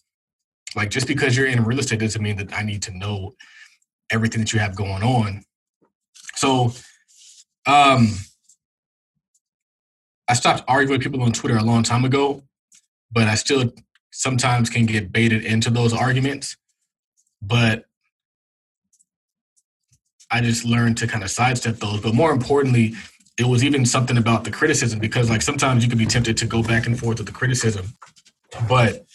Like 0.76 0.90
just 0.90 1.08
because 1.08 1.38
you're 1.38 1.48
in 1.48 1.64
real 1.64 1.80
estate 1.80 2.00
doesn't 2.00 2.22
mean 2.22 2.38
that 2.38 2.54
I 2.54 2.64
need 2.64 2.82
to 2.84 2.98
know 2.98 3.34
everything 4.10 4.42
that 4.42 4.54
you 4.54 4.60
have 4.60 4.76
going 4.76 5.04
on. 5.04 5.44
So, 6.36 6.74
um, 7.66 8.10
I 10.28 10.34
stopped 10.34 10.64
arguing 10.68 11.00
with 11.00 11.04
people 11.04 11.22
on 11.22 11.32
Twitter 11.32 11.58
a 11.58 11.64
long 11.64 11.84
time 11.84 12.06
ago, 12.06 12.44
but 13.12 13.28
I 13.28 13.36
still 13.36 13.74
sometimes 14.12 14.70
can 14.70 14.86
get 14.86 15.12
baited 15.12 15.44
into 15.44 15.70
those 15.70 15.94
arguments. 15.94 16.56
But 17.42 17.86
I 20.32 20.42
just 20.42 20.66
learned 20.66 20.98
to 20.98 21.08
kind 21.08 21.24
of 21.24 21.30
sidestep 21.30 21.78
those. 21.78 22.02
But 22.02 22.16
more 22.16 22.32
importantly, 22.32 22.94
it 23.38 23.46
was 23.46 23.64
even 23.64 23.86
something 23.86 24.18
about 24.18 24.44
the 24.44 24.52
criticism 24.52 25.00
because, 25.00 25.30
like, 25.30 25.42
sometimes 25.42 25.84
you 25.84 25.90
can 25.90 25.98
be 25.98 26.06
tempted 26.06 26.38
to 26.38 26.46
go 26.46 26.64
back 26.64 26.86
and 26.88 26.98
forth 26.98 27.18
with 27.18 27.28
the 27.28 27.34
criticism, 27.34 27.94
but 28.68 29.06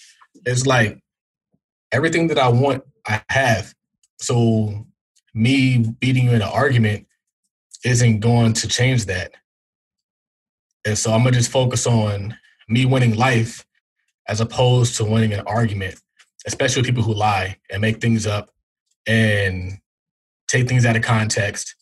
it's 0.44 0.66
like 0.66 1.00
everything 1.92 2.28
that 2.28 2.38
I 2.38 2.48
want, 2.48 2.84
I 3.06 3.22
have. 3.30 3.74
So 4.18 4.86
me 5.34 5.78
beating 6.00 6.24
you 6.24 6.30
in 6.30 6.42
an 6.42 6.42
argument 6.42 7.06
isn't 7.84 8.20
going 8.20 8.52
to 8.54 8.68
change 8.68 9.06
that. 9.06 9.32
And 10.84 10.96
so 10.98 11.12
I'm 11.12 11.22
gonna 11.22 11.36
just 11.36 11.50
focus 11.50 11.86
on 11.86 12.36
me 12.68 12.86
winning 12.86 13.16
life 13.16 13.64
as 14.28 14.40
opposed 14.40 14.96
to 14.96 15.04
winning 15.04 15.32
an 15.32 15.40
argument, 15.46 16.00
especially 16.46 16.82
people 16.82 17.02
who 17.02 17.14
lie 17.14 17.56
and 17.70 17.80
make 17.80 18.00
things 18.00 18.26
up 18.26 18.50
and 19.06 19.78
take 20.48 20.68
things 20.68 20.84
out 20.84 20.96
of 20.96 21.02
context. 21.02 21.74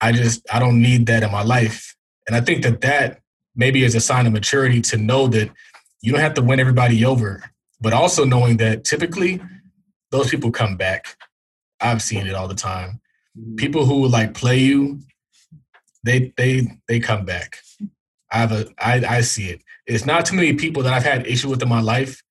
I 0.00 0.12
just 0.12 0.46
I 0.52 0.58
don't 0.58 0.80
need 0.80 1.06
that 1.06 1.22
in 1.22 1.30
my 1.30 1.42
life. 1.42 1.94
And 2.26 2.36
I 2.36 2.40
think 2.40 2.62
that 2.62 2.80
that 2.82 3.20
maybe 3.54 3.84
is 3.84 3.94
a 3.94 4.00
sign 4.00 4.26
of 4.26 4.32
maturity 4.32 4.80
to 4.82 4.96
know 4.96 5.26
that 5.28 5.50
you 6.02 6.12
don't 6.12 6.20
have 6.20 6.34
to 6.34 6.42
win 6.42 6.60
everybody 6.60 7.04
over, 7.04 7.42
but 7.80 7.92
also 7.92 8.24
knowing 8.24 8.58
that 8.58 8.84
typically 8.84 9.40
those 10.10 10.30
people 10.30 10.50
come 10.50 10.76
back. 10.76 11.16
I've 11.80 12.02
seen 12.02 12.26
it 12.26 12.34
all 12.34 12.48
the 12.48 12.54
time. 12.54 13.00
Mm-hmm. 13.38 13.56
People 13.56 13.86
who 13.86 14.06
like 14.08 14.34
play 14.34 14.58
you, 14.58 15.00
they 16.04 16.32
they 16.36 16.68
they 16.88 17.00
come 17.00 17.24
back. 17.24 17.58
I 18.32 18.38
have 18.38 18.52
a 18.52 18.66
I 18.78 19.04
I 19.06 19.20
see 19.22 19.50
it. 19.50 19.62
It's 19.86 20.06
not 20.06 20.26
too 20.26 20.36
many 20.36 20.54
people 20.54 20.82
that 20.82 20.92
I've 20.92 21.04
had 21.04 21.26
issue 21.26 21.48
with 21.48 21.62
in 21.62 21.68
my 21.68 21.80
life 21.80 22.22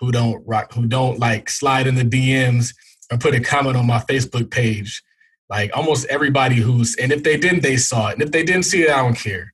who 0.00 0.10
don't 0.10 0.44
rock 0.46 0.72
who 0.72 0.86
don't 0.86 1.18
like 1.18 1.48
slide 1.48 1.86
in 1.86 1.94
the 1.94 2.04
DMs 2.04 2.74
or 3.10 3.18
put 3.18 3.34
a 3.34 3.40
comment 3.40 3.76
on 3.76 3.86
my 3.86 3.98
Facebook 4.00 4.50
page. 4.50 5.02
Like 5.50 5.76
almost 5.76 6.06
everybody 6.08 6.56
who's 6.56 6.96
and 6.96 7.12
if 7.12 7.22
they 7.22 7.36
didn't, 7.36 7.62
they 7.62 7.76
saw 7.76 8.08
it. 8.08 8.14
And 8.14 8.22
if 8.22 8.32
they 8.32 8.42
didn't 8.42 8.64
see 8.64 8.82
it, 8.82 8.90
I 8.90 9.02
don't 9.02 9.14
care. 9.14 9.52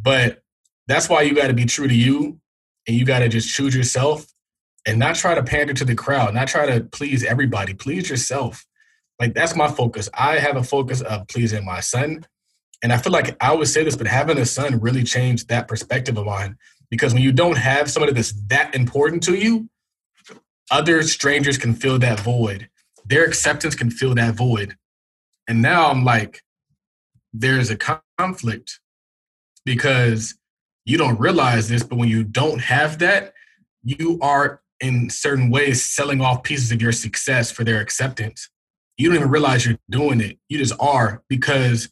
But 0.00 0.42
that's 0.86 1.08
why 1.08 1.22
you 1.22 1.34
got 1.34 1.48
to 1.48 1.54
be 1.54 1.66
true 1.66 1.86
to 1.86 1.94
you 1.94 2.40
and 2.86 2.96
you 2.96 3.04
got 3.04 3.18
to 3.18 3.28
just 3.28 3.54
choose 3.54 3.74
yourself 3.74 4.26
and 4.86 4.98
not 4.98 5.16
try 5.16 5.34
to 5.34 5.42
pander 5.42 5.74
to 5.74 5.84
the 5.84 5.94
crowd, 5.94 6.34
not 6.34 6.48
try 6.48 6.66
to 6.66 6.84
please 6.84 7.24
everybody. 7.24 7.74
Please 7.74 8.08
yourself. 8.08 8.64
Like 9.20 9.34
that's 9.34 9.56
my 9.56 9.68
focus. 9.68 10.08
I 10.14 10.38
have 10.38 10.56
a 10.56 10.62
focus 10.62 11.00
of 11.00 11.26
pleasing 11.28 11.64
my 11.64 11.80
son. 11.80 12.26
And 12.82 12.92
I 12.92 12.98
feel 12.98 13.12
like 13.12 13.36
I 13.42 13.48
always 13.48 13.72
say 13.72 13.82
this, 13.82 13.96
but 13.96 14.06
having 14.06 14.38
a 14.38 14.46
son 14.46 14.80
really 14.80 15.02
changed 15.02 15.48
that 15.48 15.66
perspective 15.66 16.16
of 16.16 16.26
mine. 16.26 16.56
Because 16.90 17.12
when 17.12 17.22
you 17.22 17.32
don't 17.32 17.58
have 17.58 17.90
somebody 17.90 18.12
that's 18.12 18.32
that 18.46 18.74
important 18.74 19.22
to 19.24 19.34
you, 19.34 19.68
other 20.70 21.02
strangers 21.02 21.58
can 21.58 21.74
fill 21.74 21.98
that 21.98 22.20
void. 22.20 22.68
Their 23.04 23.24
acceptance 23.24 23.74
can 23.74 23.90
fill 23.90 24.14
that 24.14 24.34
void. 24.34 24.76
And 25.48 25.60
now 25.60 25.90
I'm 25.90 26.04
like, 26.04 26.42
there's 27.32 27.70
a 27.70 27.76
conflict 28.18 28.80
because 29.64 30.34
you 30.84 30.96
don't 30.96 31.18
realize 31.18 31.68
this, 31.68 31.82
but 31.82 31.96
when 31.98 32.08
you 32.08 32.22
don't 32.22 32.60
have 32.60 32.98
that, 33.00 33.34
you 33.82 34.18
are 34.22 34.62
in 34.80 35.10
certain 35.10 35.50
ways 35.50 35.84
selling 35.84 36.20
off 36.20 36.42
pieces 36.42 36.70
of 36.72 36.80
your 36.80 36.92
success 36.92 37.50
for 37.50 37.64
their 37.64 37.80
acceptance. 37.80 38.48
You 38.96 39.08
don't 39.08 39.16
even 39.16 39.30
realize 39.30 39.66
you're 39.66 39.78
doing 39.90 40.20
it. 40.20 40.38
You 40.48 40.58
just 40.58 40.74
are 40.80 41.22
because 41.28 41.88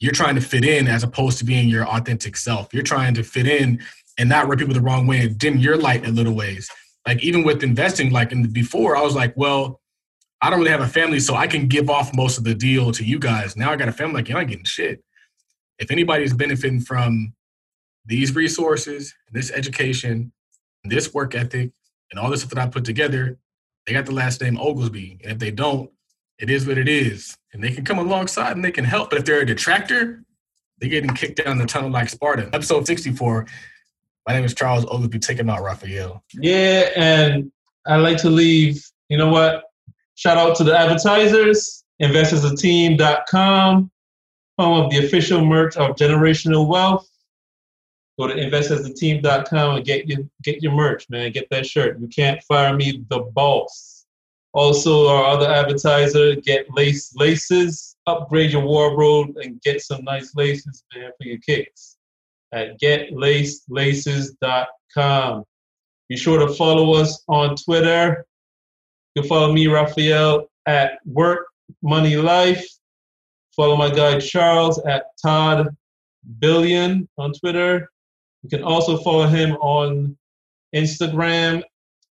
you're 0.00 0.12
trying 0.12 0.34
to 0.34 0.40
fit 0.40 0.64
in 0.64 0.88
as 0.88 1.02
opposed 1.02 1.38
to 1.38 1.44
being 1.44 1.68
your 1.68 1.86
authentic 1.86 2.36
self. 2.36 2.72
You're 2.72 2.82
trying 2.82 3.14
to 3.14 3.22
fit 3.22 3.46
in 3.46 3.80
and 4.18 4.28
not 4.28 4.48
rub 4.48 4.58
people 4.58 4.74
the 4.74 4.80
wrong 4.80 5.06
way 5.06 5.20
and 5.20 5.38
dim 5.38 5.58
your 5.58 5.76
light 5.76 6.04
in 6.04 6.14
little 6.14 6.34
ways. 6.34 6.70
Like 7.06 7.22
even 7.22 7.42
with 7.42 7.62
investing, 7.62 8.10
like 8.10 8.32
in 8.32 8.42
the 8.42 8.48
before, 8.48 8.96
I 8.96 9.02
was 9.02 9.14
like, 9.14 9.34
well, 9.36 9.80
I 10.40 10.50
don't 10.50 10.58
really 10.58 10.70
have 10.70 10.80
a 10.80 10.86
family, 10.86 11.20
so 11.20 11.34
I 11.34 11.46
can 11.46 11.68
give 11.68 11.88
off 11.88 12.14
most 12.14 12.36
of 12.36 12.44
the 12.44 12.54
deal 12.54 12.92
to 12.92 13.04
you 13.04 13.18
guys. 13.18 13.56
Now 13.56 13.72
I 13.72 13.76
got 13.76 13.88
a 13.88 13.92
family, 13.92 14.16
like 14.16 14.28
you're 14.28 14.38
not 14.38 14.48
getting 14.48 14.64
shit. 14.64 15.02
If 15.78 15.90
anybody's 15.90 16.34
benefiting 16.34 16.80
from 16.80 17.34
these 18.04 18.34
resources, 18.34 19.14
this 19.32 19.50
education, 19.50 20.32
this 20.84 21.14
work 21.14 21.34
ethic, 21.34 21.72
and 22.14 22.24
all 22.24 22.30
this 22.30 22.42
stuff 22.42 22.52
that 22.52 22.60
I 22.60 22.68
put 22.68 22.84
together, 22.84 23.36
they 23.86 23.92
got 23.92 24.06
the 24.06 24.12
last 24.12 24.40
name 24.40 24.56
Oglesby. 24.56 25.18
And 25.24 25.32
if 25.32 25.38
they 25.40 25.50
don't, 25.50 25.90
it 26.38 26.48
is 26.48 26.64
what 26.64 26.78
it 26.78 26.88
is. 26.88 27.36
And 27.52 27.62
they 27.62 27.72
can 27.72 27.84
come 27.84 27.98
alongside 27.98 28.54
and 28.54 28.64
they 28.64 28.70
can 28.70 28.84
help. 28.84 29.10
But 29.10 29.18
if 29.18 29.24
they're 29.24 29.40
a 29.40 29.46
detractor, 29.46 30.22
they're 30.78 30.90
getting 30.90 31.10
kicked 31.10 31.44
down 31.44 31.58
the 31.58 31.66
tunnel 31.66 31.90
like 31.90 32.08
Sparta. 32.08 32.50
Episode 32.52 32.86
64. 32.86 33.46
My 34.28 34.34
name 34.34 34.44
is 34.44 34.54
Charles 34.54 34.86
Oglesby. 34.86 35.18
taking 35.18 35.50
out, 35.50 35.64
Raphael. 35.64 36.22
Yeah, 36.34 36.90
and 36.94 37.50
I'd 37.84 37.96
like 37.96 38.18
to 38.18 38.30
leave, 38.30 38.80
you 39.08 39.18
know 39.18 39.28
what? 39.28 39.64
Shout 40.14 40.38
out 40.38 40.56
to 40.58 40.64
the 40.64 40.78
advertisers, 40.78 41.82
investorsateam.com, 42.00 43.90
home 44.56 44.84
of 44.84 44.90
the 44.92 45.04
official 45.04 45.44
merch 45.44 45.76
of 45.76 45.96
Generational 45.96 46.68
Wealth. 46.68 47.08
Go 48.18 48.26
to 48.28 48.34
investorsateam.com 48.34 49.76
and 49.76 49.84
get 49.84 50.06
your 50.06 50.20
get 50.42 50.62
your 50.62 50.72
merch, 50.72 51.10
man. 51.10 51.32
Get 51.32 51.50
that 51.50 51.66
shirt. 51.66 51.98
You 51.98 52.06
can't 52.08 52.42
fire 52.44 52.74
me, 52.74 53.04
the 53.08 53.20
boss. 53.20 54.06
Also, 54.52 55.08
our 55.08 55.24
other 55.24 55.50
advertiser, 55.50 56.36
get 56.36 56.72
lace 56.72 57.12
laces. 57.16 57.96
Upgrade 58.06 58.52
your 58.52 58.62
wardrobe 58.62 59.36
and 59.38 59.60
get 59.62 59.80
some 59.80 60.04
nice 60.04 60.36
laces, 60.36 60.84
man, 60.94 61.10
for 61.18 61.26
your 61.26 61.38
kicks 61.38 61.96
at 62.52 62.80
getlacelaces.com. 62.80 65.44
Be 66.08 66.16
sure 66.16 66.46
to 66.46 66.54
follow 66.54 66.94
us 66.94 67.24
on 67.28 67.56
Twitter. 67.56 68.24
You 69.14 69.22
can 69.22 69.28
follow 69.28 69.52
me, 69.52 69.66
Raphael, 69.66 70.46
at 70.66 71.00
Work 71.04 71.48
Money 71.82 72.16
Life. 72.16 72.64
Follow 73.56 73.76
my 73.76 73.90
guy 73.90 74.20
Charles 74.20 74.80
at 74.86 75.06
Todd 75.20 75.76
Billion 76.38 77.08
on 77.18 77.32
Twitter. 77.32 77.90
You 78.44 78.50
can 78.50 78.62
also 78.62 78.98
follow 78.98 79.26
him 79.26 79.52
on 79.56 80.16
Instagram 80.76 81.62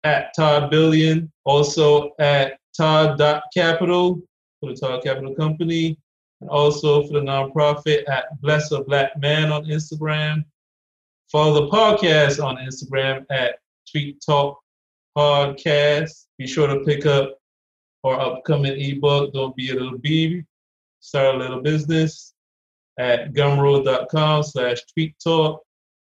at 0.04 0.32
Todd 0.36 0.70
Billion, 0.70 1.30
also 1.44 2.12
at 2.20 2.58
Todd.capital 2.76 4.22
for 4.60 4.70
the 4.72 4.76
Todd 4.76 5.02
Capital 5.02 5.34
Company, 5.34 5.98
and 6.40 6.48
also 6.48 7.02
for 7.02 7.14
the 7.14 7.20
nonprofit 7.20 8.08
at 8.08 8.40
Bless 8.40 8.70
a 8.70 8.84
Black 8.84 9.18
Man 9.18 9.50
on 9.50 9.64
Instagram. 9.64 10.44
Follow 11.32 11.64
the 11.64 11.70
podcast 11.76 12.42
on 12.42 12.58
Instagram 12.58 13.26
at 13.30 13.58
Tweet 13.90 14.22
Talk 14.24 14.60
Podcast. 15.18 16.26
Be 16.38 16.46
sure 16.46 16.68
to 16.68 16.84
pick 16.84 17.06
up 17.06 17.38
our 18.04 18.20
upcoming 18.20 18.80
ebook, 18.80 19.32
Don't 19.32 19.56
Be 19.56 19.70
a 19.70 19.74
Little 19.74 19.98
Baby, 19.98 20.44
Start 21.00 21.34
a 21.34 21.38
Little 21.38 21.60
Business 21.60 22.34
at 23.00 23.32
gumroad.com 23.32 24.44
slash 24.44 24.78
tweet 24.94 25.16
talk. 25.18 25.60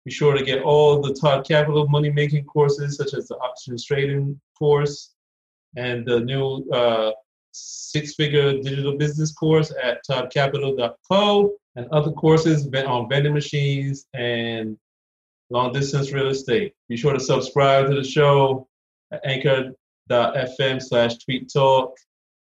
Be 0.05 0.11
sure 0.11 0.35
to 0.35 0.45
get 0.45 0.63
all 0.63 1.01
the 1.01 1.15
Todd 1.15 1.47
Capital 1.47 1.89
money 1.89 2.11
making 2.11 2.45
courses, 2.45 2.97
such 2.97 3.15
as 3.15 3.29
the 3.29 3.37
options 3.37 3.85
trading 3.85 4.39
course 4.59 5.15
and 5.77 6.07
the 6.07 6.21
new 6.21 6.69
uh, 6.71 7.13
six 7.53 8.15
figure 8.15 8.61
digital 8.61 8.97
business 8.97 9.33
course 9.33 9.73
at 9.83 10.01
toddcapital.co 10.09 11.53
and 11.77 11.87
other 11.91 12.13
courses 12.13 12.69
on 12.87 13.09
vending 13.09 13.33
machines 13.33 14.07
and 14.15 14.77
long 15.51 15.73
distance 15.73 16.13
real 16.13 16.29
estate. 16.29 16.75
Be 16.89 16.97
sure 16.97 17.13
to 17.13 17.21
subscribe 17.21 17.89
to 17.89 17.95
the 17.95 18.05
show 18.05 18.69
at 19.13 19.21
anchor.fm 19.25 20.83
slash 20.83 21.17
tweet 21.19 21.51
talk. 21.53 21.97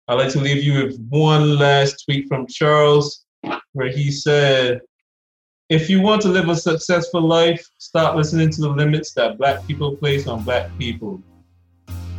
I'd 0.07 0.15
like 0.15 0.31
to 0.33 0.39
leave 0.39 0.63
you 0.63 0.85
with 0.85 0.99
one 1.09 1.57
last 1.57 2.03
tweet 2.05 2.27
from 2.27 2.47
Charles 2.47 3.25
where 3.73 3.89
he 3.89 4.11
said, 4.11 4.81
if 5.71 5.89
you 5.89 6.01
want 6.01 6.21
to 6.21 6.27
live 6.27 6.49
a 6.49 6.55
successful 6.55 7.21
life, 7.21 7.65
stop 7.77 8.13
listening 8.17 8.49
to 8.49 8.59
the 8.59 8.67
limits 8.67 9.13
that 9.13 9.37
black 9.37 9.65
people 9.65 9.95
place 9.95 10.27
on 10.27 10.43
black 10.43 10.69
people. 10.77 11.23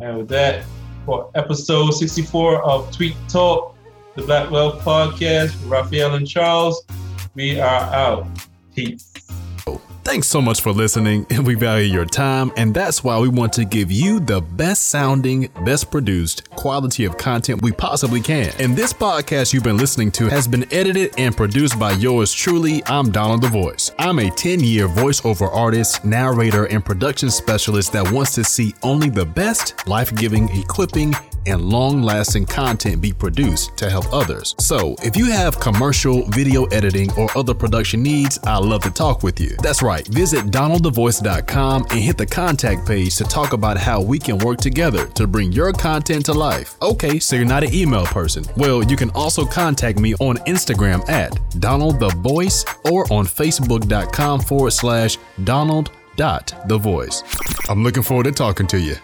And 0.00 0.16
with 0.16 0.28
that, 0.28 0.64
for 1.04 1.30
episode 1.34 1.90
64 1.90 2.62
of 2.62 2.90
Tweet 2.96 3.14
Talk, 3.28 3.76
the 4.16 4.22
Black 4.22 4.50
Wealth 4.50 4.82
Podcast, 4.82 5.54
Raphael 5.70 6.14
and 6.14 6.26
Charles, 6.26 6.82
we 7.34 7.60
are 7.60 7.82
out. 7.92 8.26
Peace. 8.74 9.11
Thanks 10.04 10.26
so 10.26 10.42
much 10.42 10.60
for 10.60 10.72
listening. 10.72 11.26
And 11.30 11.46
we 11.46 11.54
value 11.54 11.86
your 11.86 12.04
time, 12.04 12.52
and 12.56 12.74
that's 12.74 13.04
why 13.04 13.18
we 13.18 13.28
want 13.28 13.52
to 13.54 13.64
give 13.64 13.92
you 13.92 14.18
the 14.18 14.40
best 14.40 14.86
sounding, 14.86 15.48
best 15.64 15.90
produced 15.90 16.50
quality 16.50 17.04
of 17.04 17.16
content 17.16 17.62
we 17.62 17.72
possibly 17.72 18.20
can. 18.20 18.52
And 18.58 18.76
this 18.76 18.92
podcast 18.92 19.52
you've 19.52 19.62
been 19.62 19.76
listening 19.76 20.10
to 20.12 20.28
has 20.28 20.48
been 20.48 20.70
edited 20.72 21.14
and 21.18 21.36
produced 21.36 21.78
by 21.78 21.92
yours 21.92 22.32
truly. 22.32 22.82
I'm 22.86 23.10
Donald 23.10 23.42
the 23.42 23.48
Voice. 23.48 23.92
I'm 23.98 24.18
a 24.18 24.30
10 24.30 24.60
year 24.60 24.88
voiceover 24.88 25.48
artist, 25.52 26.04
narrator, 26.04 26.64
and 26.64 26.84
production 26.84 27.30
specialist 27.30 27.92
that 27.92 28.10
wants 28.10 28.34
to 28.34 28.44
see 28.44 28.74
only 28.82 29.08
the 29.08 29.24
best, 29.24 29.86
life 29.86 30.14
giving, 30.16 30.48
equipping, 30.58 31.14
and 31.46 31.60
long 31.60 32.02
lasting 32.02 32.46
content 32.46 33.00
be 33.00 33.12
produced 33.12 33.76
to 33.76 33.90
help 33.90 34.12
others. 34.12 34.54
So, 34.58 34.94
if 35.02 35.16
you 35.16 35.30
have 35.30 35.58
commercial, 35.60 36.26
video 36.28 36.64
editing, 36.66 37.10
or 37.12 37.28
other 37.36 37.54
production 37.54 38.02
needs, 38.02 38.38
I'd 38.44 38.58
love 38.58 38.82
to 38.82 38.90
talk 38.90 39.22
with 39.22 39.40
you. 39.40 39.56
That's 39.62 39.82
right, 39.82 40.06
visit 40.08 40.46
donaldthevoice.com 40.46 41.86
and 41.90 42.00
hit 42.00 42.18
the 42.18 42.26
contact 42.26 42.86
page 42.86 43.16
to 43.16 43.24
talk 43.24 43.52
about 43.52 43.76
how 43.76 44.00
we 44.00 44.18
can 44.18 44.38
work 44.38 44.58
together 44.58 45.06
to 45.08 45.26
bring 45.26 45.52
your 45.52 45.72
content 45.72 46.26
to 46.26 46.32
life. 46.32 46.76
Okay, 46.82 47.18
so 47.18 47.36
you're 47.36 47.44
not 47.44 47.64
an 47.64 47.74
email 47.74 48.06
person. 48.06 48.44
Well, 48.56 48.82
you 48.82 48.96
can 48.96 49.10
also 49.10 49.44
contact 49.44 49.98
me 49.98 50.14
on 50.16 50.36
Instagram 50.38 51.08
at 51.08 51.32
donaldthevoice 51.52 52.90
or 52.90 53.04
on 53.12 53.26
facebook.com 53.26 54.40
forward 54.40 54.72
slash 54.72 55.18
donald 55.44 55.90
dot 56.16 56.52
the 56.66 56.78
voice. 56.78 57.22
I'm 57.68 57.82
looking 57.82 58.02
forward 58.02 58.24
to 58.24 58.32
talking 58.32 58.66
to 58.68 58.78
you. 58.78 58.96